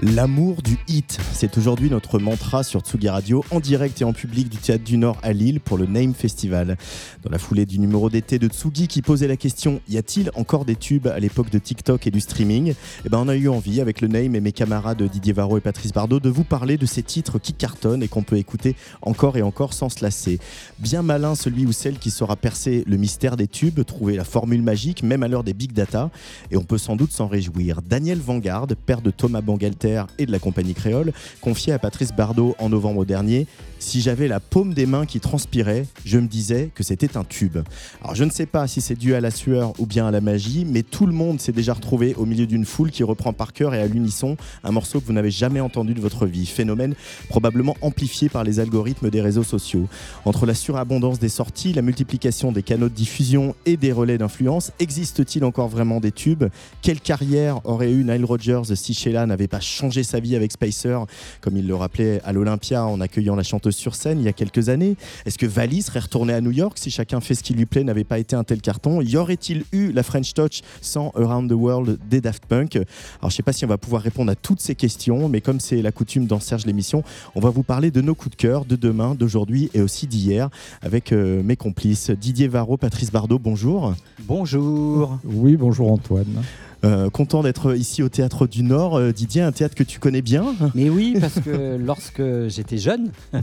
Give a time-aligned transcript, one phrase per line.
[0.00, 4.48] L'amour du hit, c'est aujourd'hui notre mantra sur Tsugi Radio, en direct et en public
[4.48, 6.76] du Théâtre du Nord à Lille pour le Name Festival.
[7.24, 10.64] Dans la foulée du numéro d'été de Tsugi qui posait la question y a-t-il encore
[10.64, 12.74] des tubes à l'époque de TikTok et du streaming?
[13.06, 15.60] Eh ben, on a eu envie, avec le Name et mes camarades Didier Varro et
[15.60, 19.36] Patrice Bardot, de vous parler de ces titres qui cartonnent et qu'on peut écouter encore
[19.36, 20.38] et encore sans se lasser.
[20.78, 24.62] Bien malin celui ou celle qui saura percer le mystère des tubes, trouver la formule
[24.62, 26.12] magique, même à l'heure des big data,
[26.52, 27.82] et on peut sans doute s'en réjouir.
[27.82, 29.87] Daniel Vanguard, père de Thomas Bangalter,
[30.18, 33.46] et de la compagnie créole, confié à Patrice Bardot en novembre dernier.
[33.80, 37.58] Si j'avais la paume des mains qui transpirait, je me disais que c'était un tube.
[38.02, 40.20] Alors je ne sais pas si c'est dû à la sueur ou bien à la
[40.20, 43.52] magie, mais tout le monde s'est déjà retrouvé au milieu d'une foule qui reprend par
[43.52, 46.44] cœur et à l'unisson un morceau que vous n'avez jamais entendu de votre vie.
[46.44, 46.94] Phénomène
[47.28, 49.88] probablement amplifié par les algorithmes des réseaux sociaux.
[50.24, 54.72] Entre la surabondance des sorties, la multiplication des canaux de diffusion et des relais d'influence,
[54.80, 56.44] existe-t-il encore vraiment des tubes?
[56.82, 60.98] Quelle carrière aurait eu Nile Rodgers si Sheila n'avait pas changé sa vie avec Spacer,
[61.40, 64.32] comme il le rappelait à l'Olympia en accueillant la chanteuse sur scène il y a
[64.32, 67.54] quelques années Est-ce que Vali serait retourné à New York si chacun fait ce qui
[67.54, 69.00] lui plaît n'avait pas été un tel carton?
[69.00, 72.76] Y aurait-il eu la French Touch sans Around the World des Daft Punk?
[72.76, 72.86] Alors
[73.22, 75.60] je ne sais pas si on va pouvoir répondre à toutes ces questions, mais comme
[75.60, 77.02] c'est la coutume dans Serge l'émission,
[77.34, 80.48] on va vous parler de nos coups de cœur de demain, d'aujourd'hui et aussi d'hier
[80.82, 83.38] avec euh, mes complices Didier Varro, Patrice Bardot.
[83.38, 83.94] Bonjour.
[84.20, 85.18] Bonjour.
[85.24, 86.42] Oui, bonjour Antoine.
[86.84, 88.96] Euh, content d'être ici au Théâtre du Nord.
[88.96, 93.10] Euh, Didier, un théâtre que tu connais bien Mais oui, parce que lorsque j'étais jeune,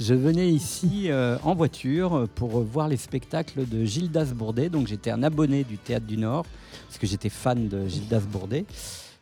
[0.00, 4.68] je venais ici euh, en voiture pour voir les spectacles de Gildas Bourdet.
[4.68, 6.44] Donc j'étais un abonné du Théâtre du Nord,
[6.86, 8.66] parce que j'étais fan de Gildas Bourdet,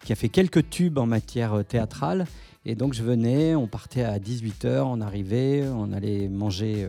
[0.04, 2.26] qui a fait quelques tubes en matière théâtrale.
[2.66, 6.88] Et donc je venais, on partait à 18h, on arrivait, on allait manger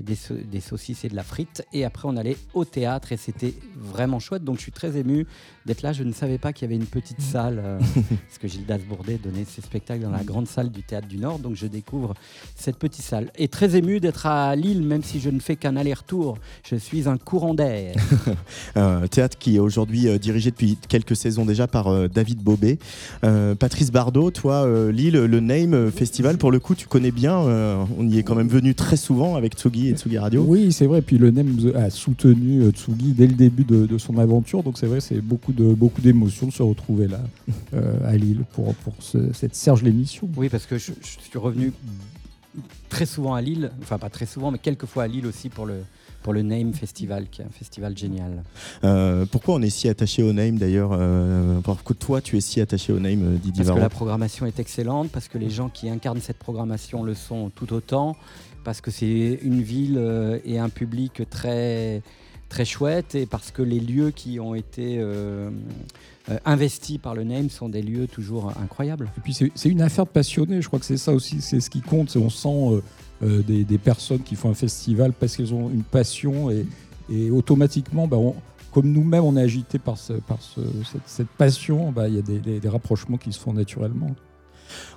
[0.00, 1.66] des, des, saucisses et de la frite.
[1.74, 4.42] Et après, on allait au théâtre et c'était vraiment chouette.
[4.42, 5.26] Donc, je suis très ému
[5.66, 5.92] d'être là.
[5.92, 9.18] Je ne savais pas qu'il y avait une petite salle, euh, parce que Gildas Bourdet
[9.22, 11.38] donnait ses spectacles dans la grande salle du théâtre du Nord.
[11.38, 12.14] Donc, je découvre
[12.54, 13.30] cette petite salle.
[13.36, 16.38] Et très ému d'être à Lille, même si je ne fais qu'un aller-retour.
[16.64, 17.94] Je suis un courant d'air.
[18.74, 22.78] un théâtre qui est aujourd'hui euh, dirigé depuis quelques saisons déjà par David Bobet.
[23.58, 27.36] Patrice Bardot, toi, Lille, le Name Festival, pour le coup, tu connais bien.
[27.36, 30.44] on y est quand même venu très souvent avec Tsugi et Tsugi Radio.
[30.46, 31.02] Oui, c'est vrai.
[31.02, 34.62] Puis le NEM a soutenu euh, Tsugi dès le début de, son aventure.
[34.62, 37.20] Donc c'est vrai, c'est beaucoup de beaucoup d'émotions de se retrouver là
[37.74, 40.28] euh, à Lille pour, pour cette Serge l'émission.
[40.36, 41.72] Oui, parce que je, suis revenu
[42.88, 45.66] très souvent à Lille, enfin pas très souvent, mais quelques fois à Lille aussi pour
[45.66, 45.82] le,
[46.22, 48.42] pour le Name Festival, qui est un festival génial.
[48.84, 52.60] Euh, pourquoi on est si attaché au Name d'ailleurs euh, Pourquoi toi tu es si
[52.60, 55.88] attaché au Name, Didier Parce que la programmation est excellente, parce que les gens qui
[55.88, 58.16] incarnent cette programmation le sont tout autant,
[58.64, 60.00] parce que c'est une ville
[60.44, 62.02] et un public très,
[62.48, 65.50] très chouette et parce que les lieux qui ont été euh,
[66.30, 69.10] euh, investis par le Name sont des lieux toujours incroyables.
[69.16, 71.70] Et puis c'est une affaire de passionnés, je crois que c'est ça aussi, c'est ce
[71.70, 72.82] qui compte, on sent
[73.22, 76.66] des, personnes qui font un festival parce qu'elles ont une passion et,
[77.10, 78.18] et automatiquement, bah,
[78.72, 80.38] comme nous-mêmes on est agité par, ce, par
[81.06, 84.14] cette, passion, bah, il y a des, des rapprochements qui se font naturellement.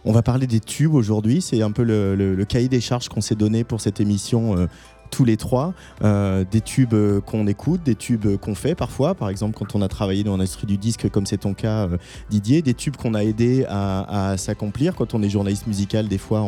[0.05, 1.41] On va parler des tubes aujourd'hui.
[1.41, 4.67] C'est un peu le, cahier des charges qu'on s'est donné pour cette émission euh,
[5.09, 9.29] tous les trois, euh, des tubes euh, qu'on écoute, des tubes qu'on fait parfois, par
[9.29, 11.87] exemple quand on a travaillé dans l'industrie du disque comme c'est ton cas
[12.29, 14.95] Didier, des tubes qu'on a aidé à, s'accomplir.
[14.95, 16.45] Quand on est journaliste musical, des fois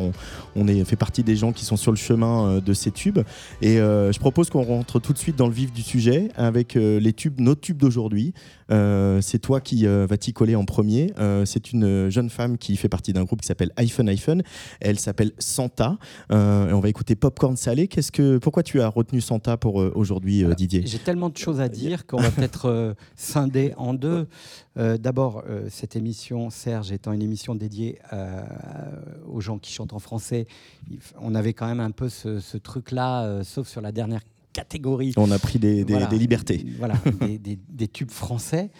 [0.55, 3.19] on, est, fait partie des gens qui sont sur le chemin de ces tubes.
[3.61, 7.13] Et je propose qu'on rentre tout de suite dans le vif du sujet avec les
[7.13, 8.33] tubes, nos tubes d'aujourd'hui.
[8.71, 11.13] Euh, c'est toi qui euh, vas t'y coller en premier.
[11.19, 14.43] Euh, c'est une jeune femme qui fait partie d'un groupe qui s'appelle iPhone iPhone.
[14.79, 15.97] Elle s'appelle Santa.
[16.29, 17.87] et on va écouter Popcorn Salé.
[17.87, 20.83] Qu'est-ce que, pourquoi tu as retenu Santa pour aujourd'hui, Didier?
[20.85, 24.27] J'ai tellement de choses à dire qu'on va peut-être scinder en deux.
[24.75, 27.99] D'abord, cette émission, Serge, étant une émission dédiée
[29.27, 30.47] aux gens qui chantent en français,
[31.19, 35.13] on avait quand même un peu ce, ce truc-là, sauf sur la dernière catégorie.
[35.17, 36.65] On a pris des, libertés.
[36.77, 36.95] Voilà,
[37.69, 38.71] des, tubes français.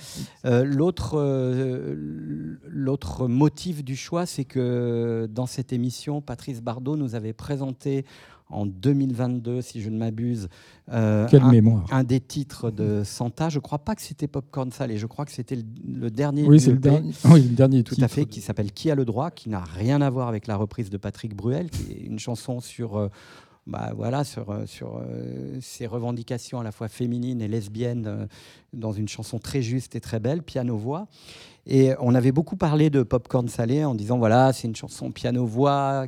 [0.46, 7.16] Euh, l'autre, euh, l'autre motif du choix, c'est que dans cette émission, Patrice Bardot nous
[7.16, 8.06] avait présenté
[8.50, 10.50] en 2022, si je ne m'abuse,
[10.92, 11.86] euh, un, mémoire.
[11.90, 13.48] un, des titres de Santa.
[13.48, 16.44] Je ne crois pas que c'était Popcorn Salé, je crois que c'était le, dernier.
[16.44, 17.14] Oui, c'est le dernier.
[17.30, 20.02] Oui, le dernier tout à fait, qui s'appelle Qui a le droit, qui n'a rien
[20.02, 23.10] à voir avec la reprise de Patrick Bruel, qui est une chanson sur
[23.72, 28.26] bah, voilà, sur, euh, sur euh, ces revendications à la fois féminines et lesbiennes euh,
[28.74, 31.08] dans une chanson très juste et très belle, piano-voix.
[31.68, 36.08] Et on avait beaucoup parlé de Popcorn Salé en disant voilà, c'est une chanson piano-voix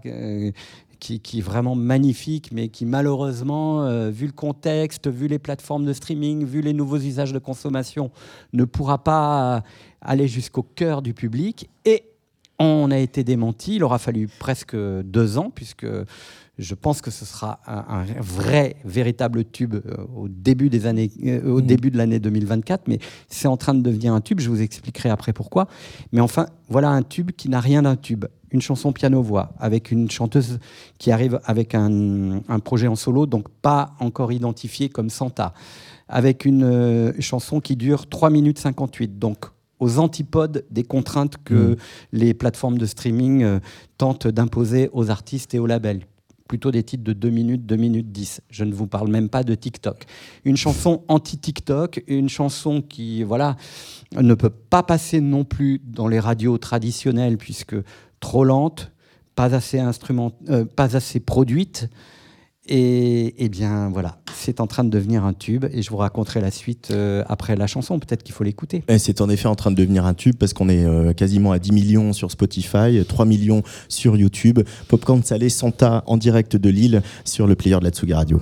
[0.99, 5.85] qui, qui, est vraiment magnifique, mais qui malheureusement, euh, vu le contexte, vu les plateformes
[5.85, 8.11] de streaming, vu les nouveaux usages de consommation,
[8.51, 9.63] ne pourra pas
[10.01, 11.69] aller jusqu'au cœur du public.
[11.85, 12.03] Et
[12.59, 13.75] on a été démenti.
[13.75, 15.87] Il aura fallu presque deux ans, puisque
[16.59, 21.49] je pense que ce sera un, vrai, véritable tube euh, au début des années, euh,
[21.49, 21.65] au mmh.
[21.65, 22.87] début de l'année 2024.
[22.87, 24.39] Mais c'est en train de devenir un tube.
[24.39, 25.67] Je vous expliquerai après pourquoi.
[26.11, 28.25] Mais enfin, voilà un tube qui n'a rien d'un tube.
[28.51, 30.59] Une chanson piano-voix avec une chanteuse
[30.99, 35.55] qui arrive avec un, projet en solo, donc pas encore identifié comme Santa,
[36.07, 39.17] avec une euh, chanson qui dure 3 minutes 58.
[39.17, 39.45] Donc
[39.79, 41.75] aux antipodes des contraintes que mmh.
[42.11, 43.59] les plateformes de streaming
[43.97, 46.05] tentent d'imposer aux artistes et aux labels
[46.53, 48.41] plutôt des titres de 2 minutes, 2 minutes 10.
[48.51, 50.05] Je ne vous parle même pas de TikTok.
[50.45, 53.55] Une chanson anti-TikTok, une chanson qui voilà,
[54.15, 57.75] ne peut pas passer non plus dans les radios traditionnelles puisque
[58.19, 58.91] trop lente,
[59.33, 61.89] pas assez, instrument, euh, pas assez produite.
[62.67, 66.39] Et, eh bien voilà, c'est en train de devenir un tube et je vous raconterai
[66.39, 67.99] la suite euh, après la chanson.
[67.99, 68.83] Peut-être qu'il faut l'écouter.
[68.97, 71.59] C'est en effet en train de devenir un tube parce qu'on est euh, quasiment à
[71.59, 74.59] 10 millions sur Spotify, 3 millions sur YouTube.
[74.87, 78.41] Popcorn Salé Santa en direct de Lille sur le player de la Tsuga Radio.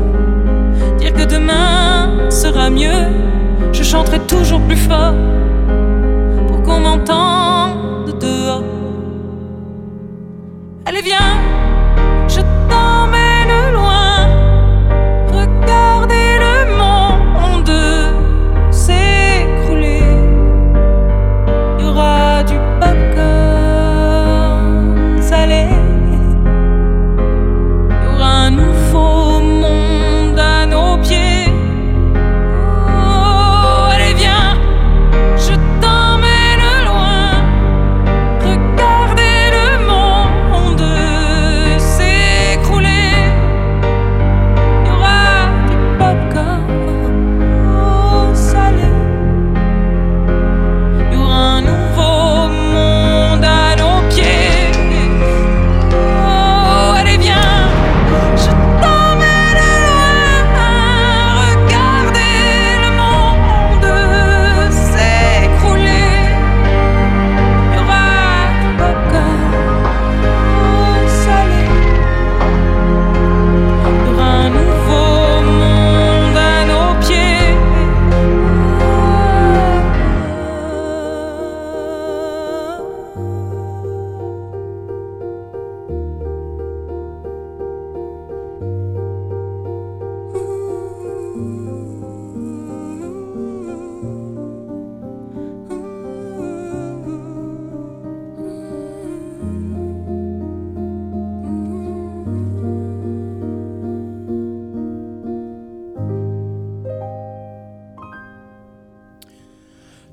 [1.29, 3.05] Demain sera mieux.
[3.71, 5.13] Je chanterai toujours plus fort
[6.47, 8.80] pour qu'on m'entende dehors.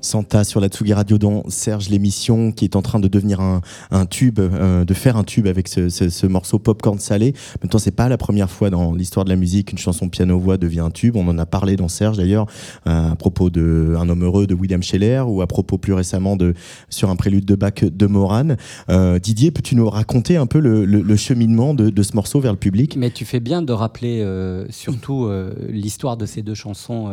[0.09, 4.05] Santa sur la Tsugi Radio dont Serge l'émission qui est en train de devenir un,
[4.07, 7.35] tube, euh, de faire un tube avec ce, ce, ce morceau Popcorn Salé.
[7.49, 10.09] En même temps, c'est pas la première fois dans l'histoire de la musique qu'une chanson
[10.09, 11.15] piano-voix devient un tube.
[11.15, 12.47] On en a parlé dans Serge d'ailleurs
[12.87, 16.35] euh, à propos de Un homme heureux de William Scheller ou à propos plus récemment
[16.35, 16.55] de
[16.89, 18.55] sur un prélude de Bach de Moran.
[18.89, 22.95] Euh, Didier, peux-tu nous raconter un peu le, cheminement de, ce morceau vers le public?
[22.97, 24.25] Mais tu fais bien de rappeler
[24.71, 25.29] surtout
[25.67, 27.09] l'histoire de ces deux chansons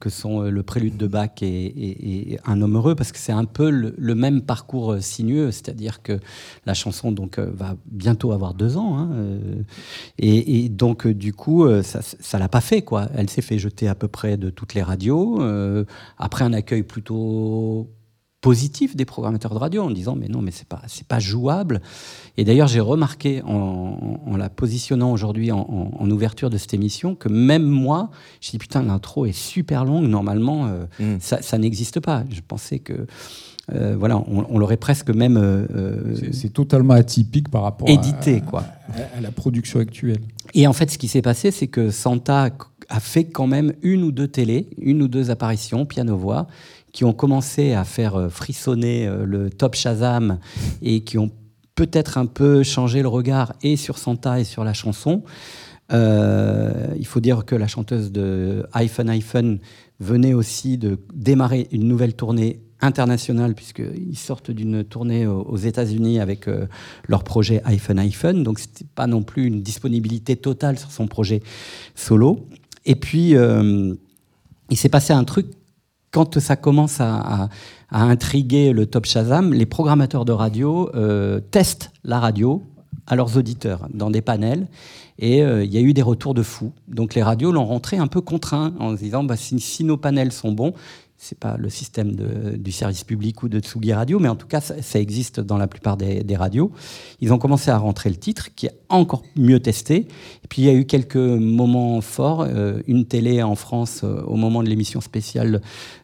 [0.00, 3.44] que sont euh, le prélude de Bach et, Un homme heureux, parce que c'est un
[3.44, 6.20] peu le, même parcours euh, sinueux, c'est-à-dire que
[6.66, 9.10] la chanson donc euh, va bientôt avoir deux ans, hein,
[10.18, 13.08] et, et, donc du coup ça, ça l'a pas fait quoi.
[13.14, 15.40] Elle s'est fait jeter à peu près de toutes les radios
[16.18, 17.88] après un accueil plutôt
[18.44, 21.80] positif des programmateurs de radio en disant mais non mais c'est pas c'est pas jouable
[22.36, 25.66] et d'ailleurs j'ai remarqué en, en, la positionnant aujourd'hui en,
[25.98, 28.10] en, ouverture de cette émission que même moi
[28.42, 31.20] je dis putain l'intro est super longue normalement euh, mmh.
[31.20, 33.06] ça, ça n'existe pas je pensais que
[33.72, 35.38] euh, voilà, on, on l'aurait presque même.
[35.38, 38.64] Euh, c'est totalement atypique par rapport édité, à, quoi.
[38.92, 40.20] À, à, la production actuelle.
[40.52, 42.50] Et en fait, ce qui s'est passé, c'est que Santa
[42.90, 46.46] a fait quand même une ou deux télés, une ou deux apparitions, piano-voix,
[46.94, 50.38] qui ont commencé à faire euh, frissonner le top Shazam
[50.80, 51.30] et qui ont
[51.74, 55.22] peut-être un peu changé le regard et sur Santa et sur la chanson.
[55.92, 59.58] Euh, il faut dire que la chanteuse de iPhone iPhone
[60.00, 66.48] venait aussi de démarrer une nouvelle tournée internationale, puisqu'ils sortent d'une tournée aux États-Unis avec
[66.48, 66.66] euh,
[67.06, 68.42] leur projet iPhone iPhone.
[68.42, 71.42] Donc, ce n'était pas non plus une disponibilité totale sur son projet
[71.94, 72.46] solo.
[72.84, 73.94] Et puis, euh,
[74.70, 75.46] il s'est passé un truc
[76.14, 77.48] quand ça commence à,
[77.90, 82.62] intriguer le top Shazam, les programmateurs de radio euh, testent la radio
[83.06, 84.68] à leurs auditeurs dans des panels.
[85.18, 86.72] Et euh, il y a eu des retours de fous.
[86.88, 90.32] Donc les radios l'ont rentré un peu contraint en se disant bah, si nos panels
[90.32, 90.72] sont bons,
[91.16, 92.12] c'est pas le système
[92.56, 95.66] du service public ou de Tsugi Radio, mais en tout cas, ça, existe dans la
[95.66, 96.72] plupart des, radios.
[97.20, 99.96] Ils ont commencé à rentrer le titre, qui est encore mieux testé.
[99.96, 102.42] Et puis, il y a eu quelques moments forts.
[102.42, 105.62] Euh, une télé en France, euh, au moment de l'émission spéciale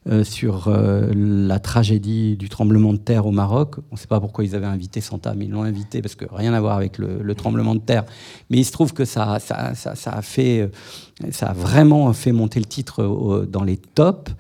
[0.09, 3.77] euh, sur la tragédie du tremblement de terre au Maroc.
[3.91, 6.25] On ne sait pas pourquoi ils avaient invité Santa, mais ils l'ont invité parce que
[6.31, 8.05] rien à voir avec le, le, tremblement de terre.
[8.49, 14.33] Mais il se trouve que ça a vraiment fait monter le titre dans les tops.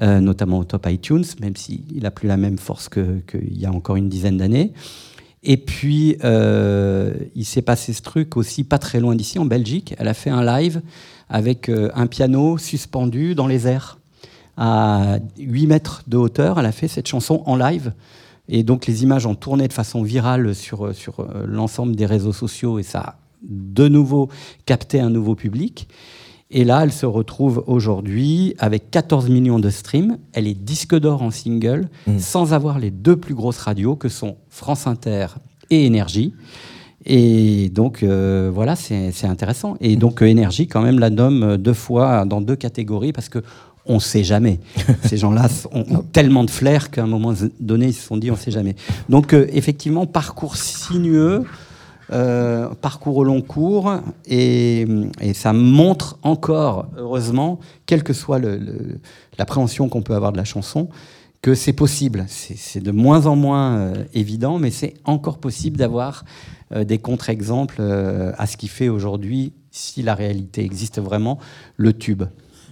[0.00, 3.70] Euh, notamment au top iTunes, même s'il n'a plus la même force qu'il y a
[3.70, 4.72] encore une dizaine d'années.
[5.42, 9.94] Et puis, euh, il s'est passé ce truc aussi pas très loin d'ici, en Belgique.
[9.98, 10.80] Elle a fait un live
[11.28, 13.98] avec euh, un piano suspendu dans les airs.
[14.56, 17.92] À 8 mètres de hauteur, elle a fait cette chanson en live.
[18.48, 22.78] Et donc, les images ont tourné de façon virale sur, sur l'ensemble des réseaux sociaux
[22.78, 24.30] et ça a de nouveau
[24.64, 25.88] capté un nouveau public.
[26.52, 30.18] Et là, elle se retrouve aujourd'hui avec 14 millions de streams.
[30.34, 32.18] Elle est disque d'or en single, mmh.
[32.18, 35.28] sans avoir les deux plus grosses radios que sont France Inter
[35.70, 36.34] et Énergie.
[37.06, 39.76] Et donc, euh, voilà, c'est intéressant.
[39.80, 43.42] Et donc, euh, Énergie, quand même, la nomme deux fois dans deux catégories parce que
[43.86, 44.60] on ne sait jamais.
[45.04, 48.34] Ces gens-là ont tellement de flair qu'à un moment donné, ils se sont dit on
[48.34, 48.76] ne sait jamais.
[49.08, 51.44] Donc, euh, effectivement, parcours sinueux.
[52.12, 53.94] Euh, parcours au long cours
[54.26, 54.86] et,
[55.20, 58.38] et, ça montre encore, heureusement, quelle que soit
[59.38, 60.88] l'appréhension qu'on peut avoir de la chanson,
[61.42, 62.24] que c'est possible.
[62.28, 66.24] C'est de moins en moins euh, évident, mais c'est encore possible d'avoir
[66.72, 71.38] euh, des contre-exemples euh, à ce qui fait aujourd'hui, si la réalité existe vraiment,
[71.76, 72.22] le tube.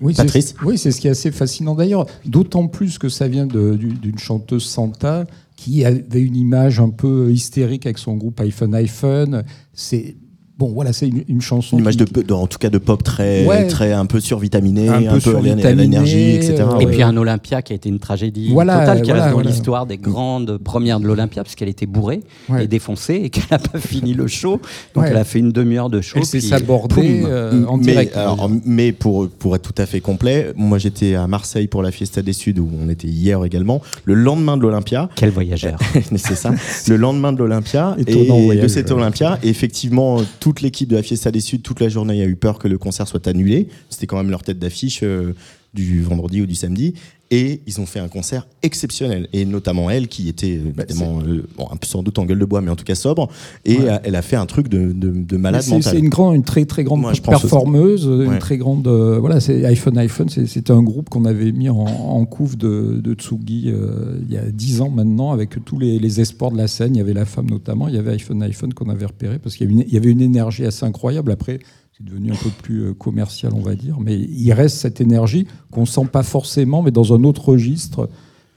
[0.00, 0.54] Oui, Patrice?
[0.64, 4.64] Oui, c'est ce qui est assez fascinant d'ailleurs, d'autant plus que ça vient d'une chanteuse
[4.64, 5.24] Santa
[5.60, 9.44] qui avait une image un peu hystérique avec son groupe iPhone iPhone.
[9.74, 10.16] C'est
[10.60, 11.76] bon, voilà, c'est une, une, chanson.
[11.78, 12.04] Une image qui...
[12.04, 13.66] de, de, en tout cas de pop très, Ouais.
[13.66, 16.56] très un peu survitaminé, Un un, peu à l'énergie, etc.
[16.60, 16.92] euh, Et ouais.
[16.92, 19.50] puis un Olympia qui a été une tragédie Voilà, totale, qui voilà, reste dans voilà.
[19.50, 22.64] l'histoire des grandes premières de l'Olympia, puisqu'elle était bourrée Ouais.
[22.64, 24.60] et défoncée et qu'elle n'a pas fini le show.
[24.94, 25.10] Donc Ouais.
[25.10, 26.18] elle a fait une demi-heure de show.
[26.18, 28.16] Elle s'est puis sabordée euh, en mais, direct.
[28.16, 31.90] alors, mais pour, pour être tout à fait complet, moi j'étais à Marseille pour la
[31.90, 33.80] Fiesta des Suds où on était hier également.
[34.04, 35.78] Le lendemain de l'Olympia, Quel voyageur.
[36.16, 36.50] c'est ça,
[36.88, 38.92] le lendemain de l'Olympia et de cet ouais.
[38.92, 40.18] Olympia, et effectivement
[40.50, 42.76] toute l'équipe de la Fiesta des Suds toute la journée a eu peur que le
[42.76, 43.68] concert soit annulé.
[43.88, 45.32] C'était quand même leur tête d'affiche euh,
[45.74, 46.94] du vendredi ou du samedi.
[47.32, 49.28] Et ils ont fait un concert exceptionnel.
[49.32, 52.44] Et notamment elle, qui était euh, Bah, évidemment, euh, bon, sans doute en gueule de
[52.44, 53.28] bois, mais en tout cas sobre.
[53.64, 53.88] Et Ouais.
[53.88, 55.92] euh, elle a fait un truc de, de, de malade C'est- mental.
[55.92, 58.38] C'est une, grande, une très très grande Moi, performeuse, une Ouais.
[58.40, 58.88] très grande.
[58.88, 60.28] euh, voilà, c'est iPhone iPhone.
[60.28, 64.36] C'était un groupe qu'on avait mis en, en couve de, de Tsugi euh, il y
[64.36, 66.96] a 10 ans maintenant, avec tous les, les espoirs de la scène.
[66.96, 67.86] Il y avait la femme notamment.
[67.86, 70.64] Il y avait iPhone iPhone qu'on avait repéré parce qu'il une- y avait une énergie
[70.64, 71.30] assez incroyable.
[71.30, 71.60] Après,
[72.00, 73.98] c'est devenu un peu plus euh, commercial, on va dire.
[74.00, 78.08] Mais il reste cette énergie qu'on sent pas forcément, mais dans un autre registre.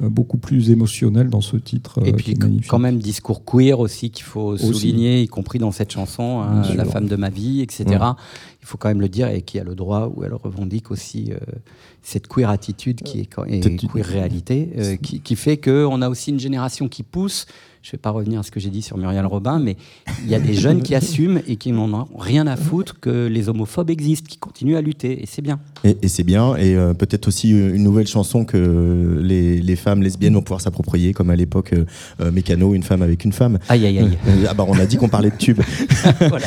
[0.02, 2.00] euh, beaucoup plus émotionnel dans ce titre.
[2.04, 2.34] Et euh, puis
[2.68, 4.66] quand même discours queer aussi qu'il faut Aussi.
[4.74, 6.64] souligner, y compris dans cette chanson, hein.
[6.76, 7.86] La femme de ma vie, etc.
[8.62, 11.32] Il faut quand même le dire et qui a le droit ou elle revendique aussi
[11.32, 11.38] euh,
[12.02, 16.10] cette queer attitude qui est, quand- et queer réalité euh, qui, qui fait qu'on a
[16.10, 17.46] aussi une génération qui pousse.
[17.84, 19.76] Je ne vais pas revenir à ce que j'ai dit sur Muriel Robin, mais
[20.24, 23.28] il y a des jeunes qui assument et qui n'en ont rien à foutre que
[23.28, 25.60] les homophobes existent, qui continuent à lutter et c'est bien.
[25.84, 30.02] Et, et c'est bien, et euh, peut-être aussi une nouvelle chanson que les, les femmes
[30.02, 31.84] lesbiennes vont pouvoir s'approprier, comme à l'époque euh,
[32.22, 33.60] euh, Mécano, une femme avec une femme.
[33.68, 34.18] Aïe aïe aïe.
[34.30, 35.60] Euh, ah bah on a dit qu'on parlait de tube.
[36.30, 36.46] voilà,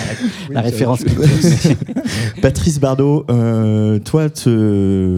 [0.50, 1.04] la référence.
[1.04, 1.10] que-
[2.40, 4.48] Patrice Bardot, euh, toi, te-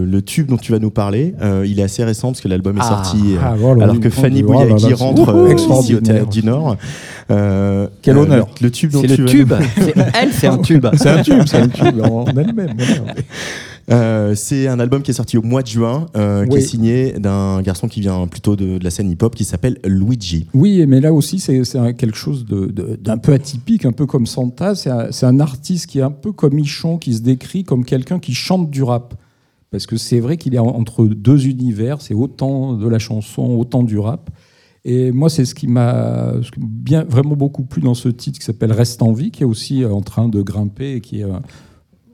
[0.05, 2.75] le tube dont tu vas nous parler, euh, il est assez récent parce que l'album
[2.75, 3.03] est Ah.
[3.05, 3.35] sorti.
[3.35, 6.77] euh, Ah, voilà, alors que Fanny Bouyaki là, rentre euh, ici au du Nord.
[7.31, 8.47] Euh, Quel euh, honneur.
[8.59, 9.53] Le, le tube dont C'est tu le tube.
[9.77, 10.85] C'est- Elle, c'est un tube.
[10.93, 12.75] C'est un tube, c'est un tube en elle-même.
[13.91, 17.13] Euh, c'est un album qui est sorti au mois de juin, euh, qui est signé
[17.13, 20.45] d'un garçon qui vient plutôt de, de la scène hip-hop, qui s'appelle Luigi.
[20.53, 21.59] Oui, mais là aussi, c'est
[21.97, 24.75] quelque chose d'un peu atypique, un peu comme Santa.
[24.75, 28.19] C'est un, un artiste qui est un peu comme Michon, qui se décrit comme quelqu'un
[28.19, 29.15] qui chante du rap.
[29.71, 33.43] Parce que c'est vrai qu'il est en- entre deux univers, c'est autant de la chanson,
[33.57, 34.29] autant du rap.
[34.85, 36.33] Et moi, c'est ce qui m'a
[37.09, 39.91] vraiment beaucoup plu dans ce titre qui s'appelle Reste en vie, qui est aussi euh,
[39.91, 41.39] en train de grimper et qui est, euh,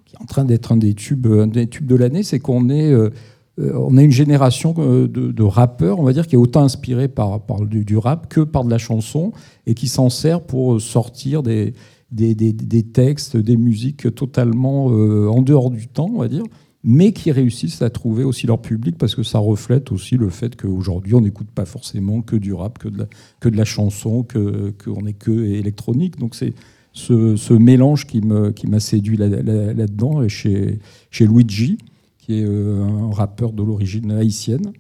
[0.06, 2.24] qui est en train d'être un des tubes, des tubes de l'année.
[2.24, 3.12] C'est qu'on est, euh,
[3.58, 7.62] on a une génération de, rappeurs, on va dire, qui est autant inspirée par, par
[7.62, 9.32] du, rap que par de la chanson
[9.68, 11.74] et qui s'en sert pour sortir des,
[12.12, 16.44] des, des- des textes, des musiques totalement en dehors du temps, on va dire,
[16.88, 20.56] mais qui réussissent à trouver aussi leur public parce que ça reflète aussi le fait
[20.56, 23.06] qu'aujourd'hui, on n'écoute pas forcément que du rap, que de la,
[23.40, 26.20] que de la chanson, que qu'on n'est que électronique.
[26.20, 26.54] Donc c'est
[26.94, 31.80] ce, ce mélange qui me qui m'a séduit là- là- là-dedans et chez chez Luigi,
[32.20, 34.72] qui est euh, un rappeur de l'origine haïtienne.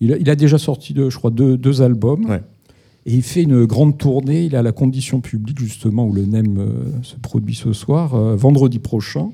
[0.00, 2.24] Il a, il a déjà sorti, je crois, deux, deux albums.
[2.28, 2.42] Ouais.
[3.06, 4.46] Et il fait une grande tournée.
[4.46, 6.68] Il a la condition publique, justement, où le NEM euh,
[7.02, 9.30] se produit ce soir, euh, vendredi prochain.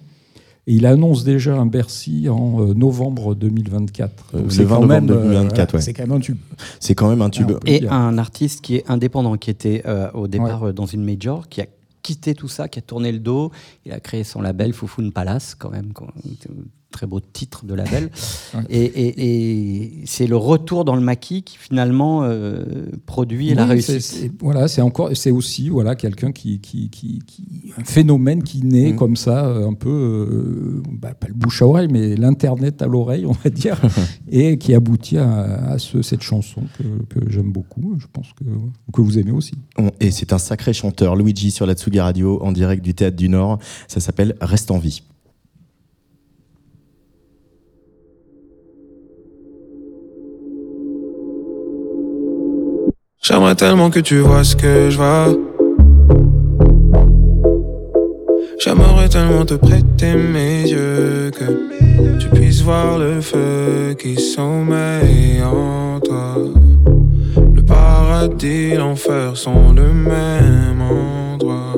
[0.71, 4.13] Et il annonce déjà un Bercy en euh, novembre 2024.
[4.35, 5.81] Euh, Donc le c'est 20 quand même, novembre euh, 2024, voilà, ouais.
[5.85, 6.37] C'est quand même un tube.
[6.79, 7.53] C'est quand même un tube.
[7.65, 7.93] Et dire.
[7.93, 11.67] un artiste qui est indépendant, qui était euh, au départ dans une major, qui a
[12.03, 13.51] quitté tout ça, qui a tourné le dos.
[13.87, 16.07] Il a créé son label Foufoune Palace, quand même, quand-
[16.91, 18.11] très beau titre de label.
[18.55, 18.63] Ouais.
[18.71, 24.33] Et, et- et c'est le retour dans le maquis qui finalement euh, produit la réussite.
[24.41, 28.93] voilà, c'est encore, c'est aussi voilà quelqu'un qui, qui, qui, qui- un phénomène qui naît
[28.93, 28.97] Mhm.
[28.97, 32.87] comme ça, euh, un peu, euh, bah, pas le bouche à oreille, mais l'internet à
[32.87, 33.79] l'oreille, on va dire,
[34.31, 37.97] et qui aboutit à, à ce- cette chanson que, que j'aime beaucoup.
[37.99, 38.45] Je pense que
[38.93, 39.53] que vous aimez aussi.
[40.01, 43.29] Et c'est un sacré chanteur, Luigi, sur la Tsugi Radio, en direct du Théâtre du
[43.29, 43.59] Nord.
[43.89, 45.03] Ça s'appelle Reste en vie.
[53.39, 55.29] J'aimerais tellement que tu vois ce que je vois.
[58.59, 66.01] J'aimerais tellement te prêter mes yeux que tu puisses voir le feu qui sommeille en
[66.01, 66.35] toi.
[67.55, 71.77] Le paradis, l'enfer sont le même endroit.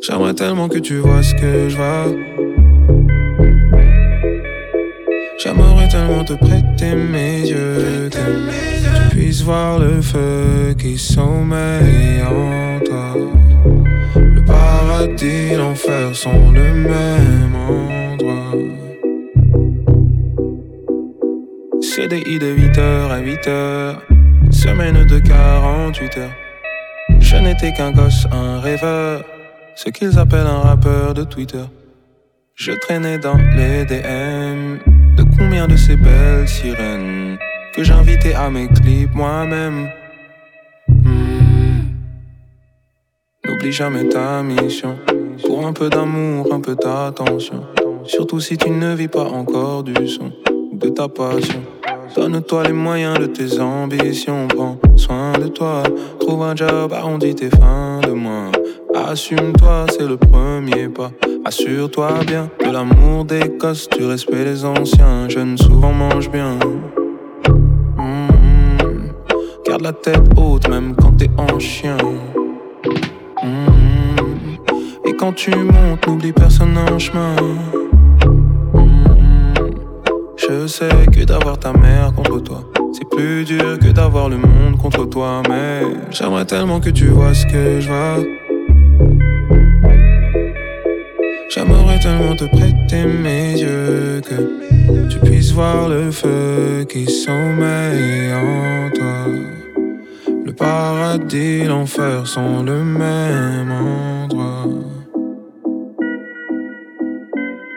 [0.00, 2.06] J'aimerais tellement que tu vois ce que je vois.
[5.36, 12.80] J'aimerais tellement te prêter mes yeux que tu puisses voir le feu qui sommeille en
[12.84, 13.14] toi.
[14.16, 18.52] Le paradis, l'enfer sont le même endroit.
[21.80, 23.96] CDI de 8h à 8h,
[24.50, 26.30] semaine de 48 heures.
[27.20, 29.24] Je n'étais qu'un gosse, un rêveur,
[29.76, 31.64] ce qu'ils appellent un rappeur de Twitter.
[32.54, 34.93] Je traînais dans les DM
[35.54, 37.38] de ces belles sirènes
[37.74, 39.88] que j'invitais à mes clips moi-même.
[40.88, 41.92] Hmm.
[43.44, 44.96] N'oublie jamais ta mission.
[45.46, 47.62] Pour un peu d'amour, un peu d'attention.
[48.04, 50.32] Surtout si tu ne vis pas encore du son
[50.72, 51.62] de ta passion.
[52.16, 54.48] Donne-toi les moyens de tes ambitions.
[54.48, 55.84] Prends soin de toi.
[56.18, 58.50] Trouve un job, arrondis tes fins de mois.
[59.06, 61.10] Assume-toi, c'est le premier pas.
[61.44, 65.28] Assure-toi bien de l'amour des gosses, du respect des anciens.
[65.28, 66.58] Jeunes souvent mangent bien.
[67.98, 69.12] Mhm.
[69.66, 71.98] Garde la tête haute même quand t'es en chien.
[73.42, 74.56] Mhm.
[75.04, 77.36] Et quand tu montes, n'oublie personne en chemin.
[78.72, 79.74] Mhm.
[80.36, 82.64] Je sais que d'avoir ta mère contre toi,
[82.94, 85.42] c'est plus dur que d'avoir le monde contre toi.
[85.48, 88.43] Mais j'aimerais tellement que tu vois ce que je vois.
[91.54, 98.90] J'aimerais tellement te prêter mes yeux, que tu puisses voir le feu qui sommeille en
[98.90, 99.26] toi.
[100.44, 104.66] Le paradis, l'enfer sont le même endroit.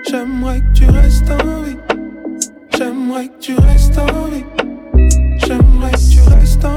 [0.09, 1.77] J'aimerais que tu restes en vie.
[2.75, 4.45] J'aimerais que tu restes en vie.
[5.37, 6.75] J'aimerais que tu restes en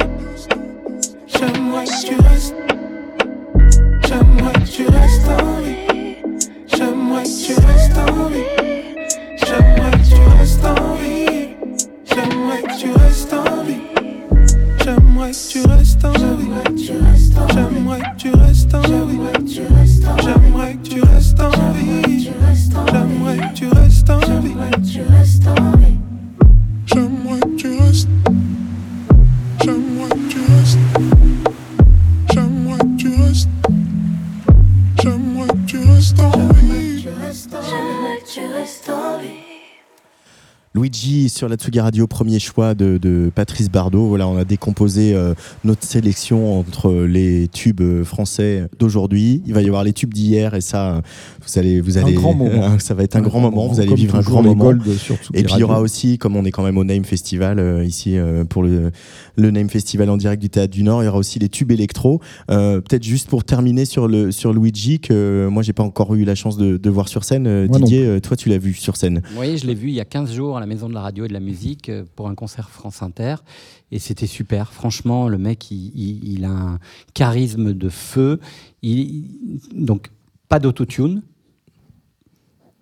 [1.28, 2.54] J'aimerais que tu restes.
[4.06, 5.69] J'aimerais que tu restes en vie.
[7.22, 8.44] J'aimerais que tu restes en vie.
[9.36, 11.48] J'aimerais que tu restes en vie.
[12.04, 13.80] J'aimerais que tu restes en vie.
[14.82, 16.86] J'aimerais que tu restes en vie.
[17.52, 19.20] J'aimerais que tu restes en vie.
[20.22, 22.24] J'aimerais que tu restes en vie.
[22.96, 25.99] J'aimerais que tu restes en vie.
[40.90, 44.08] Luigi sur la Tsugi Radio, premier choix de, de Patrice Bardot.
[44.08, 49.40] Voilà, on a décomposé euh, notre sélection entre les tubes euh, français d'aujourd'hui.
[49.46, 51.00] Il va y avoir les tubes d'hier et ça,
[51.46, 52.76] vous allez, vous allez, grand moment.
[52.80, 53.68] ça va être un, grand moment.
[53.68, 54.64] Vous allez Comme vivre un grand moment.
[54.64, 56.82] Gold sur Tsugi Et puis il y aura aussi, comme on est quand même au
[56.82, 58.90] Name Festival euh, ici euh, pour le,
[59.36, 61.70] le Name Festival en direct du Théâtre du Nord, il y aura aussi les tubes
[61.70, 62.20] électro.
[62.50, 66.24] Euh, Peut-être juste pour terminer sur le sur Luigi que moi j'ai pas encore eu
[66.24, 67.66] la chance de, de voir sur scène.
[67.66, 69.22] Moi Didier, toi tu l'as vu sur scène.
[69.38, 71.24] Oui, je l'ai vu il y a 15 jours à la Maison de la Radio
[71.24, 73.36] et de la Musique euh, pour un concert France Inter.
[73.92, 74.72] Et c'était super.
[74.72, 76.78] Franchement, le mec, il, il- il a un
[77.14, 78.40] charisme de feu.
[78.82, 79.24] Il-
[79.74, 80.10] donc,
[80.48, 81.22] pas d'autotune.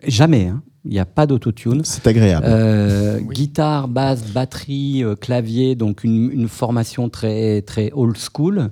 [0.07, 0.47] Jamais.
[0.47, 0.63] hein.
[0.85, 1.83] Il n'y a pas d'autotune.
[1.85, 2.47] C'est agréable.
[2.49, 8.71] Euh, Guitare, basse, batterie, euh, clavier, donc une, une formation très, très old school.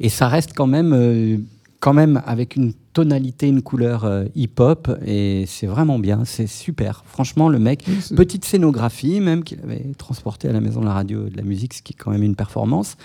[0.00, 1.36] Et ça reste quand même, euh,
[1.80, 4.90] quand même avec une tonalité, une couleur euh, hip-hop.
[5.06, 7.02] Et c'est vraiment bien, c'est super.
[7.06, 10.92] Franchement, le mec, Oui, petite scénographie même qu'il avait transporté à la maison de la
[10.92, 12.96] radio et de la musique, ce qui est quand même une performance.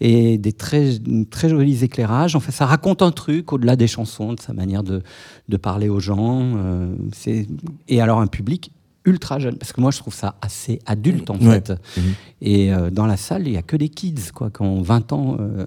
[0.00, 0.98] Et des très,
[1.30, 2.36] très jolis éclairages.
[2.36, 5.02] En fait, ça raconte un truc au-delà des chansons, de sa manière de,
[5.48, 6.40] de parler aux gens.
[6.56, 7.46] euh, c'est-
[7.88, 8.72] et alors un public
[9.06, 11.54] ultra jeune, parce que moi je trouve ça assez adulte en Ouais.
[11.54, 11.70] fait.
[11.96, 12.02] Mhm.
[12.42, 15.12] Et euh, dans la salle, il n'y a que des kids, quoi, qui ont 20
[15.14, 15.38] ans.
[15.40, 15.64] euh,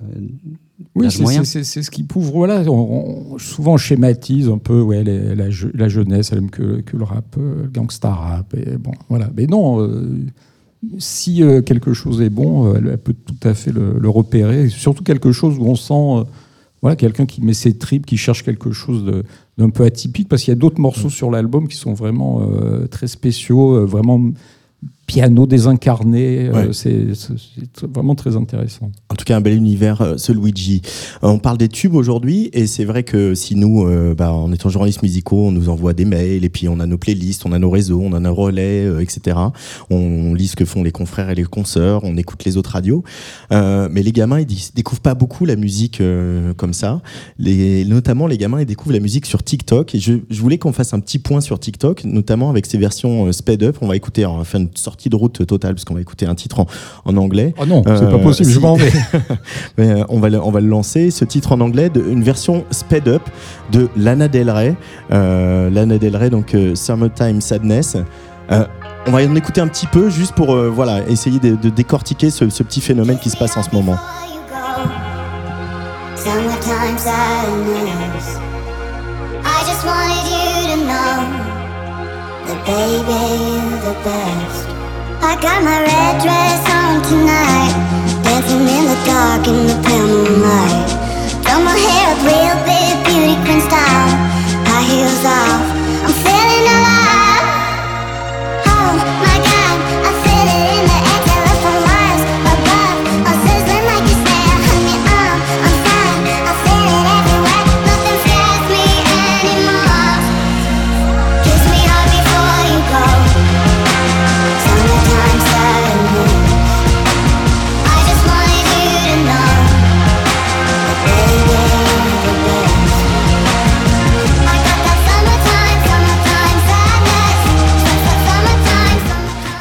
[0.95, 2.31] Oui, c'est- ce qui prouve.
[2.31, 6.39] Voilà, on- on- souvent on schématise un peu ouais, les- la, je- la jeunesse, elle
[6.39, 8.53] aime que, que le rap, euh, le gangsta rap.
[8.55, 9.29] Et bon, voilà.
[9.37, 10.17] Mais non, euh,
[10.97, 14.67] si euh, quelque chose est bon, elle, elle peut tout à fait le, le repérer.
[14.69, 16.23] Surtout quelque chose où on sent euh,
[16.81, 19.05] voilà, quelqu'un qui met ses tripes, qui cherche quelque chose
[19.57, 22.41] d'un peu atypique, parce qu'il y a d'autres morceaux sur l'album qui sont vraiment
[22.91, 24.19] très spéciaux, vraiment
[25.05, 26.47] piano désincarné.
[26.47, 26.69] euh, Ouais.
[26.73, 27.07] c'est
[27.93, 28.91] vraiment très intéressant.
[29.09, 30.81] En tout cas, un bel univers, euh, ce Luigi.
[31.23, 34.51] Euh, on parle des tubes aujourd'hui, et c'est vrai que si nous, euh, bah, en
[34.51, 37.51] étant journalistes musicaux, on nous envoie des mails, et puis on a nos playlists, on
[37.51, 39.37] a nos réseaux, on a nos relais, euh, etc.
[39.89, 43.03] On lit ce que font les confrères et les consoeurs, on écoute les autres radios.
[43.51, 46.01] Mais les gamins, ils découvrent pas beaucoup la musique
[46.57, 47.01] comme ça.
[47.37, 49.93] Les, notamment, les gamins, ils découvrent la musique sur TikTok.
[49.95, 53.31] Et je, je voulais qu'on fasse un petit point sur TikTok, notamment avec ces versions
[53.31, 53.77] sped up.
[53.81, 56.27] On va écouter, on va faire une sortie de route totale, parce qu'on va écouter
[56.27, 56.67] un titre en,
[57.05, 57.53] en anglais.
[57.59, 58.91] Oh non, c'est Euh, pas possible, je m'en vais.
[59.77, 62.21] Mais, euh, on, va le, on va le lancer, ce titre en anglais, de, une
[62.23, 63.23] version sped up
[63.71, 64.75] de Lana Del Rey.
[65.11, 67.97] Euh, Lana Del Rey, donc euh, Summertime Sadness.
[68.51, 68.65] Euh,
[69.07, 72.29] on va en écouter un petit peu juste pour euh, voilà, essayer de, de décortiquer
[72.29, 73.97] ce, ce petit phénomène qui se passe en ce moment.
[76.15, 78.37] Summertime sadness.
[79.43, 81.17] I just wanted you to know
[82.47, 84.72] that baby you're the best.
[85.25, 87.73] I got my red dress on tonight,
[88.23, 90.89] dancing in the dark in the pale moonlight.
[91.63, 94.09] My hair up real big, beauty queen style,
[94.67, 95.72] high heels off.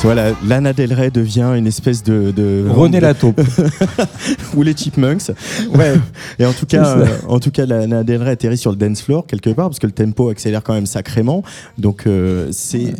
[0.02, 2.32] Voilà, Lana Del Rey devient une espèce de.
[2.32, 3.40] de René Lataupe.
[4.56, 5.30] ou les Chipmunks.
[5.72, 5.94] Ouais.
[6.40, 9.00] Et en tout cas, euh, en tout cas, Lana Del Rey atterrit sur le dance
[9.00, 11.44] floor quelque part parce que le tempo accélère quand même sacrément.
[11.78, 12.94] Donc euh, c'est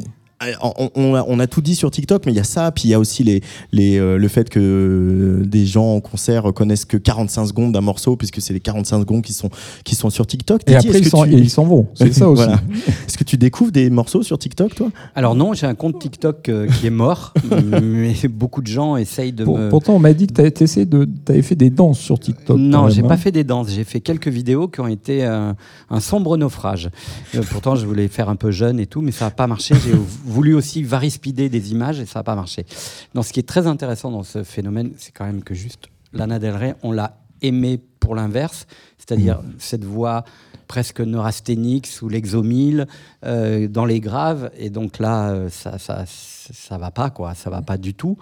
[0.62, 2.85] on, on a, on a tout dit sur TikTok, mais il y a ça, puis
[2.85, 6.85] il y a aussi les, les, euh, le fait que des gens en concert connaissent
[6.85, 9.50] que 45 secondes d'un morceau, puisque c'est les 45 secondes qui sont,
[9.85, 10.62] qui sont sur TikTok.
[10.66, 11.24] Et après, ils s'en
[11.64, 11.87] tu- vont.
[11.94, 12.42] C'est ça aussi.
[12.44, 12.61] Voilà.
[13.07, 14.88] Est-ce que tu découvres des morceaux sur TikTok, toi?
[15.14, 17.35] Alors non, j'ai un compte TikTok euh, qui est mort,
[17.83, 19.68] mais beaucoup de gens essayent de Pour- me...
[19.68, 22.59] Pourtant, on m'a dit que tu avais fait des danses sur TikTok.
[22.59, 23.18] Non, j'ai même, pas hein.
[23.18, 23.68] fait des danses.
[23.70, 25.52] J'ai fait quelques vidéos qui ont été euh,
[25.90, 26.90] un sombre naufrage.
[27.35, 29.74] Euh, pourtant, je voulais faire un peu jeune et tout, mais ça n'a pas marché.
[29.85, 29.92] J'ai
[30.33, 32.64] voulu aussi varispider des images et ça n'a pas marché.
[33.14, 36.38] Donc, ce qui est très intéressant dans ce phénomène, c'est quand même que juste Lana
[36.38, 38.66] Del Rey, on l'a aimé pour l'inverse,
[38.99, 40.25] c'est-à-dire cette voix
[40.66, 42.87] presque neurasthénique sous l'exomile,
[43.25, 44.51] euh, dans les graves.
[44.57, 47.35] Et donc là, euh, ça, ça, ça va pas, quoi.
[47.35, 48.16] Ça va pas du tout.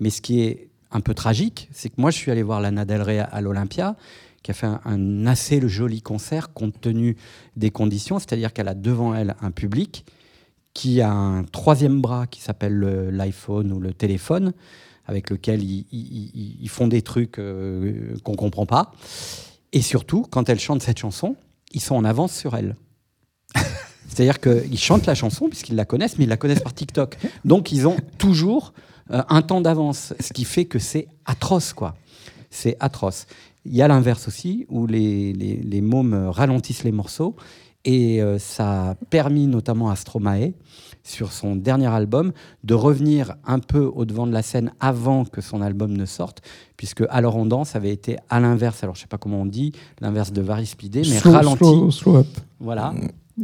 [0.00, 2.84] Mais ce qui est un peu tragique, c'est que moi, je suis allé voir Lana
[2.84, 3.96] Del Rey à, à l'Olympia,
[4.42, 7.16] qui a fait un, un assez joli concert compte tenu
[7.56, 10.04] des conditions, c'est-à-dire qu'elle a devant elle un public
[10.74, 14.52] qui a un troisième bras qui s'appelle le- l'iPhone ou le téléphone,
[15.06, 18.92] avec lequel ils, font des trucs euh, qu'on comprend pas.
[19.72, 21.36] Et surtout, quand elle chante cette chanson,
[21.72, 22.76] ils sont en avance sur elle.
[24.08, 27.16] C'est-à-dire qu'ils chantent la chanson puisqu'ils la connaissent, mais ils la connaissent par TikTok.
[27.44, 28.72] Donc ils ont toujours
[29.10, 31.96] euh, un temps d'avance, ce qui fait que c'est atroce, quoi.
[32.50, 33.26] C'est atroce.
[33.64, 37.36] Il y a l'inverse aussi, où les, les, les mômes ralentissent les morceaux,
[37.84, 40.52] et euh, ça a permis notamment à Stromae,
[41.04, 42.30] sur son dernier album,
[42.62, 46.42] de revenir un peu au devant de la scène avant que son album ne sorte,
[46.76, 49.72] puisque Alors on danse avait été à l'inverse, alors je sais pas comment on dit,
[50.00, 51.58] l'inverse de Varispidé, mais Slow- ralenti.
[51.58, 52.26] slow- slow up.
[52.60, 52.94] Voilà.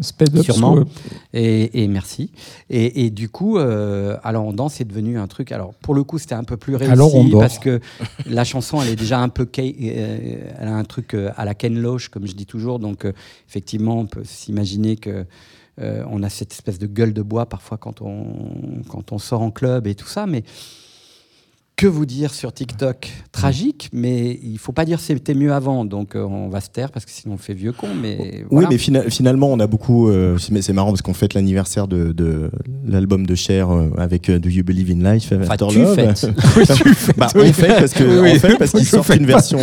[0.03, 0.77] Speed up, Sûrement.
[0.79, 0.89] up.
[1.33, 2.31] Et, et merci.
[2.69, 5.51] Et, et du coup, euh, alors on danse est devenu un truc.
[5.51, 7.81] Alors pour le coup, c'était un peu plus réussi Alors on parce que
[8.27, 11.55] la chanson, elle est déjà un peu, euh, elle a un truc euh, à la
[11.55, 12.79] Ken Loach, comme je dis toujours.
[12.79, 13.13] Donc euh,
[13.49, 15.25] effectivement, on peut s'imaginer que
[15.81, 19.41] euh, on a cette espèce de gueule de bois parfois quand on quand on sort
[19.43, 20.43] en club et tout ça, mais
[21.79, 26.17] que vous dire sur TikTok Tragique, mais il faut pas dire c'était mieux avant, donc
[26.17, 27.87] euh, on va se taire parce que sinon on fait vieux con.
[28.03, 30.09] Mais Oui, mais fina- finalement, on a beaucoup.
[30.09, 32.51] euh, c'est mais c'est marrant parce qu'on fête l'anniversaire de, de
[32.85, 35.95] l'album de Cher euh, avec Do You Believe in Life Enfin, After tu Love.
[35.95, 36.29] fêtes.
[37.17, 38.41] Bah, on fait parce que Oui.
[38.43, 39.59] on parce sortent fais une version.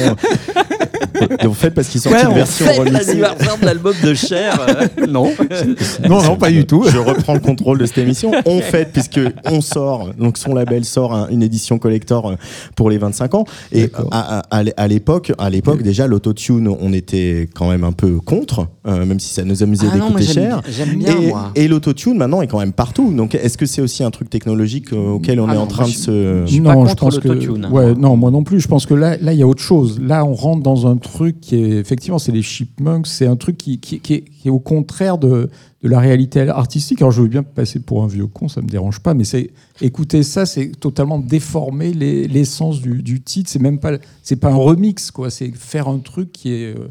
[1.44, 2.92] On fait parce qu'ils sortent Ouais, une on version remixée.
[3.06, 4.60] l'anniversaire de l'album de Cher.
[4.68, 5.30] euh, non.
[6.10, 6.84] Non, non, pas du tout.
[6.88, 8.32] Je reprends le contrôle de cette émission.
[8.46, 12.36] On fête puisque on sort, donc son label sort un- une édition collector euh,
[12.76, 13.46] pour les 25 ans.
[13.72, 17.84] Et à, à- à l'é- à l'époque, à l'époque déjà l'autotune, on était quand même
[17.84, 20.62] un peu contre, euh, même si ça nous amusait Ah d'écouter Cher.
[20.70, 21.52] j'aime bien, et, moi.
[21.56, 23.12] et l'autotune maintenant est quand même partout.
[23.14, 25.68] Donc est-ce que c'est aussi un truc technologique euh, auquel on Ah est non, en
[25.68, 27.94] train de se je suis pas non, contre je pense que ouais, moi.
[27.98, 28.60] non, moi non plus.
[28.60, 30.00] Je pense que là, là, il y a autre chose.
[30.02, 33.08] Là, on rentre dans un truc qui est effectivement, c'est les chipmunks.
[33.08, 35.50] C'est un truc qui, qui, qui est, qui est au contraire de,
[35.84, 37.02] de la réalité artistique.
[37.02, 39.52] Alors, je veux bien passer pour un vieux con, ça me dérange pas, mais c'est
[39.82, 43.50] écouter ça, c'est totalement déformer les- l'essence du, du titre.
[43.50, 45.30] C'est même pas, c'est pas un remix, quoi.
[45.30, 46.88] C'est faire un truc qui est euh,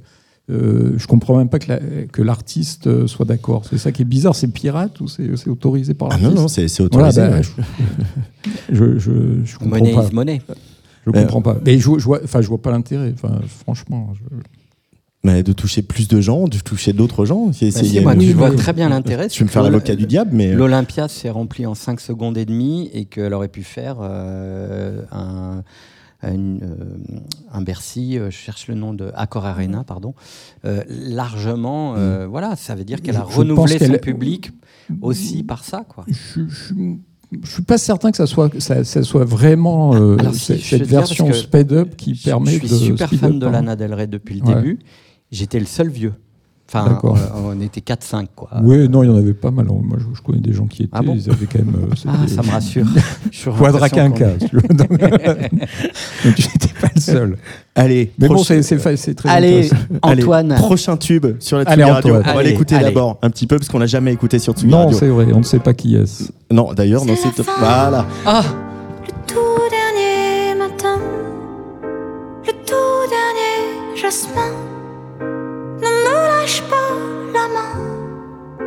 [0.50, 1.80] euh, je comprends même pas que la-
[2.12, 3.62] que l'artiste euh, soit d'accord.
[3.68, 4.34] C'est ça qui est bizarre.
[4.36, 7.20] C'est pirate ou c'est c'est autorisé par Ah l'artiste non, non, c'est c'est Voilà, autorisé.
[7.22, 7.64] bah, ouais.
[8.72, 9.10] je, je,
[9.44, 10.04] je comprends Money pas.
[10.04, 10.42] is money.
[11.06, 11.58] Je Euh, comprends pas.
[11.64, 13.12] Mais je, je vois, enfin, je vois pas l'intérêt.
[13.14, 14.12] Enfin, franchement.
[14.14, 14.36] je-
[15.26, 17.50] Mais de toucher plus de gens, de toucher d'autres gens.
[17.52, 19.28] C'est- Bah si, moi, une- tu vois très bien l'intérêt.
[19.28, 20.48] Tu veux me faire l'avocat du diable, mais.
[20.52, 25.00] euh, L'Olympia s'est rempli en 5 secondes et demie et qu'elle aurait pu faire euh,
[25.12, 25.62] un,
[26.22, 27.16] une, euh,
[27.52, 30.14] un Bercy, euh, je cherche le nom de Accor Arena, pardon,
[30.66, 31.94] euh, largement.
[31.96, 34.50] euh, Voilà, ça veut dire qu'elle a Je- je renouvelé son qu'elle- public
[35.00, 36.04] aussi par ça, quoi.
[36.08, 36.74] je, je,
[37.42, 40.58] je suis pas certain que ça soit, que ça, ça soit vraiment euh, Alors, si,
[40.60, 42.74] cette, version speed up qui Je- permet je suis de.
[42.74, 43.50] super fan de hein.
[43.50, 44.54] Lana Del Rey depuis le Ouais.
[44.56, 44.78] début.
[45.30, 46.12] J'étais le seul vieux.
[46.66, 47.16] Enfin, D'accord.
[47.18, 48.48] euh, on était 4-5, quoi.
[48.62, 49.66] Oui, non, il y en avait pas mal.
[49.66, 50.90] Moi, je, je connais des gens qui étaient.
[50.94, 51.74] Ah bon ils avaient quand même.
[51.76, 52.86] euh, Ah, ça me rassure.
[53.58, 54.56] Quadraquinca, tu.
[54.74, 57.36] Donc, tu n'étais pas le seul.
[57.74, 59.68] Allez, Mais bon, c'est c'est fa- c'est très Allez,
[60.02, 60.54] Antoine.
[60.54, 62.14] prochain tube sur la Allez, Tsugi Radio.
[62.16, 62.32] Antoine.
[62.32, 64.84] On va l'écouter d'abord un petit peu parce qu'on n'a jamais écouté sur Tsugi Non,
[64.84, 64.98] Radio.
[64.98, 66.24] c'est vrai, on ne sait pas qui est-ce.
[66.50, 68.06] Non, d'ailleurs, non, C'est voilà.
[68.24, 68.42] Ah,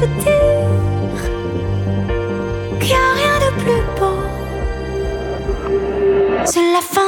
[0.00, 1.20] te dire
[2.78, 4.18] qu'il n'y a rien de plus beau.
[6.44, 7.07] C'est la fin.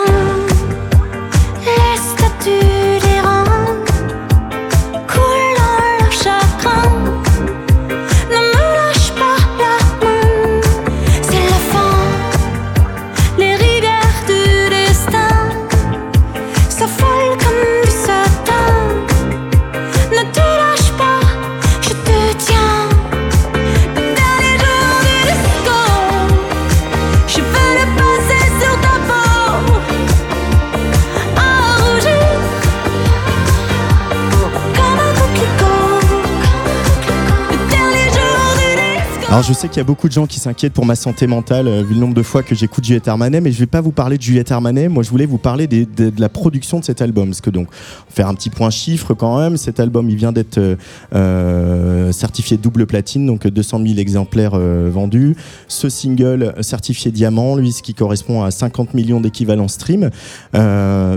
[39.43, 41.83] Je sais qu'il y a beaucoup de gens qui s'inquiètent pour ma santé mentale euh,
[41.83, 44.19] vu le nombre de fois que j'écoute Juliette Armanet, mais je vais pas vous parler
[44.19, 44.89] de Juliette Armanet.
[44.89, 45.87] Moi, je voulais vous parler de,
[46.19, 47.69] la production de cet album, parce que donc
[48.11, 49.57] faire un petit point chiffre quand même.
[49.57, 50.77] Cet album, il vient d'être euh,
[51.15, 55.37] euh, certifié double platine, donc 200 000 exemplaires vendus.
[55.69, 60.11] Ce single certifié diamant, lui, ce qui correspond à 50 millions d'équivalents stream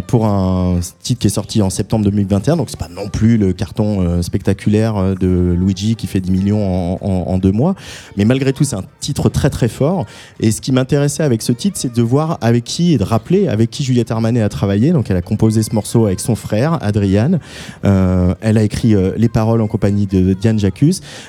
[0.08, 2.58] pour un titre qui est sorti en septembre 2021.
[2.58, 7.38] Donc c'est pas non plus le carton spectaculaire de Luigi qui fait 10 millions en
[7.38, 7.76] deux mois.
[8.18, 10.06] Mais malgré tout, c'est un titre très très fort.
[10.40, 13.48] Et ce qui m'intéressait avec ce titre, c'est de voir avec qui et de rappeler
[13.48, 14.92] avec qui Juliette Armanet a travaillé.
[14.92, 17.40] Donc elle a composé ce morceau avec son frère, Adrian.
[17.86, 20.74] Euh, elle a écrit euh, les paroles en compagnie de Diane Jacques.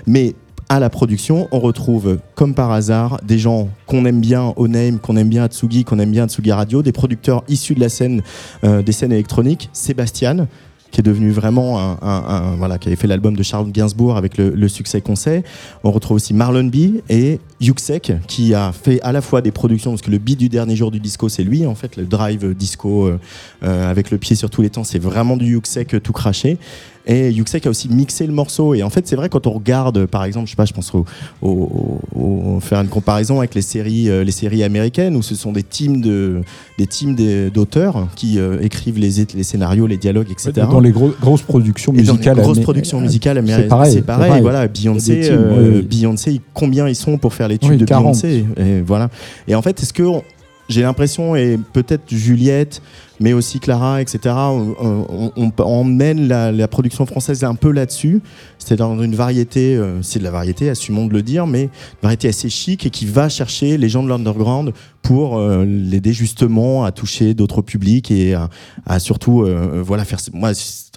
[0.06, 0.34] Mais
[0.68, 4.98] à la production, on retrouve, comme par hasard, des gens qu'on aime bien au Name,
[4.98, 8.22] qu'on aime bien Tsugi, qu'on aime bien Tsugi Radio, des producteurs issus de la scène,
[8.64, 9.68] euh, des scènes électroniques.
[9.72, 10.48] Sébastien,
[10.94, 14.68] qui est devenu vraiment un, voilà, qui avait fait l'album de Charles Gainsbourg avec le,
[14.68, 15.42] succès qu'on sait.
[15.82, 19.90] On retrouve aussi Marlon B et Yuxek qui a fait à la fois des productions
[19.90, 22.54] parce que le beat du dernier jour du disco c'est lui en fait le drive
[22.54, 23.18] disco euh,
[23.64, 26.58] euh, avec le pied sur tous les temps c'est vraiment du Yuxek tout craché
[27.06, 30.06] et Yuxek a aussi mixé le morceau et en fait c'est vrai quand on regarde
[30.06, 31.04] par exemple je sais pas je pense au,
[31.42, 35.52] au- au- faire une comparaison avec les séries euh, les séries américaines où ce sont
[35.52, 36.40] des teams de
[36.78, 37.14] des teams
[37.52, 41.92] d'auteurs qui euh, écrivent les, les scénarios les dialogues etc Dans les gros- grosses productions
[41.92, 42.36] et dans les musicales.
[42.38, 44.28] grosses productions euh, musicales c'est américaines, pareil, c'est pareil.
[44.28, 44.42] pareil.
[44.42, 45.82] Voilà, Beyoncé, teams, euh, oui.
[45.82, 48.04] Beyoncé, combien ils sont pour faire les tubes Oui, de 40.
[48.22, 49.08] Beyoncé et voilà.
[49.48, 50.22] Et en fait, est-ce que on-
[50.68, 52.80] j'ai l'impression et peut-être Juliette,
[53.20, 54.18] mais aussi Clara, etc.
[54.34, 58.20] On, on- on- emmène la, la production française un peu là-dessus.
[58.58, 61.68] C'est dans une variété, euh, c'est de la variété, assumons de le dire, mais une
[62.02, 64.72] variété assez chic et qui va chercher les gens de l'underground
[65.02, 68.48] pour euh, l'aider justement à toucher d'autres publics et à,
[68.86, 70.52] à surtout euh, voilà faire moi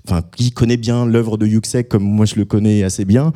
[0.08, 3.34] enfin qui connaît bien l'œuvre de Yuxek comme moi je le connais assez bien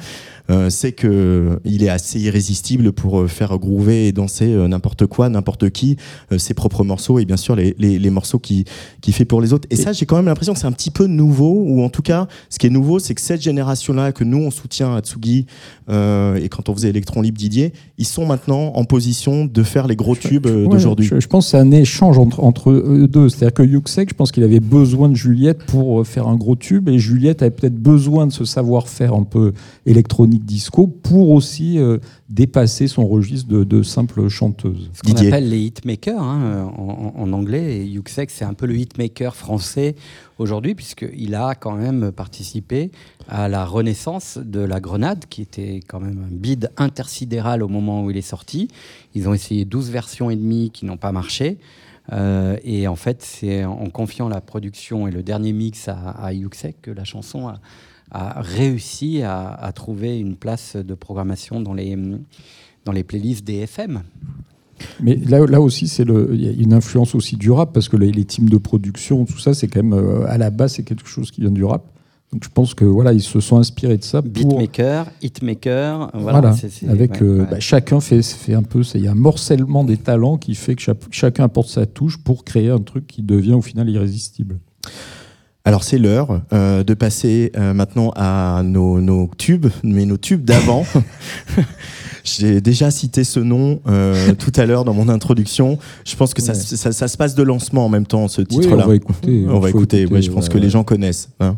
[0.50, 5.06] euh, c'est que il est assez irrésistible pour euh, faire groover et danser euh, n'importe
[5.06, 5.98] quoi n'importe qui
[6.32, 8.66] euh, ses propres morceaux et bien sûr les, les, les morceaux qui
[9.02, 10.92] qui fait pour les autres et, ça j'ai quand même l'impression que c'est un petit
[10.92, 14.12] peu nouveau ou en tout cas ce qui est nouveau c'est que cette génération là
[14.12, 15.46] que nous on soutient à Tsugi
[15.90, 19.88] euh, et quand on faisait Electron Libre Didier ils sont maintenant en position de faire
[19.88, 22.72] les gros tubes euh, Ouais, d'aujourd'hui Je, je pense que c'est un échange entre, entre
[22.72, 23.30] eux deux.
[23.30, 26.56] C'est-à-dire que Yuxek, je pense qu'il avait besoin de Juliette pour faire un gros
[26.88, 29.54] et Juliette avait peut-être besoin de ce savoir-faire un peu
[29.86, 31.98] électronique disco pour aussi euh,
[32.30, 34.90] dépasser son registre de, de simple chanteuse.
[34.94, 37.78] Ce qu'on appelle les hitmakers hein, en, en- anglais.
[37.78, 39.96] Et Yuxek, c'est un peu le hitmaker français
[40.38, 42.92] aujourd'hui, puisqu'il a quand même participé
[43.28, 48.04] à la renaissance de la Grenade, qui était quand même un bide intersidéral au moment
[48.04, 48.68] où il est sorti.
[49.16, 51.58] Ils ont essayé 12 versions et demie qui n'ont pas marché.
[52.12, 56.34] Euh, et en fait, c'est en confiant la production et le dernier mix à, à
[56.34, 57.60] Yuxek que la chanson a,
[58.42, 61.98] réussi à, trouver une place de programmation dans les,
[62.84, 64.02] dans les playlists des FM.
[65.00, 68.12] Mais là, aussi, c'est il y a une influence aussi du rap parce que les,
[68.12, 71.08] les teams de production, tout ça, c'est quand même euh, à la base, c'est quelque
[71.08, 71.86] chose qui vient du rap.
[72.32, 76.40] Donc je pense que voilà, ils se sont inspirés de ça pour Beatmaker, hitmaker, voilà.
[76.40, 76.56] Voilà,
[76.90, 77.48] avec ouais, euh, ouais.
[77.52, 80.76] bah, chacun fait, fait un peu, il y a un morcellement des talents qui fait
[80.76, 84.60] que chaque- chacun apporte sa touche pour créer un truc qui devient au final irrésistible.
[85.66, 90.44] Alors c'est l'heure euh, de passer euh, maintenant à nos, nos tubes, mais nos tubes
[90.46, 90.86] d'avant.
[92.24, 95.78] J'ai déjà cité ce nom euh, tout à l'heure dans mon introduction.
[96.06, 96.60] Je pense que ça, Ouais.
[96.60, 98.84] ça- ça se passe de lancement en même temps, ce Oui, titre-là.
[98.86, 99.46] on va écouter.
[99.50, 101.30] On va écouter, ouais, je pense ouais, que les gens connaissent.
[101.40, 101.56] hein.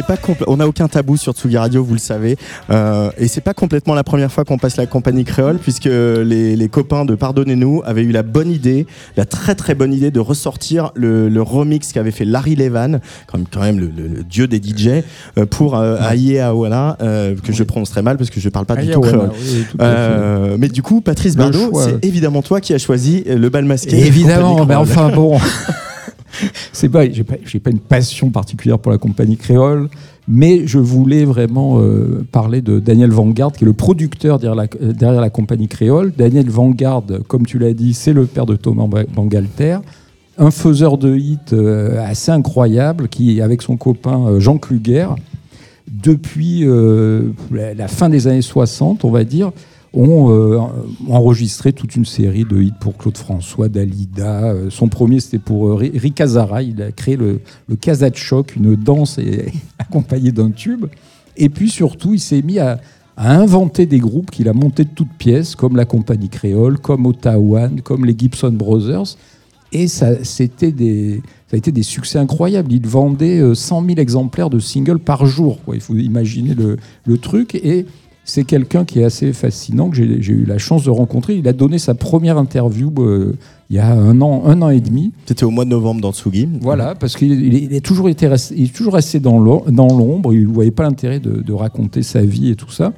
[0.00, 2.36] C'est pas compl- on n'a aucun tabou sur Tsugi Radio, vous le savez,
[2.70, 6.56] Euh, et c'est pas complètement la première fois qu'on passe la compagnie créole, puisque les,
[6.56, 8.86] les copains de Pardonnez-nous avaient eu la bonne idée,
[9.16, 13.60] la très très bonne idée de ressortir le, le remix qu'avait fait Larry Levan, quand
[13.60, 15.02] même, le, le- le dieu des DJ,
[15.38, 18.66] euh, pour euh, Aïe Awala, euh, que je prononce très mal parce que je parle
[18.66, 19.30] pas du tout créole.
[19.34, 19.76] oui, tout.
[19.80, 23.90] Euh, mais du coup, Patrice Bardot, c'est évidemment toi qui as choisi le bal masqué.
[24.00, 25.38] de Évidemment, mais enfin bon.
[26.72, 29.88] C'est pas, j'ai pas, une passion particulière pour la compagnie créole,
[30.28, 34.66] mais je voulais vraiment euh, parler de Daniel Vanguard, qui est le producteur derrière la,
[34.82, 36.12] euh, derrière la compagnie créole.
[36.16, 39.78] Daniel Vanguard, comme tu l'as dit, c'est le père de Thomas Ba- Bangalter,
[40.38, 45.08] un faiseur de hits euh, assez incroyable, qui, avec son copain Jean Kluger,
[45.90, 46.64] depuis
[47.50, 49.50] la fin des années 60, on va dire,
[49.92, 50.58] ont euh,
[51.08, 54.44] enregistré toute une série de hits pour Claude François, Dalida.
[54.44, 56.62] Euh, son premier, c'était pour euh, Ri- Rick Hazara.
[56.62, 59.18] Il a créé le, le Kazatchok, une danse
[59.78, 60.86] accompagnée d'un tube.
[61.36, 62.80] Et puis surtout, il s'est mis à,
[63.16, 67.68] inventer des groupes qu'il a montés de toutes pièces, comme la Compagnie Créole, comme Ottawa,
[67.84, 69.16] comme les Gibson Brothers.
[69.72, 72.72] Et ça, c'était des, ça a été des succès incroyables.
[72.72, 75.58] Il vendait euh, 100 000 exemplaires de singles par jour.
[75.74, 77.54] Il faut imaginer le, le truc.
[77.56, 77.84] Et
[78.30, 81.34] c'est quelqu'un qui est assez fascinant, que j'ai eu la chance de rencontrer.
[81.36, 83.36] Il a donné sa première interview euh,
[83.70, 85.12] il y a un an, un an et demi.
[85.26, 86.48] C'était au mois de novembre dans Tsugi.
[86.60, 90.32] Voilà, parce qu'il il est, toujours été il est toujours resté dans l'om- dans l'ombre.
[90.32, 92.92] Il ne voyait pas l'intérêt de, de raconter sa vie et tout ça.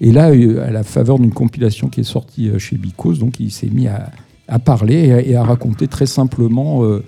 [0.00, 3.38] Et là, euh, à la faveur d'une compilation qui est sortie euh, chez Bicos, donc
[3.40, 4.10] il s'est mis à,
[4.48, 7.02] à parler et à, et à raconter très simplement euh,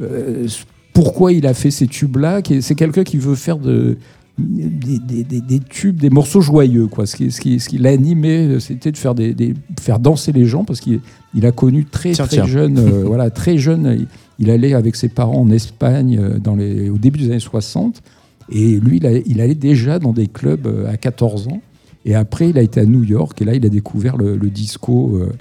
[0.00, 0.46] euh,
[0.92, 2.40] pourquoi il a fait ces tubes-là.
[2.60, 3.98] C'est quelqu'un qui veut faire de,
[4.38, 6.86] des, des- des- des tubes, des morceaux joyeux.
[6.86, 7.06] Quoi.
[7.06, 10.44] Ce qui, ce qui, ce qui l'animait, euh, c'était de faire, des, faire danser les
[10.44, 11.00] gens parce qu'il
[11.34, 12.46] il a connu très, Tiens, très tiens.
[12.46, 13.96] jeune, euh, voilà, très jeune.
[13.98, 14.06] Il,
[14.38, 18.02] il allait avec ses parents en Espagne euh, dans les, au début des années 60.
[18.50, 21.60] Et lui, il, a- il allait déjà dans des clubs euh, à 14 ans.
[22.04, 23.42] Et après, il a été à New York.
[23.42, 25.32] Et là, il a découvert le, le disco euh,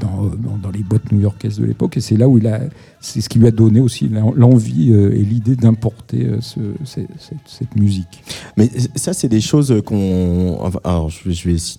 [0.00, 0.24] dans,
[0.62, 1.96] dans- les boîtes new-yorkaises de l'époque.
[1.96, 2.60] Et c'est là où il a.
[3.00, 6.74] C'est ce qui lui a donné aussi l'en- l'envie euh, et l'idée d'importer euh, ce-
[6.84, 8.22] cette, musique.
[8.56, 10.58] Mais ça, c'est des choses qu'on.
[10.84, 11.78] Alors, je vais, je vais ci-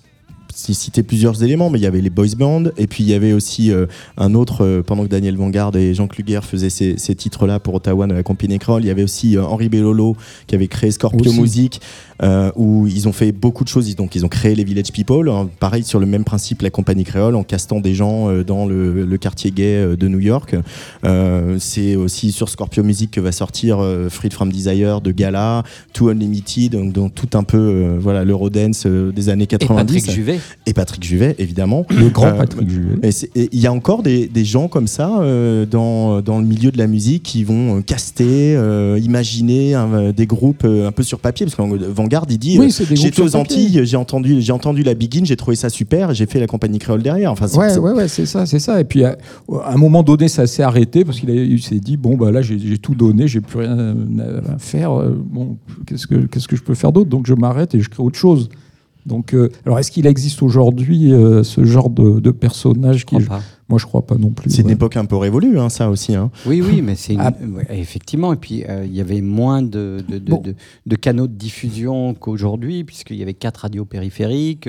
[0.54, 3.32] citer plusieurs éléments, mais il y avait les boys bands, et puis il y avait
[3.32, 3.86] aussi euh,
[4.16, 7.74] un autre, euh, pendant que Daniel Vanguard et Jean Kluger faisaient ces, ces titres-là pour
[7.74, 10.90] Ottawa de la compagnie Créole, il y avait aussi euh, Henri Bellolo qui avait créé
[10.90, 11.40] Scorpio Aussi.
[11.40, 11.80] Music,
[12.22, 13.88] euh, où ils ont fait beaucoup de choses.
[13.88, 16.70] Ils- Donc, ils ont créé les Village People, hein, pareil sur le même principe, la
[16.70, 20.20] compagnie Créole, en castant des gens euh, dans le, le quartier gay euh, de New
[20.20, 20.54] York.
[21.04, 25.62] Euh, c'est aussi sur Scorpio Music que va sortir euh, Freed from Desire de Gala,
[25.92, 29.76] Too Unlimited, donc, donc tout un peu euh, voilà l'Eurodance euh, des années Et 90.
[29.94, 30.40] Patrick Juvet.
[30.66, 31.86] Et Patrick Juvet, évidemment.
[31.90, 33.10] Le grand Euh, Patrick Juvet.
[33.34, 36.70] Et il y a encore des, des gens comme ça euh, dans, dans le milieu
[36.70, 38.52] de la musique qui vont euh, caster,
[39.02, 41.46] imaginer hein, des groupes un peu sur papier.
[41.46, 43.36] Parce que Vanguard, il dit Oui, sur aux.
[43.36, 46.78] Antilles, j'ai entendu, j'ai entendu la Begin, j'ai trouvé ça super, j'ai fait la compagnie
[46.78, 47.32] créole derrière.
[47.32, 48.80] Enfin, Ouais, ouais, ouais, c'est ça, c'est ça.
[48.80, 49.16] Et puis à,
[49.64, 52.78] à un moment donné, ça s'est arrêté parce qu'il s'est dit bon bah là j'ai
[52.78, 54.92] tout donné, j'ai plus rien à faire.
[55.30, 57.10] Bon, qu'est-ce que qu'est-ce que je peux faire d'autre?
[57.10, 58.48] Donc je m'arrête et je crée autre chose.
[59.06, 63.40] Donc euh, alors est-ce qu'il existe aujourd'hui euh, ce genre de, de personnage qui pas.
[63.68, 64.50] Moi je crois pas non plus.
[64.50, 66.14] c'est une époque un peu révolue, hein, ça aussi.
[66.14, 66.30] hein.
[66.46, 67.32] Oui, oui, mais c'est une- Ah.
[67.40, 68.32] ouais, effectivement.
[68.32, 70.40] Et puis euh, il y avait moins de, de, de- Bon.
[70.40, 70.54] de-
[70.84, 74.66] de canaux de diffusion qu'aujourd'hui, puisqu'il y avait quatre radios périphériques.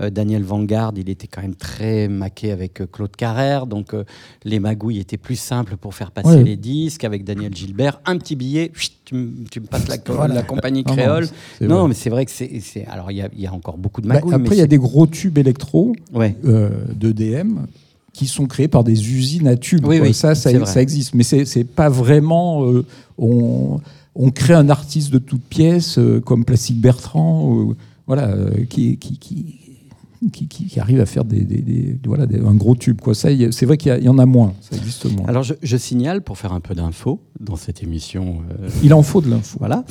[0.00, 4.04] Euh, Daniel Vanguard, il était quand même très maqué avec euh, Claude Carrère, donc euh,
[4.44, 6.44] les magouilles étaient plus simples pour faire passer Ouais.
[6.44, 7.04] les disques.
[7.04, 8.70] Avec Daniel Gilbert, un petit billet,
[9.04, 10.34] tu, me- tu me passes la, Voilà.
[10.34, 11.26] la compagnie créole.
[11.60, 12.86] Non, mais c'est vrai que c'est.
[12.88, 14.34] Alors il y a, il y a encore beaucoup de Bah, magouilles.
[14.34, 16.36] après il y a des gros tubes électro Ouais.
[16.44, 17.66] euh, d'EDM
[18.18, 19.84] qui sont créés par des usines à tubes.
[19.86, 20.50] Oui, ça, ça,
[20.82, 22.64] existe, mais c'est pas vraiment.
[22.66, 22.84] euh,
[23.16, 23.80] on,
[24.16, 27.74] on crée un artiste de toutes pièces euh, comme Plastique Bertrand, euh,
[28.08, 29.54] voilà, euh, qui, qui, qui,
[30.32, 33.00] qui, qui- qui arrive à faire des, des- des- voilà, des- un gros tube.
[33.12, 34.54] C'est vrai qu'il y en a moins.
[34.60, 35.26] Ça existe moins.
[35.28, 38.38] Alors je, je signale, pour faire un peu d'infos dans cette émission
[38.82, 39.58] il en faut de l'info.
[39.60, 39.84] Voilà.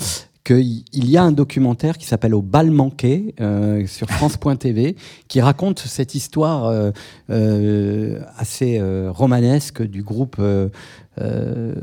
[0.48, 4.96] Qu'il il y a un documentaire qui s'appelle Au bal manqué euh, sur France.tv
[5.28, 6.92] qui raconte cette histoire euh,
[7.30, 10.70] euh, assez euh, romanesque du groupe euh,
[11.20, 11.74] euh,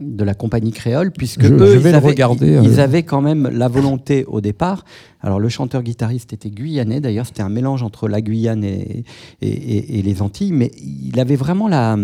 [0.00, 3.20] de la compagnie créole, puisque Je- eux, je vais ils, avaient, regarder, ils avaient quand
[3.20, 4.84] même la volonté au départ.
[5.20, 9.04] Alors le chanteur-guitariste était guyanais, d'ailleurs c'était un mélange entre la Guyane et,
[9.42, 11.96] et- et- et les Antilles, mais il avait vraiment la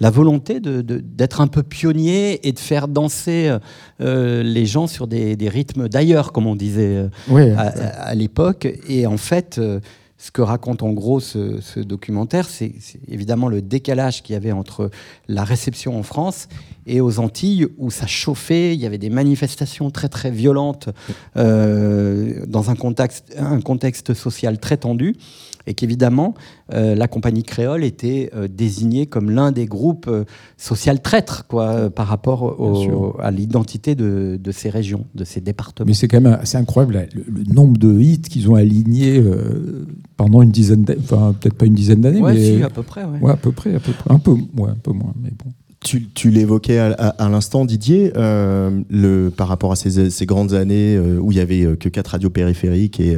[0.00, 3.56] la volonté de- de- d'être un peu pionnier et de faire danser
[4.00, 7.08] euh, les gens sur des, des rythmes d'ailleurs, comme on disait euh,
[7.56, 8.68] à, l'époque.
[8.88, 9.80] Et en fait, euh,
[10.20, 14.36] ce que raconte en gros ce, ce documentaire, c'est c'est évidemment le décalage qu'il y
[14.36, 14.90] avait entre
[15.28, 16.48] la réception en France
[16.88, 20.88] et aux Antilles où ça chauffait, il y avait des manifestations très très violentes
[21.36, 25.14] euh, dans un contexte, un contexte social très tendu
[25.68, 26.34] et qu'évidemment
[26.74, 30.24] euh, la compagnie créole était euh, désignée comme l'un des groupes euh,
[30.56, 35.86] social traîtres quoi, par rapport au- à l'identité de, de ces régions, de ces départements.
[35.86, 39.22] Mais c'est quand même assez incroyable là, le, le nombre de hits qu'ils ont alignés
[40.16, 42.82] pendant une dizaine d'années, enfin peut-être pas une dizaine d'années, Ouais, mais si, à peu
[42.82, 43.04] près.
[43.04, 43.20] ouais.
[43.20, 45.50] ouais, à peu près, à peu près, un peu, ouais, un peu moins, mais bon.
[45.80, 51.38] Tu, l'évoquais à, l'instant, Didier, euh, par rapport à ces, grandes années euh, où il
[51.38, 53.16] y avait euh, que quatre radios périphériques et,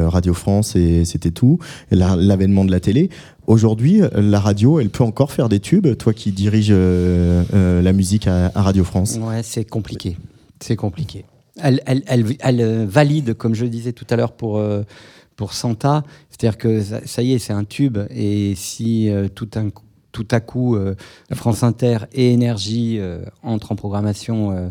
[0.00, 1.60] Radio France et c'était tout,
[1.92, 3.08] l'avènement de la télé.
[3.46, 5.96] Aujourd'hui, la radio, elle peut encore faire des tubes.
[5.96, 9.18] Toi qui diriges la musique à, Radio France.
[9.22, 10.16] Ouais, c'est compliqué.
[10.58, 11.24] C'est compliqué.
[11.56, 14.60] Elle, valide, comme je disais tout à l'heure pour,
[15.36, 17.98] pour Santa, c'est-à-dire que ça, y est, c'est un tube.
[18.10, 19.68] Et si tout, un,
[20.12, 20.94] tout à coup euh,
[21.32, 24.68] France Inter et Énergie euh, entrent en programmation euh,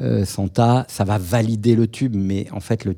[0.00, 2.14] euh, Santa, ça va valider le tube.
[2.16, 2.96] Mais en fait, le.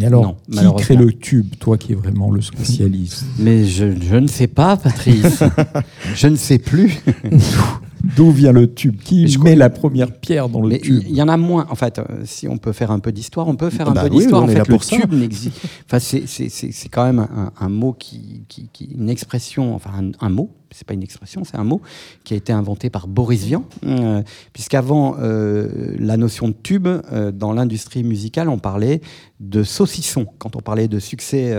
[0.00, 3.24] Et alors, non, qui crée le tube, toi qui es vraiment le spécialiste?
[3.38, 5.42] Mais je, je ne sais pas, Patrice.
[6.14, 7.00] je ne sais plus.
[8.16, 11.22] D'où vient le tube Qui met la première pierre dans le Mais tube il y
[11.22, 11.66] en a moins.
[11.70, 14.02] En fait, euh, si on peut faire un peu d'histoire, on peut faire un bah
[14.04, 14.42] peu oui, d'histoire.
[14.42, 15.58] en fait, le tube n'existe.
[15.86, 19.74] Enfin, c'est- c'est c'est- c'est quand même un, un mot qui, qui, qui- une expression,
[19.74, 20.50] enfin un, un mot.
[20.74, 21.80] C'est pas une expression, c'est un mot
[22.24, 24.22] qui a été inventé par Boris Vian, euh,
[24.52, 29.00] puisqu'avant euh, la notion de tube euh, dans l'industrie musicale, on parlait
[29.38, 31.54] de saucisson quand on parlait de succès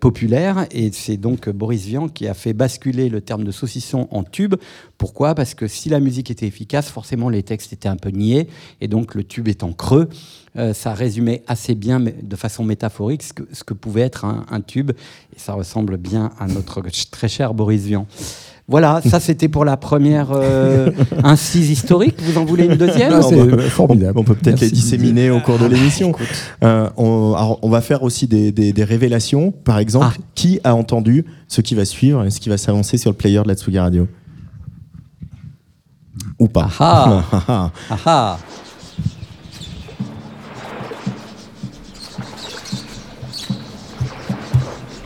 [0.00, 4.22] populaire, et c'est donc Boris Vian qui a fait basculer le terme de saucisson en
[4.22, 4.54] tube.
[4.98, 5.34] Pourquoi?
[5.34, 8.48] Parce que si la musique était efficace, forcément les textes étaient un peu niais,
[8.80, 10.08] et donc le tube étant creux,
[10.56, 14.24] euh, ça résumait assez bien, mais de façon métaphorique, ce que, ce que pouvait être
[14.24, 18.06] un, un tube, et ça ressemble bien à notre très cher Boris Vian.
[18.70, 20.90] Voilà, ça c'était pour la première euh,
[21.24, 22.16] incise historique.
[22.20, 23.14] Vous en voulez une deuxième?
[23.14, 24.18] Ah, on- formidable.
[24.18, 26.10] On peut peut-être les disséminer au cours de l'émission.
[26.10, 26.26] Écoute,
[26.62, 29.52] Euh, on, va faire aussi des, des- des révélations.
[29.52, 30.22] Par exemple, Ah.
[30.34, 33.40] qui a entendu ce qui va suivre et ce qui va s'avancer sur le player
[33.42, 34.06] de la Tsugi Radio?
[36.38, 37.70] Ou pas Ah
[38.04, 38.38] Ah,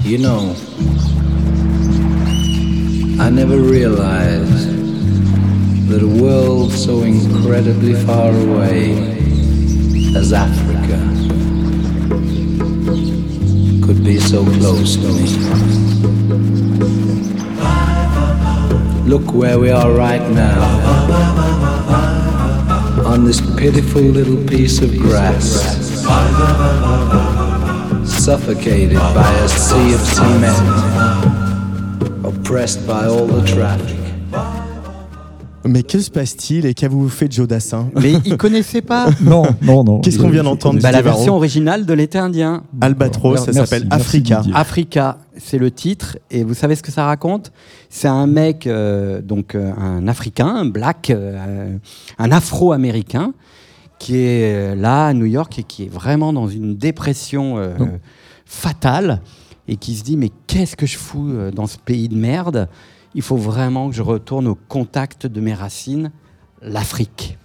[0.05, 0.57] You know,
[3.23, 4.69] I never realized
[5.89, 8.95] that a world so incredibly far away
[10.17, 10.99] as Africa
[13.87, 15.29] could be so close to me.
[19.09, 20.63] Look where we are right now,
[23.07, 25.83] on this pitiful little piece of grass
[28.25, 30.55] suffocated by a sea of cement,
[32.25, 33.99] oppressed by all the traffic.
[35.65, 39.43] Mais que se passe-t-il et qu'avez-vous fait de Joe Dassin Mais ils connaissaient pas Non,
[39.61, 40.01] non, non.
[40.01, 42.63] Qu'est-ce qu'on vient d'entendre bah, la version originale de l'été indien.
[42.81, 44.43] Albatros, ça s'appelle Africa.
[44.55, 46.17] Africa, c'est le titre.
[46.31, 47.51] Et vous savez ce que ça raconte?
[47.91, 51.77] C'est un mec, euh, donc euh, un Africain, un black, euh,
[52.19, 53.33] un Afro-américain,
[54.03, 57.77] qui est euh, là à New York et qui est vraiment dans une dépression euh,
[57.79, 57.87] Oh.
[58.45, 59.23] fatale
[59.69, 62.69] et qui se dit mais qu'est-ce que je fous euh, dans ce pays de merde?
[63.15, 66.11] Il faut vraiment que je retourne au contact de mes racines,
[66.63, 67.39] l'Afrique.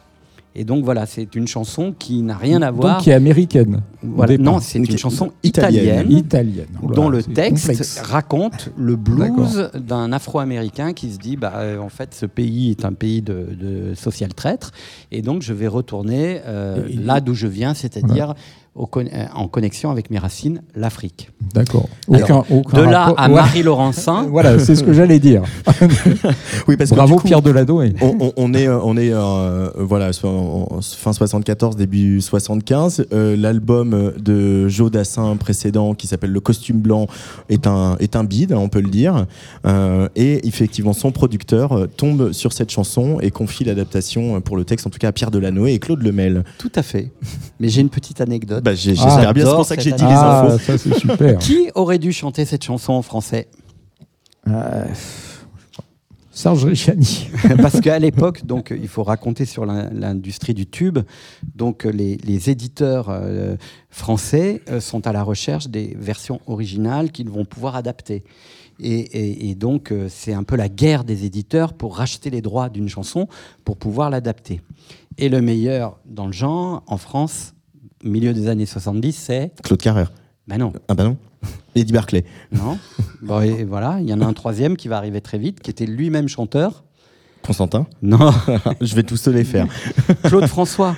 [0.60, 2.96] Et donc voilà, c'est une chanson qui n'a rien à voir.
[2.96, 3.82] Donc qui est américaine.
[4.02, 4.38] Voilà.
[4.40, 6.12] Non, c'est une chanson Italienne.
[6.12, 6.66] italienne.
[6.82, 8.00] Oula, dont le texte complexe.
[8.00, 12.86] raconte le blues d'un Afro-Américain qui se dit bah, euh, en fait ce pays est
[12.86, 14.72] un pays de, de social traître
[15.12, 18.34] et donc je vais retourner euh, là d'où je viens, c'est-à-dire
[18.78, 21.30] en connexion avec mes racines, l'Afrique.
[21.54, 21.88] D'accord.
[22.12, 23.36] Alors, Aucun, aucun De là rapport- à Ouais.
[23.36, 25.44] Marie Laurencin, Voilà, c'est ce que j'allais dire.
[26.68, 27.94] Oui, parce que Bravo coup, Pierre Deladoé.
[28.02, 33.06] on, on- on est, euh, on est euh, voilà, fin 74, début 75.
[33.14, 37.08] Euh, L'album de Joe Dassin précédent, qui s'appelle Le Costume Blanc,
[37.50, 39.26] est un, est un bide, on peut le dire.
[39.66, 44.66] Euh, et effectivement, son producteur euh, tombe sur cette chanson et confie l'adaptation pour le
[44.66, 46.44] texte, en tout cas à Pierre Delanoë et Claude Lemel.
[46.58, 47.12] tout à fait.
[47.60, 48.64] Mais j'ai une petite anecdote.
[48.68, 50.58] Bah, j'ai- J'espère Ah, bien, c'est pour ça que j'ai dit les Ah, infos.
[50.60, 51.38] ça c'est super.
[51.40, 53.48] Qui aurait dû chanter cette chanson en français?
[54.48, 54.86] Euh,
[56.32, 57.30] Serge Reggiani.
[57.62, 61.00] Parce qu'à l'époque, donc, il faut raconter sur l'in- l'industrie du tube.
[61.56, 63.56] Donc, les, les éditeurs euh,
[63.90, 68.24] français euh, sont à la recherche des versions originales qu'ils vont pouvoir adapter.
[68.80, 72.42] Et, et- et donc, euh, c'est un peu la guerre des éditeurs pour racheter les
[72.42, 73.28] droits d'une chanson
[73.66, 74.62] pour pouvoir l'adapter.
[75.18, 77.54] Et le meilleur dans le genre, en France,
[78.04, 79.52] milieu des années 70, c'est.
[79.64, 80.12] Claude Carrère.
[80.48, 81.18] Ben non, Ah bah non.
[81.76, 82.26] Eddie Barclay.
[82.52, 82.78] non.
[83.22, 85.70] Bon, et voilà, il y en a un troisième qui va arriver très vite, qui
[85.70, 86.84] était lui-même chanteur,
[87.44, 88.32] Constantin Non,
[88.82, 89.68] Je vais tous les faire.
[90.24, 90.96] Claude François.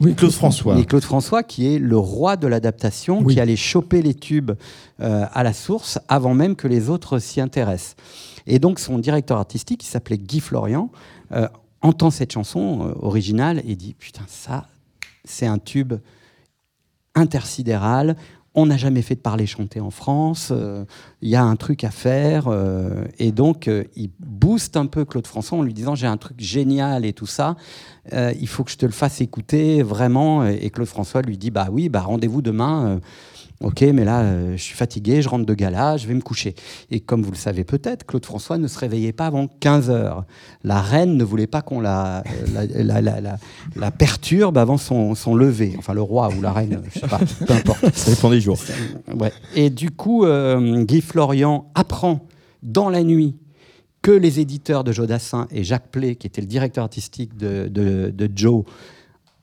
[0.00, 0.78] Oui, Claude François.
[0.78, 3.34] Et Claude François, qui est le roi de l'adaptation, Oui.
[3.34, 4.52] qui allait choper les tubes
[5.00, 7.96] euh, à la source avant même que les autres s'y intéressent.
[8.46, 10.90] Et donc, son directeur artistique, qui s'appelait Guy Florian,
[11.32, 11.48] euh,
[11.82, 14.66] entend cette chanson euh, originale et dit Putain, ça,
[15.24, 15.94] c'est un tube
[17.18, 18.16] intersidéral.
[18.54, 20.48] On n'a jamais fait de parler chanter en France.
[20.50, 20.84] euh,
[21.22, 22.48] Il y a un truc à faire.
[22.48, 26.16] euh, et donc, euh, il booste un peu Claude François en lui disant J'ai un
[26.16, 27.56] truc génial et tout ça.
[28.14, 30.44] Euh, il faut que je te le fasse écouter vraiment.
[30.46, 33.00] Et Claude François lui dit Bah oui, bah rendez-vous demain.
[33.60, 36.54] Ok, mais là, euh, je suis fatigué, je rentre de gala, je vais me coucher.
[36.92, 40.24] Et comme vous le savez peut-être, Claude François ne se réveillait pas avant 15 heures.
[40.62, 42.22] La reine ne voulait pas qu'on la, euh,
[42.54, 43.36] la, la- la- la-
[43.74, 45.74] la perturbe avant son, son lever.
[45.76, 47.84] Enfin, le roi ou la reine, je sais pas, peu importe.
[47.96, 48.58] Ça dépend des jours.
[49.18, 49.32] Ouais.
[49.56, 52.26] Et du coup, euh, Guy Florian apprend
[52.62, 53.34] dans la nuit
[54.02, 58.12] que les éditeurs de Jodassin et Jacques Play, qui était le directeur artistique de, de-
[58.16, 58.62] de Joe,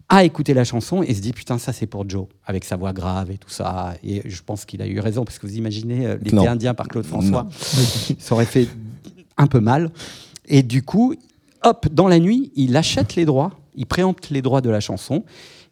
[0.09, 2.93] a écouté la chanson et se dit putain ça c'est pour Joe avec sa voix
[2.93, 3.95] grave et tout ça.
[4.03, 6.87] Et je pense qu'il a eu raison parce que vous imaginez euh, l'été indien par
[6.87, 7.47] Claude François
[8.19, 8.67] ça aurait fait
[9.37, 9.91] un peu mal.
[10.47, 11.15] Et du coup
[11.63, 15.23] hop dans la nuit il achète les droits il préempte les droits de la chanson.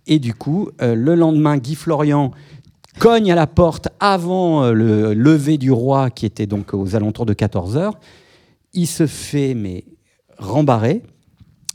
[0.07, 2.31] Et du coup euh, le lendemain Guy Florian
[2.99, 7.25] cogne à la porte avant euh, le lever du roi qui était donc aux alentours
[7.25, 7.99] de 14 heures.
[8.73, 9.85] Il se fait mais
[10.39, 11.03] rembarrer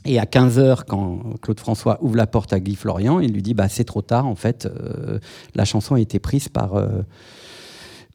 [0.09, 3.53] et à 15h, quand Claude François ouvre la porte à Guy Florian, il lui dit
[3.53, 5.19] bah, C'est trop tard, en fait, euh,
[5.53, 7.03] la chanson a été prise par, euh,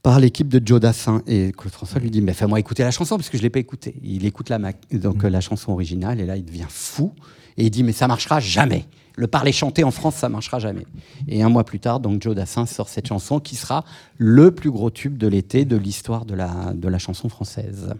[0.02, 1.22] par l'équipe de Joe Dassin.
[1.28, 3.50] Et Claude François lui dit Mais fais-moi écouter la chanson, parce que je ne l'ai
[3.50, 3.94] pas écoutée.
[4.02, 4.58] Il écoute la,
[4.90, 7.12] donc, euh, la chanson originale, et là, il devient fou.
[7.56, 8.86] Et il dit Mais ça marchera jamais.
[9.14, 10.86] Le parler chanter en France, ça marchera jamais.
[11.28, 13.84] Et un mois plus tard, donc Joe Dassin sort cette chanson qui sera
[14.18, 17.94] le plus gros tube de l'été de l'histoire de la, de la chanson française.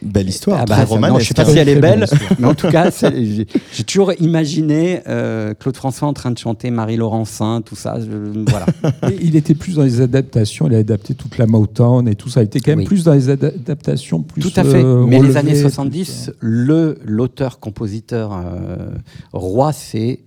[0.00, 1.12] Belle histoire, Ah bah, très romanesque.
[1.12, 2.06] non, je sais pas si elle est belle
[2.38, 6.96] mais en tout cas, j'ai toujours imaginé euh, Claude François en train de chanter Marie
[6.96, 7.98] Laurencin, tout ça.
[8.00, 8.66] je- voilà.
[9.12, 12.30] Et il était plus dans les adaptations, il a adapté toute la Motown et tout
[12.30, 12.40] ça.
[12.42, 12.84] Il était quand même Oui.
[12.86, 14.40] plus dans les ada- adaptations plus.
[14.40, 14.82] Tout à fait.
[14.82, 18.88] euh, Mais les années plus, 70, euh, le l'auteur-compositeur euh,
[19.32, 20.20] roi, c'est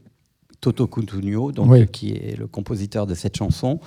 [0.66, 1.86] Toto Cutugno, donc Oui.
[1.88, 3.80] qui est le compositeur de cette chanson,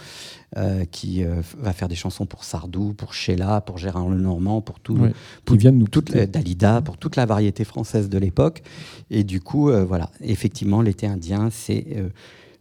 [0.57, 4.79] euh, qui euh, va faire des chansons pour Sardou, pour Sheila, pour Gérard Lenormand, pour
[4.79, 5.12] tout, ouais,
[5.45, 8.62] pour qui viennent nous toute la- Dalida, pour toute la variété française de l'époque.
[9.11, 12.11] Et du coup, euh, voilà, effectivement, l'été indien, c'est euh,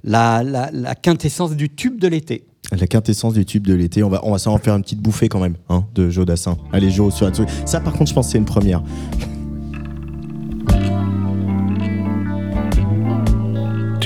[0.03, 2.45] la, la- la quintessence du tube de l'été.
[2.72, 4.01] La quintessence du tube de l'été.
[4.03, 6.57] On va, on va s'en faire une petite bouffée quand même, hein, de Joe Dassin.
[6.74, 7.49] Allez, Joe, sur la truc.
[7.68, 8.82] Ça, par contre, je pense que c'est une première.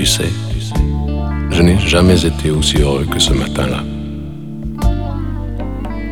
[0.02, 0.32] Tu sais,
[1.52, 3.84] je n'ai jamais été aussi heureux que ce matin-là.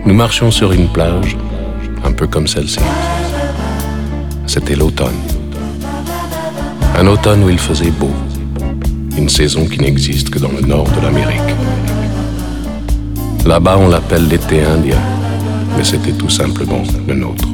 [0.05, 1.35] Nous marchions sur une plage,
[2.05, 2.81] un peu comme celle-ci.
[4.45, 5.19] C'était l'automne.
[6.99, 8.11] Un automne où il faisait beau.
[9.17, 11.55] Une saison qui n'existe que dans le nord de l'Amérique.
[13.43, 15.01] Là-bas, on l'appelle l'été indien,
[15.75, 17.47] mais c'était tout simplement le nôtre.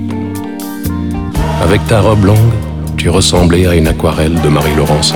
[1.64, 2.54] Avec ta robe longue,
[2.98, 5.16] tu ressemblais à une aquarelle de Marie Laurencin.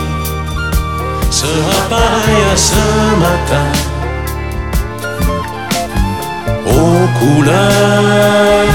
[1.31, 2.75] sera pareil à ce
[3.19, 3.67] matin
[6.67, 8.65] aux couleurs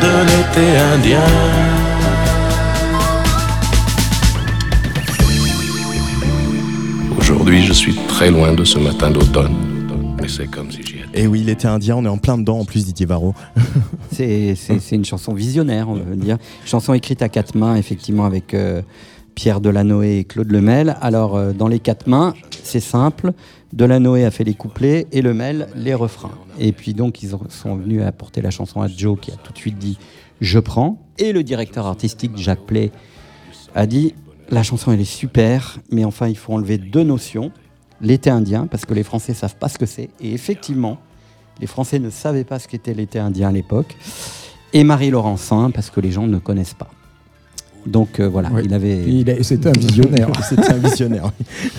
[0.00, 1.30] de l'été indien.
[7.18, 9.56] Aujourd'hui, je suis très loin de ce matin d'automne,
[10.20, 11.22] mais c'est comme si j'y étais.
[11.22, 13.34] Et oui, l'été indien, on est en plein dedans en plus, Didier Varro.
[14.12, 14.56] C'est
[14.92, 16.38] une chanson visionnaire, on veut dire.
[16.64, 18.82] Chanson écrite à quatre mains, effectivement, avec euh,
[19.40, 20.98] Pierre Delanoë et Claude Lemel.
[21.00, 23.32] Alors, euh, dans les quatre mains, c'est simple.
[23.72, 26.32] Delanoë a fait les couplets et Lemel les refrains.
[26.58, 29.54] Et puis, donc, ils ont- sont venus apporter la chanson à Joe, qui a tout
[29.54, 29.96] de suite dit
[30.42, 30.98] Je prends.
[31.16, 32.92] Et le directeur artistique, Jacques Play,
[33.74, 34.12] a dit
[34.50, 37.50] La chanson, elle est super, mais enfin, il faut enlever deux notions.
[38.02, 40.10] L'été indien, parce que les Français savent pas ce que c'est.
[40.20, 40.98] Et effectivement,
[41.62, 43.96] les Français ne savaient pas ce qu'était l'été indien à l'époque.
[44.74, 46.90] Et Marie Laurencin, parce que les gens ne connaissent pas.
[47.86, 48.62] Donc euh, voilà, Ouais.
[48.64, 49.42] il avait.
[49.42, 50.28] C'était un visionnaire.
[50.48, 51.30] C'était un visionnaire.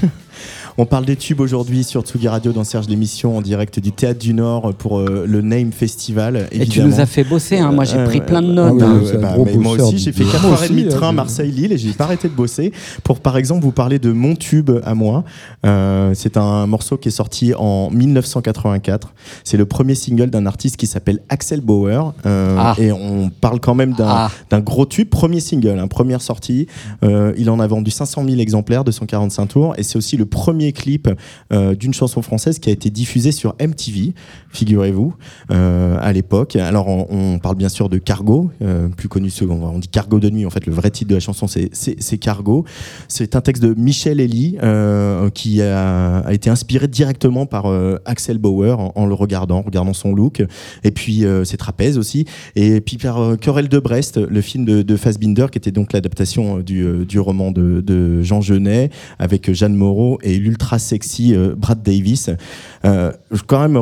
[0.81, 4.19] On parle des tubes aujourd'hui sur Tsugi Radio dans Serge l'émission en direct du Théâtre
[4.19, 6.47] du Nord pour euh, le Name Festival.
[6.51, 7.71] Et tu nous as fait bosser, hein.
[7.71, 8.81] moi j'ai pris plein de notes.
[8.81, 9.19] Ah hein.
[9.21, 11.91] bah, mais moi aussi, j'ai fait 4 heures et demie de train Marseille-Lille et j'ai
[11.93, 12.71] pas arrêté de bosser
[13.03, 15.23] pour, par exemple, vous parler de Mon Tube à moi.
[15.67, 19.13] Euh, c'est un morceau qui est sorti en 1984.
[19.43, 22.11] C'est le premier single d'un artiste qui s'appelle Axel Bauer.
[22.25, 22.75] Euh, Ah.
[22.79, 24.61] Et on parle quand même d'un Ah.
[24.61, 26.65] gros tube, premier single, hein, première sortie.
[27.03, 30.25] Euh, il en a vendu 500 000 exemplaires de 145 tours et c'est aussi le
[30.25, 31.09] premier clip
[31.51, 34.13] euh, d'une chanson française qui a été diffusé sur MTV,
[34.49, 35.13] figurez-vous,
[35.51, 36.55] euh, à l'époque.
[36.55, 39.31] Alors on, parle bien sûr de Cargo, euh, plus connu.
[39.49, 42.65] On dit Cargo de nuit, en fait le vrai titre de la chanson c'est- Cargo.
[43.07, 44.57] C'est un texte de Michel Elie
[45.33, 47.65] qui a, été inspiré directement par
[48.05, 50.43] Axel Bauer en, le regardant, en regardant son look
[50.83, 52.25] et puis ses trapèzes aussi.
[52.55, 56.59] Et puis par Querelle de Brest, le film de, de Fassbinder, qui était donc l'adaptation
[56.59, 62.29] du, roman de, de Jean Genet, avec Jeanne Moreau et l'ultra sexy euh, Brad Davis.
[62.85, 63.77] Euh, je quand même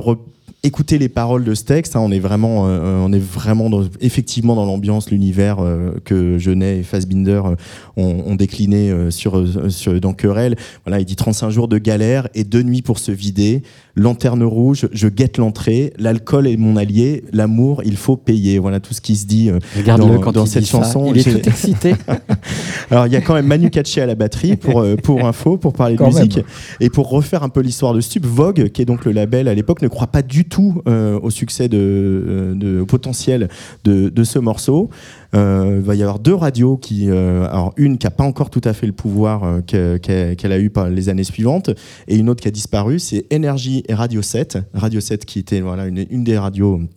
[0.64, 3.86] écouter les paroles de ce texte, hein, on est vraiment, euh, on est vraiment dans-
[4.02, 7.56] effectivement dans l'ambiance, l'univers euh, que Genet et Fassbinder euh,
[7.96, 9.42] ont, ont décliné euh, sur,
[9.72, 10.58] sur, dans Querelle.
[10.86, 13.64] Voilà, il dit 35 jours de galère et deux nuits pour se vider.
[13.96, 15.94] Lanterne rouge, je guette l'entrée.
[15.98, 17.24] L'alcool est mon allié.
[17.32, 18.60] L'amour, il faut payer.
[18.60, 20.72] Voilà tout ce qui se dit euh, dans, quand dans cette ça.
[20.80, 21.12] chanson.
[21.14, 21.96] Il est tout excité.
[22.92, 25.58] alors il y a quand même Manu Katché à la batterie pour, euh, pour info,
[25.58, 26.38] pour parler de musique.
[26.38, 26.46] même.
[26.80, 29.54] Et pour refaire un peu l'histoire de Stup, Vogue, qui est donc le label à
[29.54, 31.78] l'époque, ne croit pas du tout euh, au succès, de,
[32.62, 33.48] euh, potentiel
[33.84, 34.90] de, ce morceau.
[35.36, 38.50] Euh, il va y avoir deux radios qui, euh, alors une qui n'a pas encore
[38.50, 39.98] tout à fait le pouvoir euh, que-
[40.36, 41.70] qu'elle a eu par les années suivantes,
[42.08, 44.58] et une autre qui a disparu, c'est Énergie et Radio 7.
[44.74, 46.88] Radio 7 qui était voilà une, des radios euh,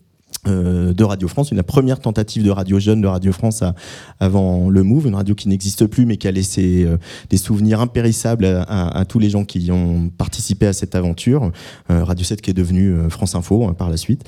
[0.53, 3.77] de Radio France, une la première tentative de radio jeune de Radio France à-
[4.19, 6.97] avant le Move, une radio qui n'existe plus mais qui a laissé euh,
[7.31, 11.53] des souvenirs impérissables à, à- à tous les gens qui ont participé à cette aventure.
[11.91, 14.25] Euh, radio 7 qui est devenue euh, France Info hein, par la suite.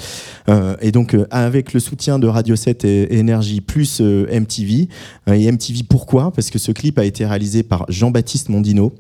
[0.49, 4.89] Euh, et donc euh, avec le soutien de Radio 7 et, Énergie plus euh, MTV.
[5.29, 6.31] euh, et MTV pourquoi?
[6.33, 8.93] Parce que ce clip a été réalisé par Jean-Baptiste Mondino.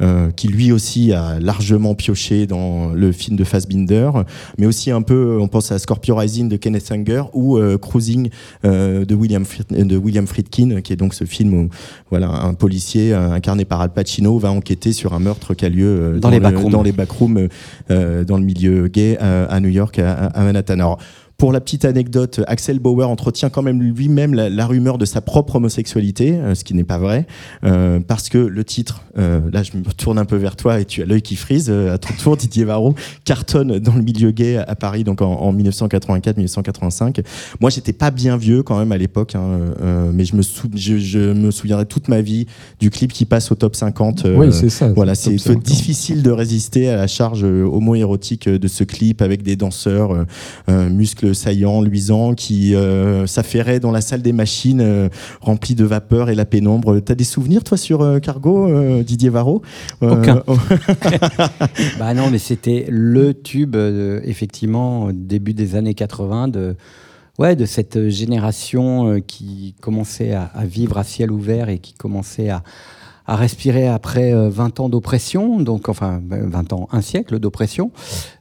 [0.00, 4.10] Euh, qui lui aussi a largement pioché dans le film de Fassbinder,
[4.58, 8.30] mais aussi un peu, on pense à Scorpio Rising de Kenneth Anger ou euh, Cruising
[8.64, 11.68] euh, de, William, de William Friedkin, qui est donc ce film où
[12.10, 15.68] voilà, un policier euh, incarné par Al Pacino va enquêter sur un meurtre qui a
[15.68, 16.70] lieu euh, Dans les le- backrooms.
[16.72, 17.48] dans les backrooms, euh,
[17.90, 20.74] euh, dans le milieu gay euh, à New York, à, à Manhattan.
[20.74, 20.98] Alors,
[21.38, 25.20] pour la petite anecdote, Axel Bauer entretient quand même lui-même la, la rumeur de sa
[25.20, 27.28] propre homosexualité, euh, ce qui n'est pas vrai,
[27.62, 30.84] euh, parce que le titre, euh, là je me tourne un peu vers toi et
[30.84, 34.32] tu as l'œil qui frise, euh, à ton tour Didier Varro, cartonne dans le milieu
[34.32, 37.22] gay à Paris donc en, en 1984-1985.
[37.60, 40.68] Moi j'étais pas bien vieux quand même à l'époque, hein, euh, mais je me, sou-
[40.74, 42.46] je, je me souviendrai toute ma vie
[42.80, 44.24] du clip qui passe au top 50.
[44.24, 44.88] euh, Oui, c'est ça.
[44.92, 45.62] voilà, c'est c'est top 50.
[45.62, 50.24] difficile de résister à la charge homo-érotique de ce clip avec des danseurs
[50.68, 50.88] euh,
[51.28, 55.08] euh, muscles saillants, luisants, qui euh, s'affairaient dans la salle des machines euh,
[55.40, 57.00] remplie de vapeur et la pénombre.
[57.00, 59.62] T'as des souvenirs, toi, sur Cargo, Didier Varro?
[60.00, 60.42] Aucun.
[61.98, 63.76] bah non, mais c'était le tube,
[64.24, 66.76] effectivement, au début des années 80, de,
[67.38, 72.50] ouais, de cette génération qui commençait à, à vivre à ciel ouvert et qui commençait
[72.50, 72.62] à,
[73.28, 77.92] à respirer après euh, 20 ans d'oppression, donc enfin ben, 20 ans, un siècle d'oppression.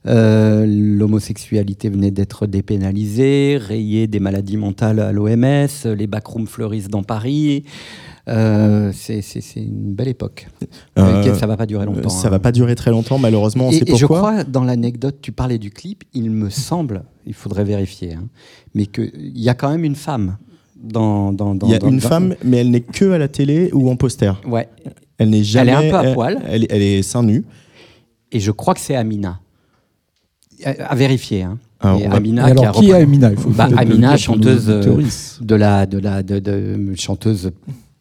[0.08, 7.04] Euh, L'homosexualité venait d'être dépénalisée, rayée des maladies mentales à l'OMS, les backrooms fleurissent dans
[7.04, 7.66] Paris.
[8.30, 9.22] Euh, c'est
[9.58, 10.48] une belle époque.
[10.98, 12.10] Euh, Euh, ça va pas durer longtemps.
[12.10, 12.32] Ça hein.
[12.32, 13.68] va pas durer très longtemps, malheureusement.
[13.68, 14.32] On Et, sait et je pourquoi.
[14.32, 18.28] crois, dans l'anecdote, tu parlais du clip, il me semble, il faudrait vérifier, hein,
[18.74, 20.38] mais qu'il y a quand même une femme
[20.84, 21.32] dans.
[21.34, 23.28] dans, dans Il y a dans- une dans- femme, mais elle n'est que à la
[23.28, 24.32] télé ou en poster.
[24.48, 24.68] Ouais.
[25.18, 25.72] Elle n'est jamais.
[25.72, 26.40] un peu à elle- poil.
[26.48, 27.44] Elle, elle est seins nus.
[28.32, 29.40] Et je crois que c'est Amina.
[30.64, 31.44] À, à vérifier.
[31.44, 31.58] Hein.
[31.80, 33.30] Ah, Et Amina Et alors, a qui est Amina?
[33.32, 35.44] Il faut Bah, Amina, chanteuse, euh, auditeuristes.
[35.44, 37.52] de la, de la, de, de- chanteuse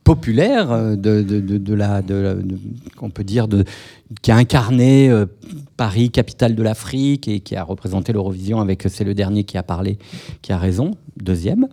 [0.07, 2.59] populaire euh, de, de, de, de la, de, la- de-
[2.97, 3.65] qu'on peut dire, de,
[4.23, 5.27] qui a incarné euh,
[5.77, 9.63] Paris, capitale de l'Afrique, et qui a représenté l'Eurovision avec C'est le dernier qui a
[9.63, 9.99] parlé,
[10.43, 11.67] qui a raison, deuxième,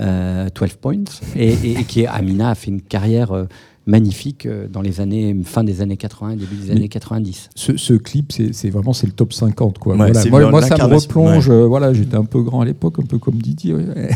[0.00, 1.04] euh, 12 points,
[1.36, 3.44] et, et- et qui est, Amina a fait une carrière euh,
[3.86, 7.50] magnifique euh, dans les années, fin des années 80 et début des années 90.
[7.54, 9.92] Ce, ce clip, c'est c'est vraiment c'est le top 50 quoi.
[9.92, 10.20] Ouais, Voilà.
[10.22, 11.48] c'est Moi, moi, ça me replonge.
[11.50, 13.74] euh, voilà, j'étais un peu grand à l'époque, un peu comme Didier.
[13.74, 13.84] ouais.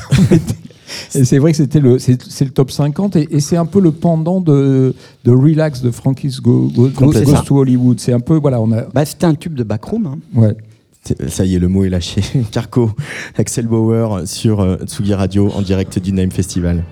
[1.09, 3.93] c'est vrai que c'était le c'est le top 50 et, et c'est un peu le
[3.93, 7.35] pendant de, de Relax de Frankie's Go, Go, Go- Complètement.
[7.41, 8.01] Goes to Hollywood.
[8.01, 10.07] C'est un peu voilà, on a Bah, C'était un tube de backroom.
[10.07, 10.19] hein.
[10.35, 10.57] ouais.
[11.03, 12.23] C'est- Ça y est, le mot est lâché.
[12.53, 12.91] Carco,
[13.39, 16.85] Axel Bauer sur euh, Tsugi Radio en direct du Name Festival.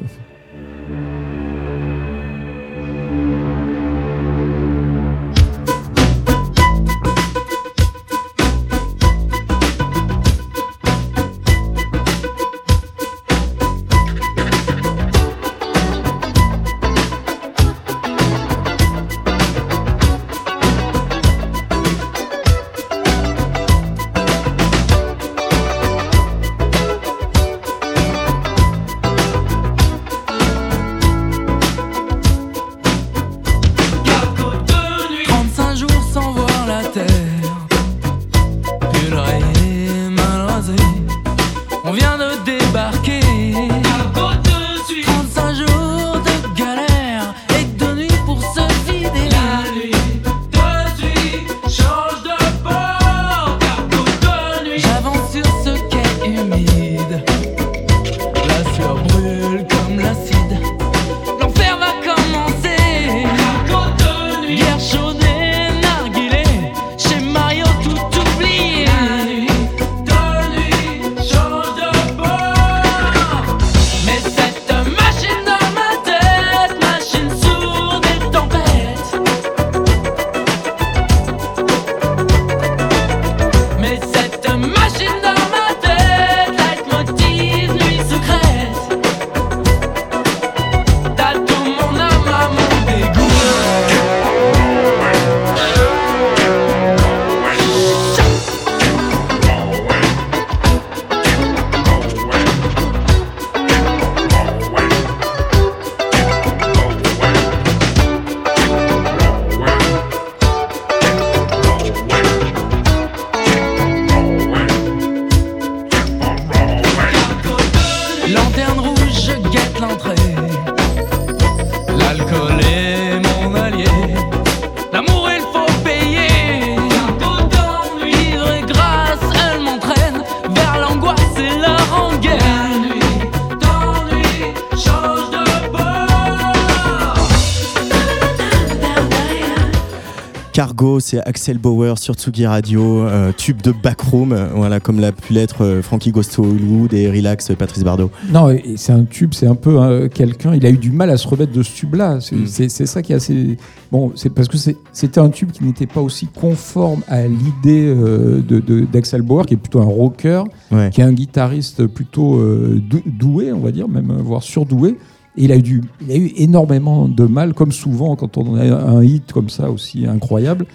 [141.09, 145.33] C'est Axel Bauer sur Tsugi Radio, euh, tube de backroom, euh, voilà, comme l'a pu
[145.33, 148.11] l'être euh, Frankie Gosto Hollywood et Relax euh, Patrice Bardot.
[148.31, 150.55] Non, c'est un tube, c'est un peu euh, quelqu'un.
[150.55, 152.19] Il a eu du mal à se remettre de ce tube-là.
[152.21, 152.47] C'est Mm.
[152.69, 153.57] c'est ça qui est assez.
[153.91, 154.59] Bon, c'est parce que
[154.93, 159.47] c'était un tube qui n'était pas aussi conforme à l'idée euh, de- de- d'Axel Bauer,
[159.47, 160.91] qui est plutôt un rocker, Ouais.
[160.93, 162.39] qui est un guitariste plutôt
[162.77, 164.99] dou- doué, on va dire, même voire surdoué.
[165.39, 168.57] Et il a, eu du, il a eu énormément de mal, comme souvent quand on
[168.57, 170.67] a un hit comme ça aussi incroyable.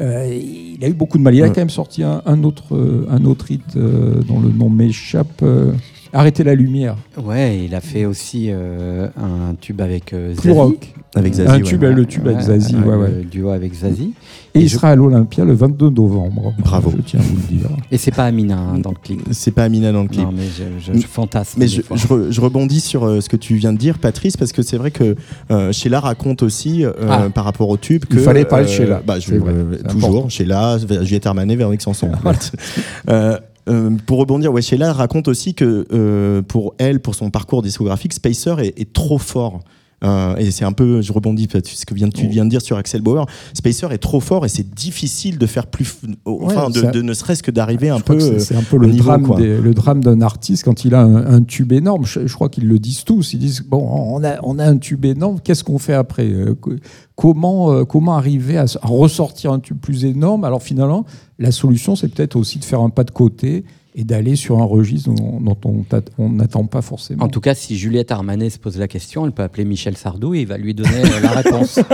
[0.00, 1.34] Euh, il a eu beaucoup de mal.
[1.34, 1.50] Il a Ouais.
[1.50, 5.42] quand même sorti un, un autre, euh, un autre hit euh, dont le nom m'échappe.
[5.42, 5.72] euh,
[6.12, 6.96] Arrêtez la lumière.
[7.22, 10.50] Ouais, il a fait aussi euh, un tube avec euh, Zazie.
[10.50, 10.92] rock.
[11.14, 11.62] Avec Zazie, Un ouais.
[11.62, 12.74] tube, le tube avec Zazie.
[12.74, 13.10] ouais, ouais, ouais.
[13.18, 14.12] Le duo avec Zazie.
[14.54, 16.54] Et, Et il je- sera à l'Olympia le 22 novembre.
[16.58, 16.90] Bravo.
[16.96, 17.68] Je tiens à vous le dire.
[17.90, 19.20] Et c'est pas Amina hein, dans le clip.
[19.30, 20.24] C'est pas Amina dans le clip.
[20.24, 21.58] Non, mais je, je- je fantasme.
[21.60, 21.96] Mais je, fois.
[21.96, 24.62] je re- je rebondis sur euh, ce que tu viens de dire, Patrice, parce que
[24.62, 25.16] c'est vrai que
[25.50, 27.28] euh, Sheila raconte aussi, euh, Ah.
[27.34, 28.14] par rapport au tube, que.
[28.16, 29.02] Il fallait parler de Sheila.
[29.06, 30.28] Bah, je, vrai, euh, toujours, important.
[30.30, 32.10] Sheila, Juliette Armanet, Véronique Sanson.
[33.10, 33.38] Euh,
[33.68, 38.56] euh, pour rebondir, Sheila raconte aussi que euh, pour elle, pour son parcours discographique, Spacer
[38.60, 39.60] est trop fort.
[40.04, 42.76] Euh, et c'est un peu, je rebondis ce que viens- tu viens de dire sur
[42.76, 43.26] Axel Bauer.
[43.54, 45.94] Spacer est trop fort et c'est difficile de faire plus,
[46.24, 48.18] enfin, Ouais, de, ne serait-ce que d'arriver un peu.
[48.18, 50.94] c'est- euh, un peu au le niveau, drame, des- le drame d'un artiste quand il
[50.94, 52.04] a un, un tube énorme.
[52.04, 53.32] Je, je crois qu'ils le disent tous.
[53.34, 55.38] Ils disent bon, on a, on a un tube énorme.
[55.42, 56.72] Qu'est-ce qu'on fait après Euh, co-
[57.14, 60.44] Comment, euh, comment arriver à ressortir un tube plus énorme?
[60.44, 61.04] Alors finalement,
[61.38, 63.64] la solution, c'est peut-être aussi de faire un pas de côté
[63.94, 65.84] et d'aller sur un registre dont, dont
[66.18, 67.24] on n'attend pas forcément.
[67.24, 70.34] En tout cas, si Juliette Armanet se pose la question, elle peut appeler Michel Sardou
[70.34, 71.78] et il va lui donner euh, la réponse.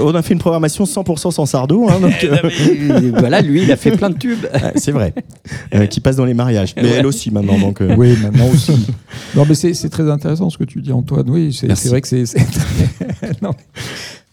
[0.00, 1.86] On a fait une programmation 100% sans Sardou.
[1.88, 2.36] hein, donc, euh,
[3.04, 4.44] Et voilà, lui, il a fait plein de tubes.
[4.76, 5.14] c'est vrai.
[5.74, 6.74] Euh, qui passe dans les mariages.
[6.76, 6.88] Mais Ouais.
[6.98, 7.58] elle aussi maintenant.
[7.58, 8.72] Donc, euh, Oui, maintenant aussi.
[9.36, 11.28] Non, mais c'est très intéressant ce que tu dis, Antoine.
[11.30, 12.24] Oui, c'est vrai que c'est.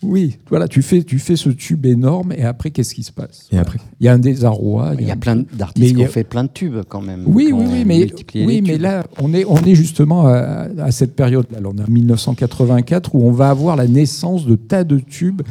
[0.02, 3.48] Oui, voilà, tu fais, tu fais ce tube énorme et après, qu'est-ce qui se passe?
[3.52, 4.94] Et après Il y a un désarroi.
[4.98, 7.02] Il y a plein d'artistes il qui y ont a- fait plein de tubes quand
[7.02, 7.24] même.
[7.28, 8.08] Oui, oui, oui, mais,
[8.46, 11.60] oui, mais là, on est, on est justement à, à cette période-là.
[11.60, 15.42] Là, On est en 1984 où on va avoir la naissance de tas de tubes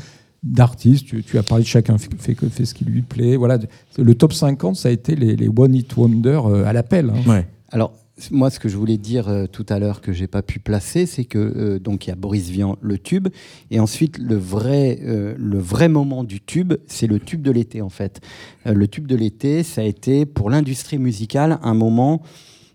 [0.42, 1.06] d'artistes.
[1.06, 3.36] Tu, tu as parlé de chacun fait, fait, fait ce qui lui plaît.
[3.36, 3.58] Voilà.
[3.98, 7.10] Le top 50, ça a été les, les One Hit Wonder euh, à l'appel.
[7.10, 7.28] hein.
[7.30, 7.46] Ouais.
[7.70, 7.92] Alors,
[8.30, 11.06] moi, ce que je voulais dire euh, tout à l'heure que j'ai pas pu placer,
[11.06, 13.28] c'est que euh, donc il y a Boris Vian, le tube,
[13.70, 17.80] et ensuite le vrai, euh, le vrai moment du tube, c'est le tube de l'été
[17.82, 18.20] en fait.
[18.66, 22.22] Euh, le tube de l'été, ça a été pour l'industrie musicale un moment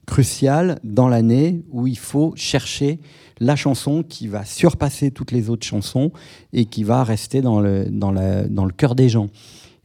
[0.05, 2.99] crucial dans l'année où il faut chercher
[3.39, 6.11] la chanson qui va surpasser toutes les autres chansons
[6.51, 9.29] et qui va rester dans le, dans la, dans le cœur des gens.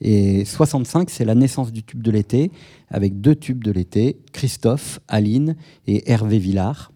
[0.01, 2.51] Et 65, c'est la naissance du tube de l'été,
[2.89, 6.93] avec deux tubes de l'été, Christophe, Aline et Hervé Villard.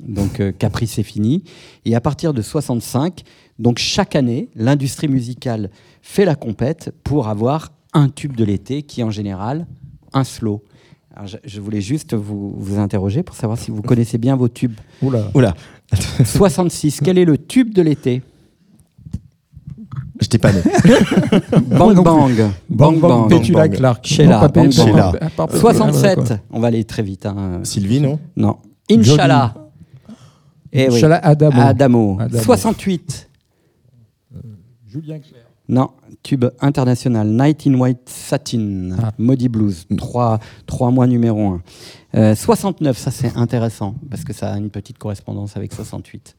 [0.00, 1.44] Donc euh, Caprice c'est fini.
[1.84, 3.22] Et à partir de 65,
[3.58, 5.70] donc chaque année, l'industrie musicale
[6.02, 9.66] fait la compète pour avoir un tube de l'été qui est en général
[10.12, 10.62] un slow.
[11.14, 14.48] Alors, je, je voulais juste vous, vous interroger pour savoir si vous connaissez bien vos
[14.48, 14.78] tubes.
[15.00, 15.30] Oula.
[15.34, 15.54] Oula,
[16.24, 18.22] 66, quel est le tube de l'été?
[20.20, 20.60] J'étais pas né.
[21.66, 22.04] Bang bang.
[22.04, 22.34] Bang
[22.68, 23.28] Bang Bang, bang.
[23.28, 23.76] Petula Bang.
[23.76, 24.06] Clark.
[24.06, 25.12] Sheila, Non, pas Bang Petula.
[25.12, 25.18] Bang.
[25.22, 26.36] Ah, pas- pas- 67, d'accord.
[26.50, 27.26] on va aller très vite.
[27.26, 27.60] hein.
[27.64, 28.18] Sylvie, non?
[28.36, 28.56] Non.
[28.90, 29.54] Inch'Allah.
[30.72, 30.96] Eh oui.
[30.96, 31.60] Inch'Allah Adamo.
[31.60, 32.16] Adamo.
[32.20, 32.42] Adamo.
[32.42, 33.28] 68.
[34.86, 35.42] Julien Clerc.
[35.68, 35.90] Non,
[36.22, 37.26] tube international.
[37.28, 38.90] Night in White Satin.
[39.02, 39.12] Ah.
[39.18, 39.86] Maudit Blues.
[39.96, 41.58] Trois, trois mois numéro
[42.14, 42.34] 1.
[42.34, 46.36] 69, ça c'est intéressant parce que ça a une petite correspondance avec 68.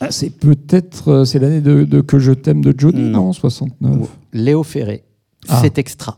[0.00, 3.26] Ah, c'est peut-être euh, c'est l'année de, de Que je t'aime de Johnny, Non.
[3.26, 4.08] non, 69.
[4.32, 5.04] Léo Ferré,
[5.48, 5.58] Ah.
[5.62, 6.14] c'est extra,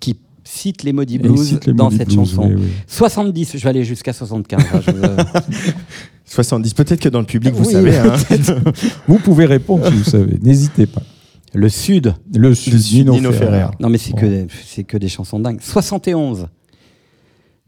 [0.00, 2.46] qui cite les Maudits Blues les dans cette Blues, chanson.
[2.48, 2.68] oui, oui.
[2.86, 4.60] 70, je vais aller jusqu'à 75.
[4.72, 5.16] hein, je veux-
[6.24, 6.74] 70.
[6.74, 7.96] Peut-être que dans le public, vous Oui, savez.
[7.98, 8.14] hein.
[9.08, 10.38] Vous pouvez répondre si vous savez.
[10.42, 11.02] N'hésitez pas.
[11.52, 12.14] Le Sud.
[12.34, 13.58] Le Sud, Le Sud, Nino, Nino Ferrer.
[13.58, 13.70] Ferrer.
[13.80, 14.18] Non mais c'est Bon.
[14.18, 15.60] que, c'est que des chansons dingues.
[15.60, 16.48] 71.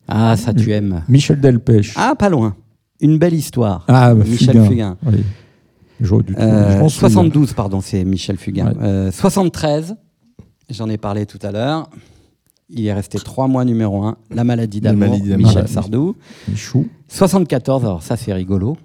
[0.08, 1.02] Ah, ça tu aimes.
[1.08, 1.92] Michel Delpech.
[1.96, 2.56] Ah, pas loin.
[3.00, 3.84] Une belle histoire.
[3.88, 4.64] Ah, bah, Michel Fugain.
[4.68, 4.96] Fugain.
[5.06, 5.18] Oui.
[6.00, 6.34] Dû trouver.
[6.38, 6.88] Euh, Je.
[6.94, 8.66] 72, pardon, c'est Michel Fugain.
[8.68, 8.74] Ouais.
[8.82, 9.96] Euh, 73,
[10.70, 11.88] j'en ai parlé tout à l'heure.
[12.68, 14.16] Il est resté trois mois numéro un.
[14.30, 15.16] La maladie La d'amour.
[15.18, 15.68] Michel Ouais.
[15.68, 16.16] Sardou.
[16.48, 16.88] Michou.
[17.08, 18.76] 74, alors ça c'est rigolo,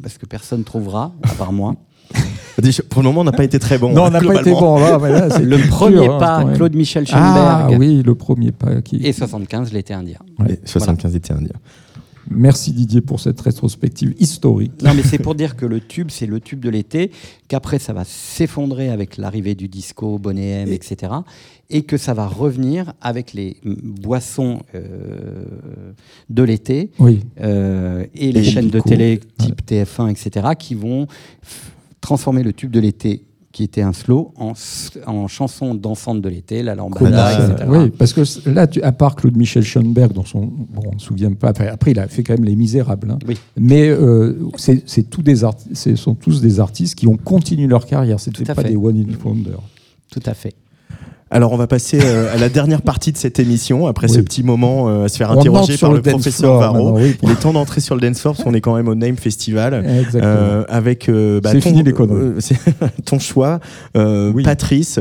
[0.00, 1.74] parce que personne trouvera, à part moi.
[2.88, 3.92] Pour le moment, on n'a pas été très bon.
[3.92, 4.98] non, on hein, n'a pas été bon là.
[5.02, 6.44] mais là, c'est Le premier hein, pas.
[6.54, 7.80] Claude Michel Ah Schoenberg.
[7.80, 8.80] oui, le premier pas.
[8.80, 8.96] Qui...
[9.04, 10.18] Et 75, l'été indien.
[10.48, 11.48] Et 75 était indien.
[12.30, 14.72] Merci Didier pour cette rétrospective historique.
[14.82, 17.10] Non, mais c'est pour dire que le tube, c'est le tube de l'été,
[17.48, 21.12] qu'après, ça va s'effondrer avec l'arrivée du disco, Bonnet M, etc.
[21.70, 25.44] Et que ça va revenir avec les boissons euh,
[26.30, 27.20] de l'été Oui.
[27.40, 31.06] euh, et les chaînes de télé type TF1, etc., qui vont
[32.00, 33.24] transformer le tube de l'été,
[33.54, 34.52] qui était un slow, en,
[35.28, 37.68] chanson dansante de l'été, la lambada, etc.
[37.68, 40.98] oui, parce que là, tu- à part Claude Michel Schoenberg, dont son, bon, on ne
[40.98, 41.50] se souvient pas.
[41.50, 43.12] Après, après, il a fait quand même Les Misérables.
[43.12, 43.18] hein.
[43.28, 43.36] Oui.
[43.56, 45.36] Mais euh, c'est tous des
[45.72, 48.16] ce sont tous des artistes qui ont continué leur carrière.
[48.16, 48.70] À pas fait.
[48.70, 49.52] des one in wonder.
[50.10, 50.54] Tout à fait.
[51.34, 54.44] Alors on va passer euh, à la dernière partie de cette émission, après ce petit
[54.44, 56.92] moment euh, à se faire On interroger par le professeur Varro.
[56.96, 57.16] oui.
[57.24, 59.16] Il est temps d'entrer sur le dance floor parce qu'on est quand même au Name
[59.16, 59.84] Festival.
[60.14, 62.34] Euh, avec euh, bah, C'est ton, fini les conneries.
[62.38, 62.56] c'est
[63.04, 63.58] ton choix,
[63.96, 64.44] Oui.
[64.44, 65.00] Patrice.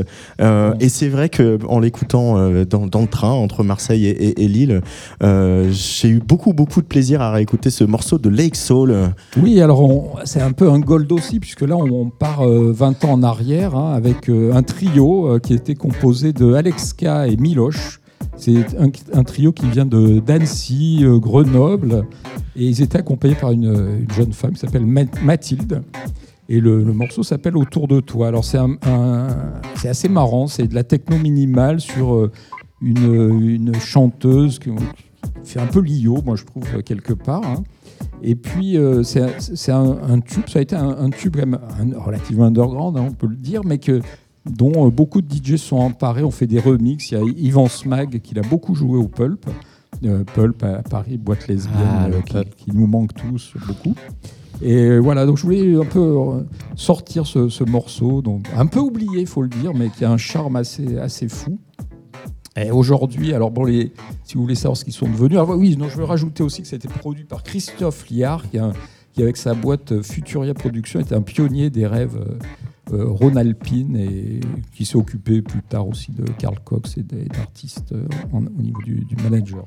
[0.80, 4.48] Et c'est vrai que en l'écoutant dans, dans le train entre Marseille et, et- et
[4.48, 4.82] Lille,
[5.22, 8.96] j'ai eu beaucoup beaucoup de plaisir à réécouter ce morceau de Lake Soul.
[9.40, 13.06] Oui, alors c'est un peu un gold aussi, puisque là on, on part euh, 20
[13.06, 18.00] ans en arrière hein, avec un trio qui était composé de Alexka et Miloche.
[18.38, 22.06] C'est un, trio qui vient de d'Annecy, euh, Grenoble,
[22.56, 23.66] et ils étaient accompagnés par une,
[24.02, 25.84] une jeune femme qui s'appelle Ma- Mathilde.
[26.50, 28.28] Et le, morceau s'appelle Autour de toi.
[28.28, 28.60] Alors c'est
[29.88, 32.32] assez marrant, c'est de la techno minimale sur euh,
[32.82, 34.70] une, chanteuse qui,
[35.44, 37.46] fait un peu Lio, moi je trouve, quelque part.
[37.46, 37.64] hein.
[38.22, 39.22] Et puis, euh, c'est
[39.72, 41.36] un- tube, ça a été un, tube
[41.96, 44.02] relativement underground, hein, on peut le dire, mais que,
[44.50, 47.12] dont euh, beaucoup de DJ sont emparés, ont fait des remixes.
[47.12, 49.46] Il y a Yvan Smag qui l'a beaucoup joué au Pulp.
[50.04, 53.96] Euh, Pulp à Paris, boîte lesbienne, Ah, euh, qui, nous manque tous beaucoup.
[54.62, 56.16] Et voilà, donc je voulais un peu
[56.76, 60.12] sortir ce, ce morceau, donc un peu oublié, il faut le dire, mais qui a
[60.12, 61.60] un charme assez, assez fou.
[62.56, 63.92] Et aujourd'hui, alors bon, les,
[64.24, 66.62] si vous voulez savoir ce qu'ils sont devenus, alors oui, non, je veux rajouter aussi
[66.62, 68.74] que ça a été produit par Christophe Liard, qui, a un-
[69.14, 72.38] qui, avec sa boîte Futuria Productions était un pionnier des rêves euh,
[72.92, 74.40] Rhône-Alpine et
[74.74, 79.06] qui s'est occupé plus tard aussi de Karl Cox et d'artistes euh, au niveau du,
[79.06, 79.66] du manager.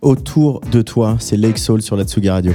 [0.00, 2.52] Autour de toi, c'est Lake Soul sur la Tsuga Radio.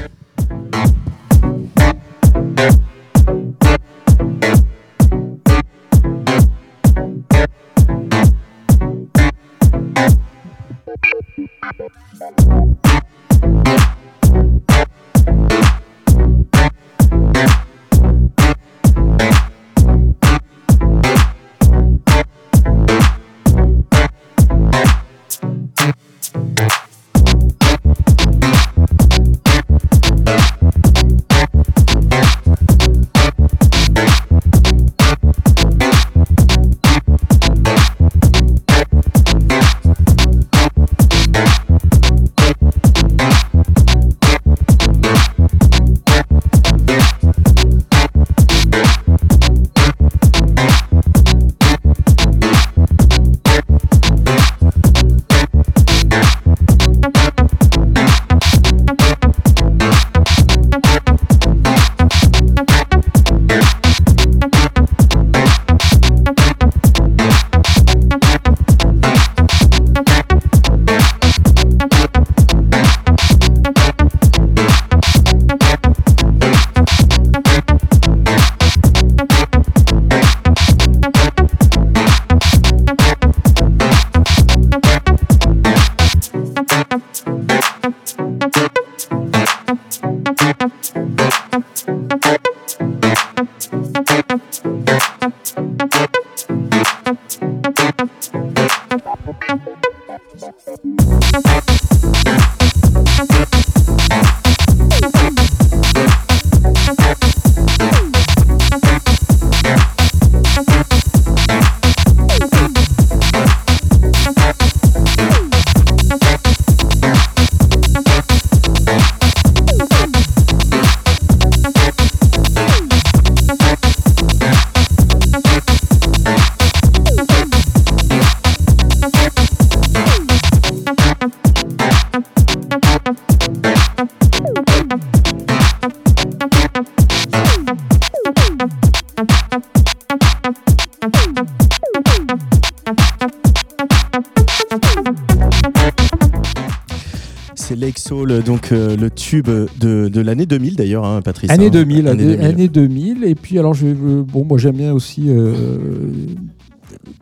[149.34, 151.50] Euh, le tube de, de l'année 2000 d'ailleurs, hein, Patrice.
[151.52, 151.70] Année hein.
[151.70, 152.46] 2000, Année année, 2000.
[152.46, 153.24] année 2000.
[153.26, 155.54] Et puis, alors, je, vais- bon, moi, j'aime bien aussi euh,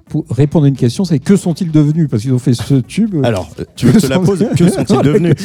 [0.09, 2.07] pour répondre à une question, c'est que sont-ils devenus?
[2.09, 3.23] Parce qu'ils ont fait ce tube.
[3.23, 4.45] Alors, euh, tu veux que je te la pose?
[4.57, 5.35] Que sont-ils devenus?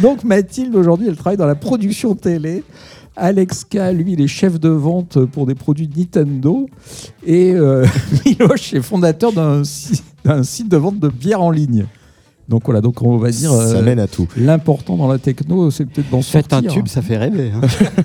[0.00, 2.62] Donc Mathilde, aujourd'hui, elle travaille dans la production télé.
[3.14, 6.66] Alex K, lui, il est chef de vente pour des produits Nintendo.
[7.26, 7.84] Et euh,
[8.24, 11.86] Miloche est fondateur d'un site de vente de bière en ligne.
[12.48, 13.50] Donc voilà, donc on va dire.
[13.50, 14.26] Ça euh, mène à tout.
[14.36, 16.72] L'important dans la techno, c'est peut-être d'en Faites un sortir.
[16.72, 17.52] tube, ça fait rêver.
[17.54, 17.60] hein.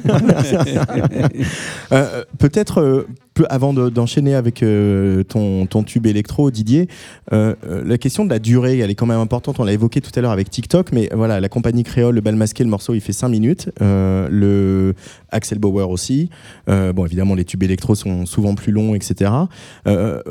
[1.92, 3.08] Euh, Peut-être, euh,
[3.50, 6.88] avant de- d'enchaîner avec euh, ton, ton tube électro, Didier,
[7.34, 9.60] euh, euh, la question de la durée, elle est quand même importante.
[9.60, 12.36] On l'a évoqué tout à l'heure avec TikTok, mais voilà, la compagnie créole, le bal
[12.36, 13.70] masqué, le morceau, il fait 5 minutes.
[13.82, 14.94] Euh, le
[15.32, 16.30] Axel Bauer aussi.
[16.68, 19.32] Bon, évidemment, les tubes électro sont souvent plus longs, etc.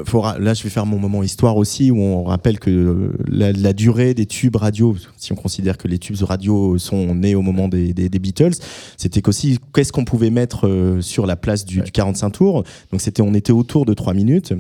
[0.05, 3.73] Faudra- là, je vais faire mon moment histoire aussi, où on rappelle que la, la
[3.73, 7.69] durée des tubes radio, si on considère que les tubes radio sont nés au moment
[7.69, 8.55] des, des- des Beatles,
[8.97, 12.65] c'était qu'aussi qu'est-ce qu'on pouvait mettre sur la place du, du 45 tours?
[12.93, 14.55] Donc c'était, on était autour de 3 minutes.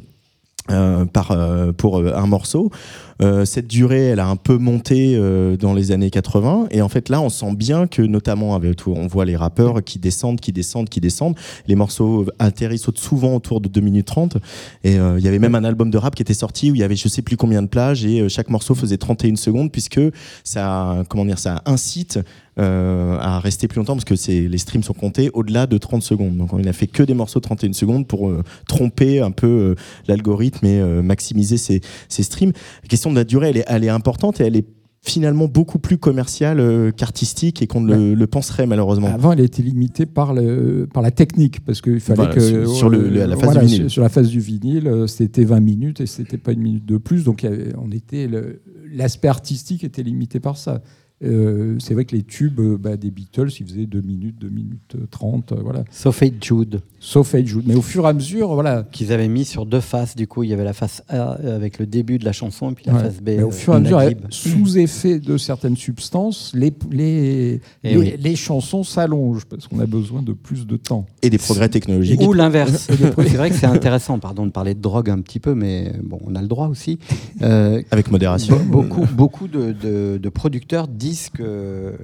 [0.70, 2.72] euh, par, euh, pour euh, un morceau.
[3.22, 6.68] Euh, cette durée, elle a un peu monté euh, dans les années 80.
[6.70, 9.98] Et en fait, là, on sent bien que, notamment, avec on voit les rappeurs qui
[9.98, 11.36] descendent, qui descendent, qui descendent.
[11.66, 14.36] Les morceaux atterrissent souvent autour de 2 minutes 30.
[14.84, 16.80] Et euh, il y avait même un album de rap qui était sorti où il
[16.80, 20.00] y avait je sais plus combien de plages et chaque morceau faisait 31 secondes puisque
[20.44, 22.18] ça, comment dire, ça incite
[22.58, 26.36] à rester plus longtemps parce que les streams sont comptés au-delà de 30 secondes.
[26.38, 28.32] Donc on n'a fait que des morceaux de 31 secondes pour
[28.66, 29.74] tromper un peu
[30.08, 32.52] l'algorithme et maximiser ses, streams.
[33.10, 34.66] De la durée, elle est, elle est importante et elle est
[35.02, 39.06] finalement beaucoup plus commerciale euh, qu'artistique et qu'on ne le, le penserait malheureusement.
[39.06, 42.40] Avant, elle était limitée par, le, par la technique, parce qu'il fallait Voilà, que.
[42.40, 43.90] sur- sur le- la phase voilà, du vinyle.
[43.90, 46.96] Sur, la phase du vinyle, euh, c'était 20 minutes et c'était pas une minute de
[46.96, 47.22] plus.
[47.22, 47.46] Donc,
[47.78, 48.28] on était
[48.92, 50.82] l'aspect artistique était limité par ça.
[51.24, 54.48] Euh, c'est vrai que les tubes euh, bah, des Beatles, ils faisaient 2 minutes, 2
[54.50, 55.82] minutes euh, 30, euh, voilà.
[55.90, 56.82] Sauf Hey Jude.
[57.00, 57.62] Sauf Hey Jude.
[57.66, 58.82] Mais au fur et à mesure, voilà.
[58.92, 60.14] Qu'ils avaient mis sur deux faces.
[60.14, 62.70] Du coup, il y avait la face A euh, avec le début de la chanson
[62.70, 63.00] et puis la Ouais.
[63.00, 63.28] face B.
[63.28, 67.88] Mais au euh, fur et à mesure, sous effet de certaines substances, les, les, Eh
[67.90, 68.14] les, oui.
[68.18, 71.06] les chansons s'allongent parce qu'on a besoin de plus de temps.
[71.22, 72.20] Et des progrès technologiques.
[72.20, 72.88] Ou l'inverse.
[72.90, 76.18] c'est vrai que c'est intéressant, pardon, de parler de drogue un petit peu, mais bon,
[76.26, 76.98] on a le droit aussi.
[77.40, 78.56] Euh, Avec modération.
[78.58, 81.94] Be- beaucoup, beaucoup de, de- de producteurs disent que,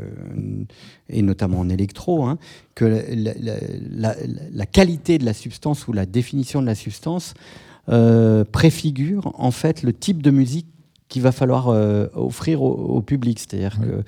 [1.08, 2.38] et notamment en électro, hein,
[2.74, 3.54] que la, la-
[3.90, 4.16] la-
[4.52, 7.34] la qualité de la substance ou la définition de la substance
[7.88, 10.66] euh, préfigure en fait le type de musique
[11.08, 13.38] qu'il va falloir euh, offrir au, au public.
[13.40, 14.02] C'est-à-dire que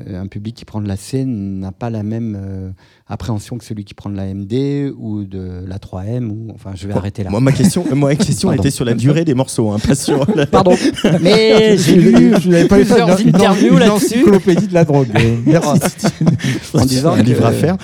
[0.00, 2.70] euh, un public qui prend de la C n'a pas la même euh,
[3.08, 6.28] appréhension que celui qui prend de la MD ou de la 3M.
[6.30, 7.30] Ou, enfin, je vais arrêter là.
[7.30, 10.26] Moi, ma question, moi, ma question était sur la durée des morceaux, hein, pas sur
[10.34, 10.46] la...
[10.46, 10.74] Pardon.
[11.22, 13.94] Mais j'ai lu Je n'avais pas fait plusieurs interviews là-dessus.
[14.22, 15.08] encyclopédie de la drogue.
[15.16, 15.96] Euh, Merci.
[16.74, 17.76] en disant un livre à faire.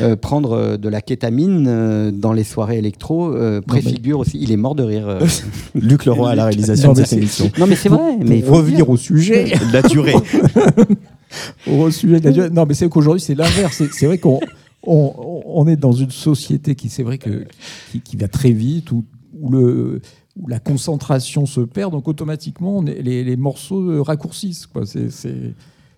[0.00, 4.38] euh, prendre euh, de la kétamine euh, dans les soirées électro euh, préfigure aussi.
[4.40, 5.08] Il est mort de rire.
[5.08, 5.20] euh.
[5.74, 7.50] Luc Leroy à la réalisation Non, de cette émission.
[7.58, 8.16] Non, mais c'est vrai.
[8.20, 10.14] Mais revenir au sujet, La durée.
[11.66, 12.50] au sujet de la durée.
[12.50, 13.82] Non, mais c'est qu'aujourd'hui, c'est l'inverse.
[13.92, 14.40] C'est- vrai qu'on
[14.82, 17.44] on, on est dans une société qui, c'est vrai que
[17.90, 19.04] qui, qui va très vite, où,
[19.40, 20.00] où le
[20.36, 24.66] où la concentration se perd, donc automatiquement on est- les, les morceaux euh, raccourcissent.
[24.66, 24.84] Quoi.
[24.84, 25.10] C'est,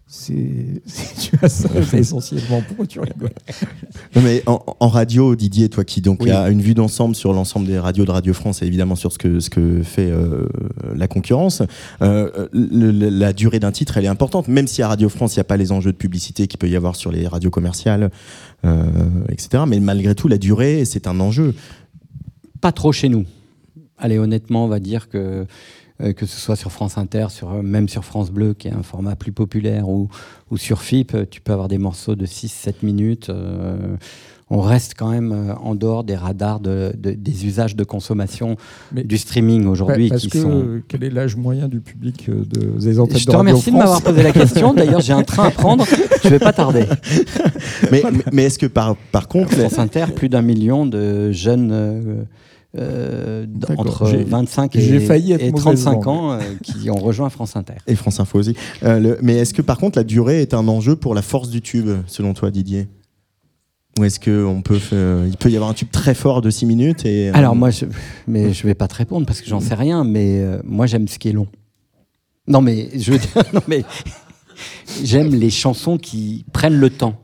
[0.09, 0.35] c'est,
[1.21, 2.63] tu vois ça, c'est essentiellement.
[2.67, 3.31] Pourquoi tu rigoles
[4.17, 6.31] Non, mais en, en radio, Didier, toi qui donc Oui.
[6.31, 9.19] a une vue d'ensemble sur l'ensemble des radios de Radio France et évidemment sur ce
[9.19, 10.47] que, ce que fait euh,
[10.95, 11.63] la concurrence,
[12.03, 14.47] euh, le- le- la durée d'un titre, elle est importante.
[14.49, 16.69] Même si à Radio France, il n'y a pas les enjeux de publicité qu'il peut
[16.69, 18.11] y avoir sur les radios commerciales,
[18.65, 18.85] euh,
[19.31, 19.65] etc.
[19.67, 21.55] Mais malgré tout, la durée, c'est un enjeu.
[22.61, 23.25] Pas trop chez nous.
[23.99, 25.45] Allez, honnêtement, on va dire que euh,
[26.15, 28.83] que ce soit sur France Inter, sur, euh, même sur France Bleu, qui est un
[28.83, 30.09] format plus populaire, ou,
[30.51, 33.31] ou sur FIP, euh, tu peux avoir des morceaux de 6-7 minutes.
[33.31, 33.97] euh,
[34.49, 38.55] on reste quand même euh, en dehors des radars de, de- des usages de consommation
[38.93, 40.09] Mais- du streaming aujourd'hui.
[40.09, 40.51] Parce qui que sont...
[40.53, 43.77] euh, quel est l'âge moyen du public euh, de, des antennes Je te remercie de
[43.77, 44.73] m'avoir posé la question.
[44.73, 45.85] D'ailleurs, j'ai un train à prendre.
[46.23, 46.85] Je vais pas tarder.
[47.91, 51.71] Mais, mais- mais est-ce que par, par contre, France Inter, plus d'un million de jeunes
[51.73, 52.23] euh,
[52.79, 53.47] euh,
[53.77, 56.09] entre J'ai- 25 j'ai et, failli être et mauvaise 35 langue.
[56.09, 57.75] ans euh, qui ont rejoint France Inter.
[57.87, 60.67] et France Info aussi, euh, le- mais est-ce que par contre la durée est un
[60.69, 62.89] enjeu pour la force du tube, selon toi, Didier?
[63.99, 66.67] Ou est-ce qu'on peut, faire- il peut y avoir un tube très fort de 6
[66.67, 67.87] minutes et, euh, Alors moi, je,
[68.29, 70.05] mais je vais pas te répondre parce que j'en sais rien.
[70.05, 71.47] Mais euh, moi, j'aime ce qui est long.
[72.47, 73.85] Non, mais je veux dire, non, mais
[75.03, 77.15] j'aime les chansons qui prennent le temps.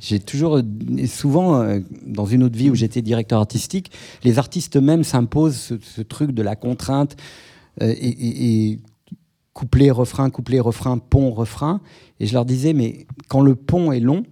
[0.00, 0.62] J'ai toujours, euh,
[1.06, 3.90] souvent, euh, dans une autre vie où j'étais directeur artistique,
[4.24, 7.16] les artistes eux-mêmes s'imposent ce, truc de la contrainte
[7.82, 8.80] euh, et, et- et
[9.52, 11.80] couplet, refrain, couplet, refrain, pont, refrain.
[12.18, 14.24] Et je leur disais, mais quand le pont est long,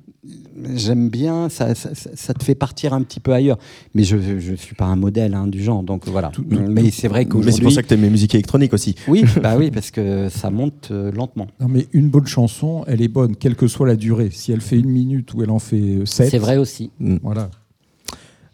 [0.74, 3.58] j'aime bien, ça, ça, ça- ça te fait partir un petit peu ailleurs.
[3.94, 6.32] Mais je ne suis pas un modèle hein, du genre, donc voilà.
[6.48, 8.94] mais c'est vrai Mais c'est pour ça que tu aimes les musiques électroniques aussi.
[9.06, 11.46] Oui, bah oui, parce que ça monte euh, lentement.
[11.60, 14.30] Non, mais une bonne chanson, elle est bonne, quelle que soit la durée.
[14.32, 16.30] Si elle fait une minute ou elle en fait sept.
[16.30, 16.90] C'est vrai aussi.
[17.22, 17.50] Voilà.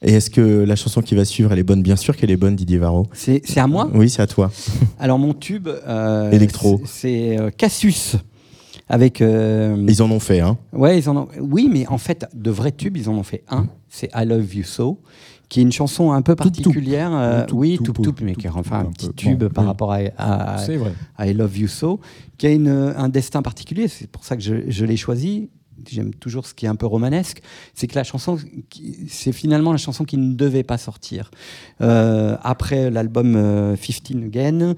[0.06, 1.82] Et est-ce que la chanson qui va suivre, elle est bonne?
[1.82, 3.06] Bien sûr qu'elle est bonne, Didier Varro.
[3.14, 3.90] C'est à moi?
[3.94, 4.52] Oui, c'est à toi.
[4.98, 5.66] Alors mon tube.
[5.66, 6.78] euh, Électro.
[6.84, 6.90] c'est-
[7.34, 8.16] C'est euh, Cassius.
[8.88, 9.20] Avec.
[9.22, 11.28] euh, Ils en ont fait, hein Ouais, ils en ont.
[11.40, 13.66] Oui, mais en fait, de vrais tubes, ils en ont fait un.
[13.88, 15.00] C'est I Love You So,
[15.48, 17.10] qui est une chanson un peu particulière.
[17.14, 19.44] euh, Toup, oui, toup, tout, toup, tout, mais qui est enfin un un petit tube
[19.44, 19.68] Bon, par oui.
[19.68, 20.56] rapport à,
[21.26, 22.00] I Love You So,
[22.38, 23.88] qui a une, un destin particulier.
[23.88, 25.48] C'est pour ça que je, je l'ai choisi.
[25.90, 27.42] J'aime toujours ce qui est un peu romanesque.
[27.74, 28.38] C'est que la chanson,
[29.08, 31.30] c'est finalement la chanson qui ne devait pas sortir.
[31.82, 34.74] Euh, après l'album euh, 15 Again,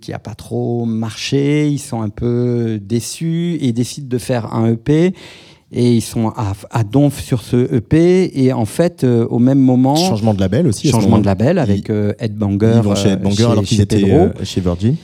[0.00, 4.54] qui a pas trop marché, ils sont un peu déçus et ils décident de faire
[4.54, 5.14] un EP.
[5.72, 8.42] Et ils sont à, à donf sur ce EP.
[8.42, 9.94] Et en fait, euh, au même moment.
[9.94, 10.88] Changement de label aussi.
[10.88, 12.74] Changement de label avec euh, Ed Banger.
[12.78, 14.96] Ils vont chez Ed euh, Banger alors qu'ils étaient euh, chez Virgin.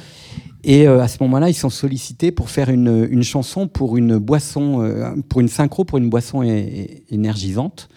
[0.64, 4.18] Et euh, à ce moment-là, ils sont sollicités pour faire une, une chanson pour une
[4.18, 6.42] boisson, euh, pour une synchro pour une boisson
[7.08, 7.88] énergisante.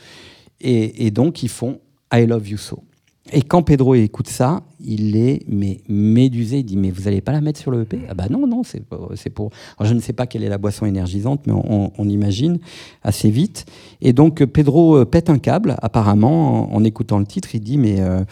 [0.61, 1.79] Et, et donc, ils font
[2.13, 2.83] I Love You So.
[3.31, 6.59] Et quand Pedro écoute ça, il est médusé.
[6.59, 8.63] Il dit mais vous allez pas la mettre sur le EP Ah bah non non
[8.63, 8.81] c'est
[9.15, 9.51] c'est pour.
[9.81, 12.59] Je ne sais pas quelle est la boisson énergisante, mais on, imagine
[13.03, 13.65] assez vite.
[14.01, 17.53] Et donc euh, Pedro euh, pète un câble apparemment en, écoutant le titre.
[17.53, 18.23] Il dit mais euh,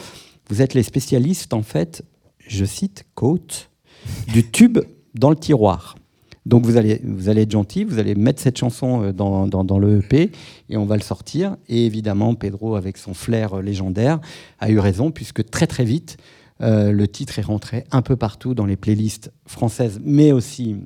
[0.49, 2.03] vous êtes les spécialistes en fait.
[2.40, 3.69] Je cite quote
[4.34, 4.80] du tube
[5.14, 5.95] dans le tiroir.
[6.48, 9.80] Donc vous allez, vous allez être gentil, vous allez mettre cette chanson euh, dans, dans,
[9.80, 10.32] le EP
[10.69, 11.57] et on va le sortir.
[11.68, 14.19] Et évidemment, Pedro, avec son flair euh, légendaire,
[14.60, 16.15] a eu raison puisque très très vite,
[16.61, 20.78] euh, le titre est rentré un peu partout dans les playlists françaises, mais aussi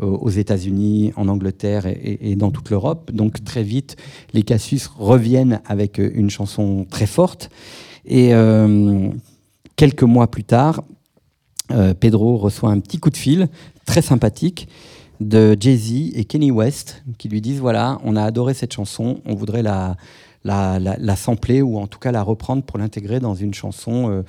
[0.00, 3.10] aux États-Unis, en Angleterre et, dans toute l'Europe.
[3.12, 3.96] Donc très vite,
[4.32, 7.50] les Cassius reviennent avec une chanson très forte.
[8.06, 8.30] Et
[9.76, 10.84] quelques mois plus tard,
[12.00, 13.48] Pedro reçoit un petit coup de fil
[13.84, 14.68] très sympathique
[15.20, 19.34] de Jay-Z et Kenny West qui lui disent voilà, on a adoré cette chanson, on
[19.34, 19.96] voudrait la,
[20.44, 24.10] la, la, la sampler ou en tout cas la reprendre pour l'intégrer dans une chanson
[24.10, 24.22] euh,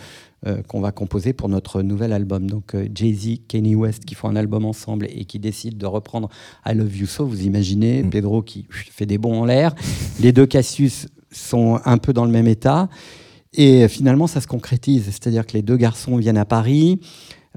[0.48, 2.49] euh, qu'on va composer pour notre nouvel album.
[2.49, 6.30] Donc euh, Jay-Z, Kenny West qui font un album ensemble et qui décident de reprendre
[6.66, 9.76] I Love You So, vous imaginez Pedro qui fait des bons en l'air,
[10.20, 12.90] les deux Cassius sont un peu dans le même état.
[13.54, 15.06] Et finalement, ça se concrétise.
[15.06, 17.00] C'est-à-dire que les deux garçons viennent à Paris.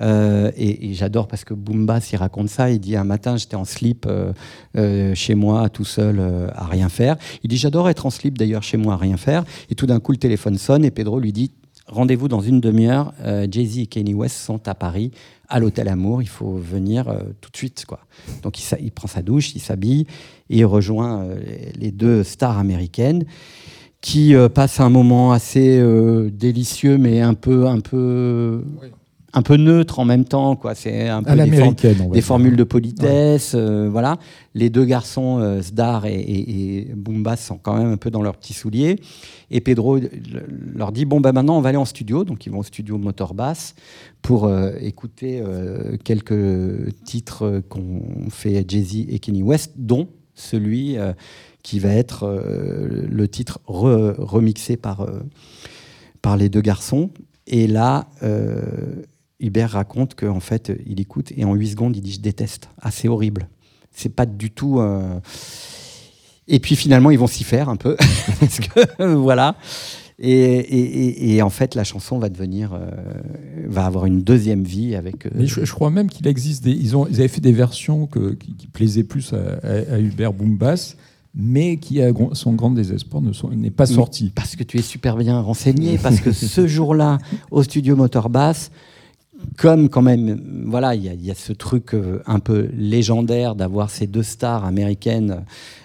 [0.00, 2.70] euh, et, j'adore parce que Boomba s'y raconte ça.
[2.70, 4.32] Il dit un matin, j'étais en slip euh,
[4.76, 6.20] euh, chez moi, tout seul,
[6.54, 7.16] à rien faire.
[7.42, 9.44] Il dit j'adore être en slip d'ailleurs chez moi à rien faire.
[9.68, 11.52] Et tout d'un coup, le téléphone sonne et Pedro lui dit
[11.86, 13.12] rendez-vous dans une demi-heure.
[13.50, 15.10] Jay-Z et Kanye West sont à Paris,
[15.48, 16.22] à l'hôtel Amour.
[16.22, 17.04] Il faut venir
[17.42, 18.00] tout de suite, quoi.
[18.42, 20.06] Donc il, il prend sa douche, il s'habille
[20.48, 21.28] et il rejoint
[21.78, 23.26] les deux stars américaines
[24.02, 28.64] qui euh, passe un moment assez euh, délicieux, mais un peu, un peu,
[29.32, 30.56] un peu neutre en même temps.
[30.56, 30.74] Quoi.
[30.74, 33.52] C'est un peu des, formules de politesse.
[33.54, 34.18] euh, voilà.
[34.54, 36.94] Les deux garçons, Sdar et, et,
[37.36, 38.96] sont quand même un peu dans leurs petits souliers.
[39.52, 39.98] Et Pedro
[40.74, 42.24] leur dit bon, bah, maintenant, on va aller en studio.
[42.24, 43.76] Donc, ils vont au studio Motor Bass
[44.20, 45.42] pour écouter
[46.02, 50.96] quelques titres qu'ont fait Jay-Z et Kenny West, dont celui
[51.62, 55.20] qui va être euh, le titre re- remixé par, euh,
[56.20, 57.10] par les deux garçons.
[57.46, 58.62] Et là, euh,
[59.40, 62.68] Hubert raconte qu'en fait, il écoute et en 8 secondes, il dit Je déteste.
[62.80, 63.48] Ah, c'est horrible.
[63.90, 64.80] C'est pas du tout.
[66.48, 67.96] Et puis finalement, ils vont s'y faire un peu.
[68.40, 69.56] Parce que, voilà.
[70.18, 72.78] Et, et- et- en fait, la chanson va devenir,
[73.66, 75.32] va avoir une deuxième vie avec.
[75.34, 76.70] Mais je, crois même qu'il existe des.
[76.72, 80.96] Ils, ont, ils avaient fait des versions que- qui, plaisaient plus à Hubert Boombass,
[81.34, 84.30] mais qui, à son grand désespoir, n'est pas sorti.
[84.34, 87.18] Parce que tu es super bien renseigné, parce que ce jour-là,
[87.50, 88.70] au studio Motor Bass,
[89.56, 93.90] comme quand même, voilà, il y, y a ce truc euh, un peu légendaire d'avoir
[93.90, 95.44] ces deux stars américaines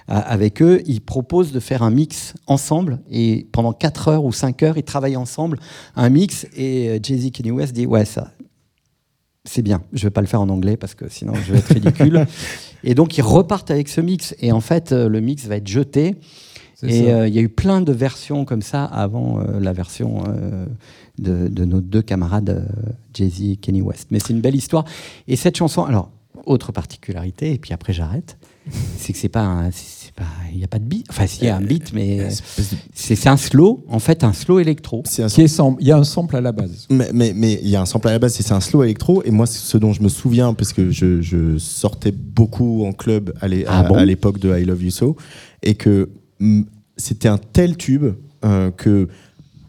[0.09, 4.31] euh, avec eux, ils proposent de faire un mix ensemble et pendant 4 heures ou
[4.31, 5.59] 5 heures, ils travaillent ensemble
[5.95, 8.31] un mix et euh, Jay-Z Kanye West dit ouais ça.
[9.49, 11.73] C'est bien, je vais pas le faire en anglais parce que sinon je vais être
[11.73, 12.25] ridicule.
[12.83, 15.67] et donc ils repartent avec ce mix et en fait euh, le mix va être
[15.67, 16.15] jeté
[16.83, 20.23] et euh, il y a eu plein de versions comme ça avant euh, la version
[20.27, 20.65] euh,
[21.17, 22.67] de, de nos deux camarades
[23.15, 24.09] Jay-Z et Kenny West.
[24.11, 24.85] Mais c'est une belle histoire.
[25.27, 26.11] Et cette chanson, alors,
[26.45, 28.37] autre particularité, et puis après j'arrête,
[28.97, 29.71] c'est que c'est pas, un-
[30.17, 31.05] pas, il n'y a pas de beat.
[31.09, 34.59] Enfin, s'il y a un beat, mais c'est c'est un slow, en fait, un slow
[34.59, 35.03] électro.
[35.05, 36.87] C'est un Qui est sam- Il y a un sample à la base.
[36.89, 39.21] Mais mais- mais il y a un sample à la base, c'est un slow électro.
[39.23, 43.33] Et moi, ce dont je me souviens, parce que je, je sortais beaucoup en club
[43.41, 44.03] à Ah bon?
[44.03, 45.15] l'époque de I Love You So,
[45.63, 46.63] et que mm,
[46.97, 48.05] c'était un tel tube
[48.43, 49.07] euh, que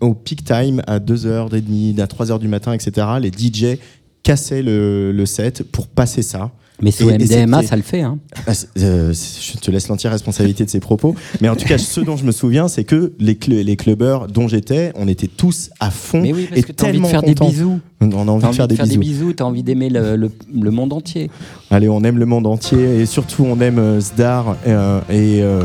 [0.01, 3.79] au peak time, à 2h30, à 3h du matin, etc., les DJ
[4.23, 6.53] cassaient le, le set pour passer ça.
[6.81, 8.03] Mais sous Et- MDMA, ça le fait.
[8.03, 8.19] Hein.
[8.47, 11.15] Ah, euh, je te laisse l'entière responsabilité de ces propos.
[11.41, 14.29] Mais en tout cas, ce dont je me souviens, c'est que les, cl- les clubbers
[14.29, 17.03] dont j'étais, on était tous à fond Mais oui, parce et que t'as envie de
[17.03, 17.49] tellement faire des contents.
[17.51, 17.81] bisous.
[18.01, 19.33] On a envie de faire des bisous.
[19.33, 21.31] t'as envie d'aimer le, le- le monde entier.
[21.71, 25.63] Allez, on aime le monde entier et surtout on aime euh, Zdar euh, et euh,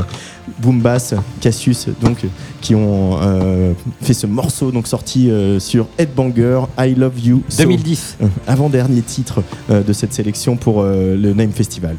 [0.59, 2.25] Boombass, Cassius, donc
[2.59, 7.43] qui ont euh, fait ce morceau donc sorti euh, sur Headbanger, I Love You.
[7.49, 8.17] So, 2010.
[8.21, 11.95] euh, avant-dernier titre euh, de cette sélection pour euh, le Name Festival.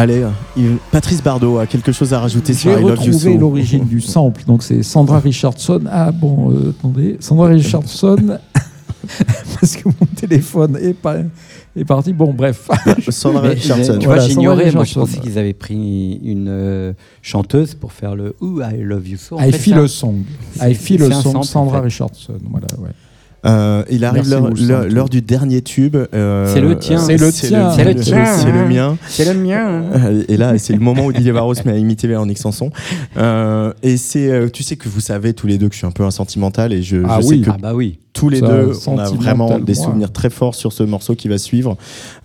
[0.00, 0.24] Allez,
[0.56, 3.38] il- Patrice Bardot a quelque chose à rajouter sur I Love You retrouvé So.
[3.38, 4.42] l'origine du sample.
[4.46, 5.82] Donc c'est Sandra Richardson.
[5.90, 7.16] Ah bon, euh, attendez.
[7.20, 8.38] Sandra Richardson.
[9.60, 11.16] Parce que mon téléphone est, pas,
[11.76, 12.12] est parti.
[12.14, 12.68] Bon, bref.
[13.10, 13.98] Sandra Mais, Richardson.
[13.98, 14.64] Tu Voilà, vois, j'ignorais.
[14.64, 18.78] Sandra Moi, je pensais qu'ils avaient pris une euh, chanteuse pour faire le Ooh, I
[18.82, 19.36] love you so.
[19.38, 20.22] En I fait, feel a song.
[20.62, 21.22] I feel a song.
[21.32, 21.84] sample, Sandra en fait.
[21.88, 22.38] Richardson.
[22.50, 22.90] Voilà, ouais.
[23.46, 25.96] Euh, il arrive l'heure- du dernier tube.
[26.14, 26.98] euh, C'est le tien.
[26.98, 27.70] C'est le tien.
[27.72, 28.24] C'est le tien.
[28.26, 28.96] C'est le mien.
[29.08, 29.82] C'est le mien.
[29.94, 32.70] Euh, Et là, c'est le moment où Didier Varro se met à imiter Véronique Sanson.
[33.16, 35.86] Euh, et c'est, euh, tu sais que vous savez tous les deux que je suis
[35.86, 37.38] un peu un sentimental et je, Ah je oui.
[37.40, 37.98] sais que Ah bah oui.
[38.12, 39.84] Tous les deux, on a vraiment des moi.
[39.84, 41.76] souvenirs très forts sur ce morceau qui va suivre.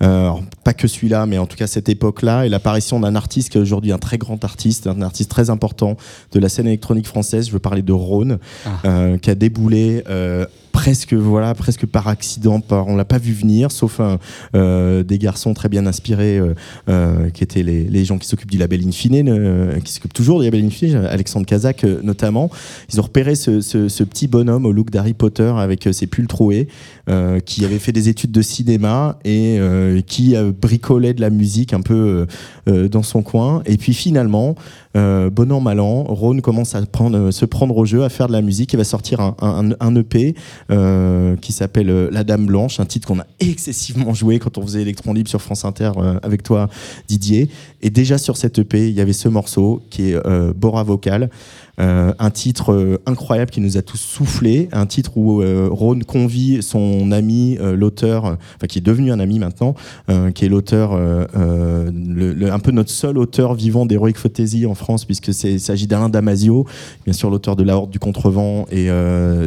[0.01, 0.31] Euh,
[0.63, 3.61] pas que celui-là, mais en tout cas cette époque-là et l'apparition d'un artiste qui est
[3.61, 5.95] aujourd'hui un très grand artiste, un artiste très important
[6.31, 7.47] de la scène électronique française.
[7.47, 8.69] Je veux parler de Rhône, Ah.
[8.85, 10.03] euh, qui a déboulé.
[10.09, 14.19] euh, presque voilà presque par accident par on l'a pas vu venir sauf un,
[14.57, 16.53] euh, des garçons très bien inspirés euh,
[16.89, 20.45] euh, qui étaient les, les gens qui s'occupent du label Infine qui s'occupent toujours du
[20.45, 22.49] label Infine Alexandre Kazak notamment
[22.91, 26.67] ils ont repéré ce, ce- ce petit bonhomme au look d'Harry Potter avec pulls troués
[27.09, 31.29] euh, qui avait fait des études de cinéma et euh, qui euh, bricolait de la
[31.29, 32.25] musique un peu
[32.67, 34.55] euh, dans son coin et puis finalement
[34.95, 38.41] bon an mal an Ron commence à se prendre au jeu à faire de la
[38.41, 39.35] musique il va sortir un,
[39.79, 40.35] un- EP
[40.69, 45.13] qui s'appelle La Dame Blanche, un titre qu'on a excessivement joué quand on faisait Electron
[45.13, 45.91] Libre sur France Inter
[46.23, 46.69] avec toi,
[47.07, 47.49] Didier.
[47.81, 50.17] Et déjà sur cette EP, il y avait ce morceau qui est
[50.55, 51.29] Bora Vocal.
[51.81, 55.99] Euh, un titre euh, incroyable qui nous a tous soufflé, un titre où euh, Ron
[56.07, 59.75] convie son ami, euh, l'auteur, euh, enfin qui est devenu un ami maintenant,
[60.09, 65.27] euh, qui est l'auteur, un peu notre seul auteur vivant d'Heroic Fantasy en France, puisque
[65.43, 66.65] il s'agit d'Alain Damasio,
[67.03, 68.89] bien sûr l'auteur de La Horde du Contrevent et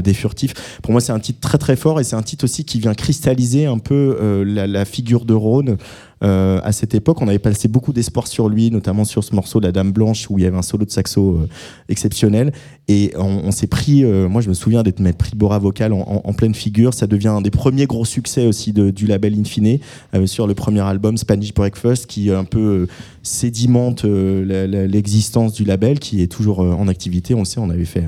[0.03, 0.81] des Furtifs.
[0.83, 2.95] Pour moi, c'est un titre très très fort et c'est un titre aussi qui vient
[2.95, 5.77] cristalliser un peu la, la figure de Rhône.
[6.25, 9.61] Euh, à cette époque, on avait passé beaucoup d'espoir sur lui, notamment sur ce morceau
[9.61, 11.49] La Dame Blanche où il y avait un solo de saxo euh,
[11.89, 12.53] exceptionnel.
[12.89, 16.55] Et on, s'est pris, euh, moi je me souviens d'être pris Bora Vocal en, pleine
[16.55, 16.95] figure.
[16.95, 19.79] Ça devient un des premiers gros succès aussi du label Infine
[20.25, 22.87] sur le premier album Spanish Breakfast qui un peu
[23.23, 27.35] sédimente l'existence du label qui est toujours en activité.
[27.35, 28.05] On le sait, on avait fait.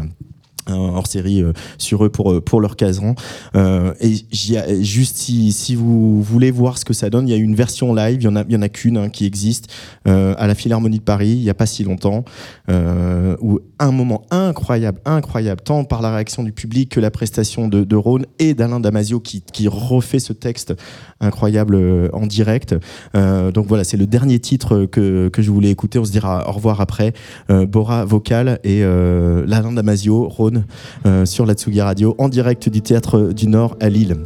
[0.70, 3.14] Hors série euh, sur eux pour, euh, pour leur casran.
[3.56, 4.14] Euh, et
[4.82, 8.18] juste si, vous voulez voir ce que ça donne, il y a une version live,
[8.20, 9.72] il y en a, a qu'une hein, qui existe
[10.04, 12.24] à la Philharmonie de Paris il n'y a pas si longtemps,
[12.68, 17.84] où un moment incroyable, incroyable, tant par la réaction du public que la prestation de,
[17.84, 20.74] de Rhône et d'Alain Damasio qui, qui refait ce texte
[21.20, 21.78] incroyable
[22.12, 22.74] en direct.
[23.14, 25.98] Donc voilà, c'est le dernier titre que, que je voulais écouter.
[25.98, 27.12] On se dira au revoir après.
[27.48, 30.59] Bora vocal et euh, l'Alain Damasio, Rhône,
[31.24, 34.16] sur la Tsugi Radio, en direct du Théâtre du Nord à Lille.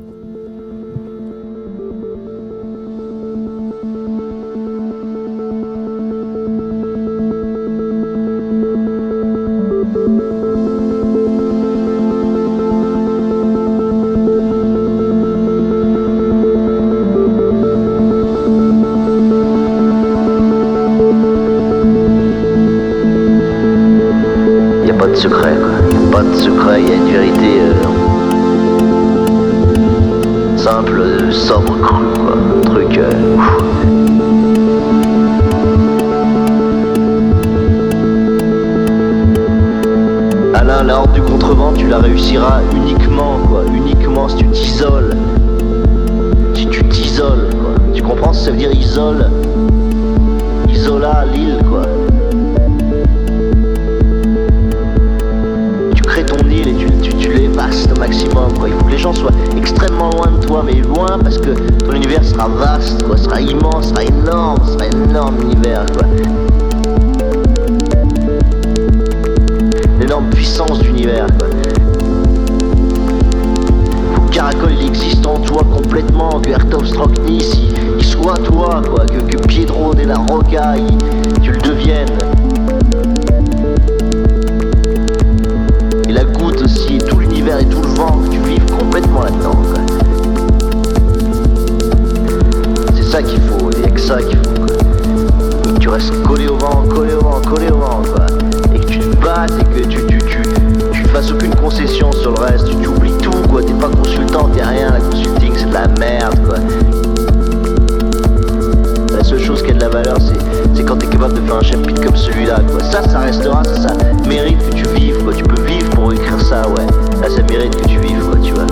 [109.84, 110.38] La valeur, c'est,
[110.74, 112.82] c'est quand t'es capable de faire un chapitre comme celui-là, quoi.
[112.84, 113.94] Ça, ça restera, ça, ça
[114.26, 115.34] mérite que tu vives, quoi.
[115.34, 116.86] Tu peux vivre pour écrire ça, ouais.
[117.20, 118.66] Là, ça mérite que tu vives, quoi, tu vois.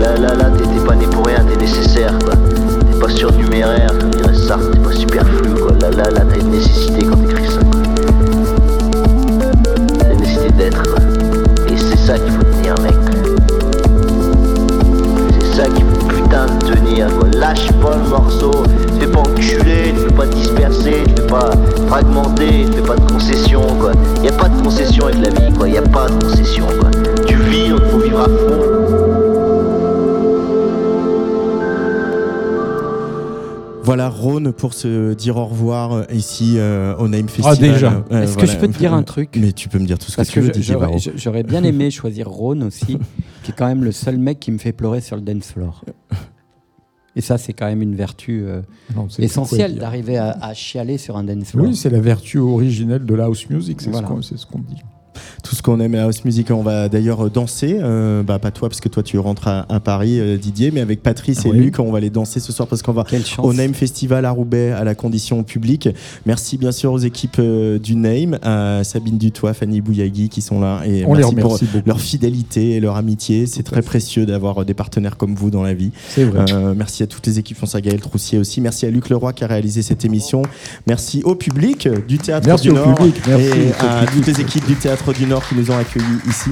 [0.00, 2.32] Là, là, là, t'es, pas né pour rien, t'es nécessaire, quoi.
[2.90, 5.72] T'es pas surnuméraire, comme dirait Sartre, t'es pas superflu, quoi.
[5.82, 7.82] Là, là, là, t'as une nécessité quand t'écris ça, quoi.
[10.10, 11.00] Une nécessité d'être, quoi.
[11.70, 12.96] Et c'est ça qu'il faut tenir, mec.
[15.40, 17.28] C'est ça qu'il faut putain de tenir, quoi.
[17.36, 18.52] Lâche pas le morceau.
[19.36, 21.50] Tu fais pas enculer, tu fais pas disperser, tu fais pas
[21.88, 23.92] fragmenter, tu fais pas de concession, quoi.
[24.22, 25.68] Y a pas de concession avec la vie, quoi.
[25.68, 26.90] Y a pas de concession, quoi.
[27.26, 29.18] Tu vis, donc faut vivre à fond.
[33.82, 37.56] Voilà Rhône pour se dire au revoir euh, ici euh, au Name Festival.
[37.56, 38.04] déjà.
[38.12, 40.06] Euh, Est-ce que je peux te dire un truc Mais tu peux me dire tout
[40.08, 42.98] ce que Parce tu que veux, j'aurais bien aimé choisir Rhône aussi,
[43.42, 45.82] qui est quand même le seul mec qui me fait pleurer sur le dance floor.
[47.18, 48.62] Et ça, c'est quand même une vertu euh,
[48.94, 51.66] Non, essentielle d'arriver à, à chialer sur un dance floor.
[51.66, 54.06] Oui, c'est la vertu originelle de la house music, c'est Voilà.
[54.06, 54.76] ce qu'on c'est ce qu'on dit.
[55.42, 57.76] Tout ce qu'on aime à la house music, on va d'ailleurs danser.
[57.80, 60.80] euh, bah, pas toi, parce que toi tu rentres à, à Paris, euh, Didier, mais
[60.80, 61.58] avec Patrice et Oui.
[61.58, 63.04] Luc, on va aller danser ce soir parce qu'on va
[63.38, 65.88] au Name Festival à Roubaix à la condition publique.
[66.26, 70.60] Merci bien sûr aux équipes euh, du Name, à Sabine Dutoit, Fanny Bouyagui qui sont
[70.60, 70.82] là.
[70.86, 71.88] Et On les merci pour remercie beaucoup.
[71.88, 73.46] leur fidélité et leur amitié.
[73.46, 75.90] C'est très précieux d'avoir des partenaires comme vous dans la vie.
[76.08, 76.44] C'est vrai.
[76.76, 78.60] Merci à toutes les équipes, pense à Gaël Troussier aussi.
[78.60, 80.42] Merci à Luc Leroy qui a réalisé cette émission.
[80.86, 84.10] Merci au public du Théâtre Merci du au Nord public, merci et à public.
[84.14, 86.50] toutes les équipes du Théâtre du Nord qui nous ont accueillis ici.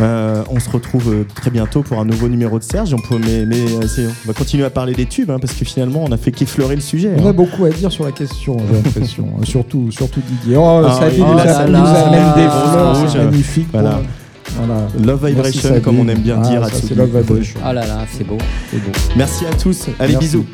[0.00, 2.94] Euh, on se retrouve euh, très bientôt pour un nouveau numéro de Serge.
[2.94, 5.64] On, peut, mais, mais, euh, on va continuer à parler des tubes hein, parce que
[5.64, 7.10] finalement on a fait qu'effleurer le sujet.
[7.18, 7.30] On hein.
[7.30, 9.28] a beaucoup à dire sur la question, j'ai l'impression.
[9.38, 10.56] hein, surtout, surtout Didier.
[10.56, 13.68] Oh, Ah Sabine, oui, nous là, a- ça- nous là, amène des fleurs, c'est magnifique.
[13.72, 13.90] Voilà.
[13.90, 14.88] pour- voilà.
[15.04, 16.94] Love Vibration, comme on aime bien Ah, dire à ça.
[16.94, 17.60] Love Vibration.
[17.64, 18.38] Ah là là, c'est beau.
[19.16, 19.86] Merci à tous.
[19.98, 20.16] Allez, Merci.
[20.38, 20.46] bisous.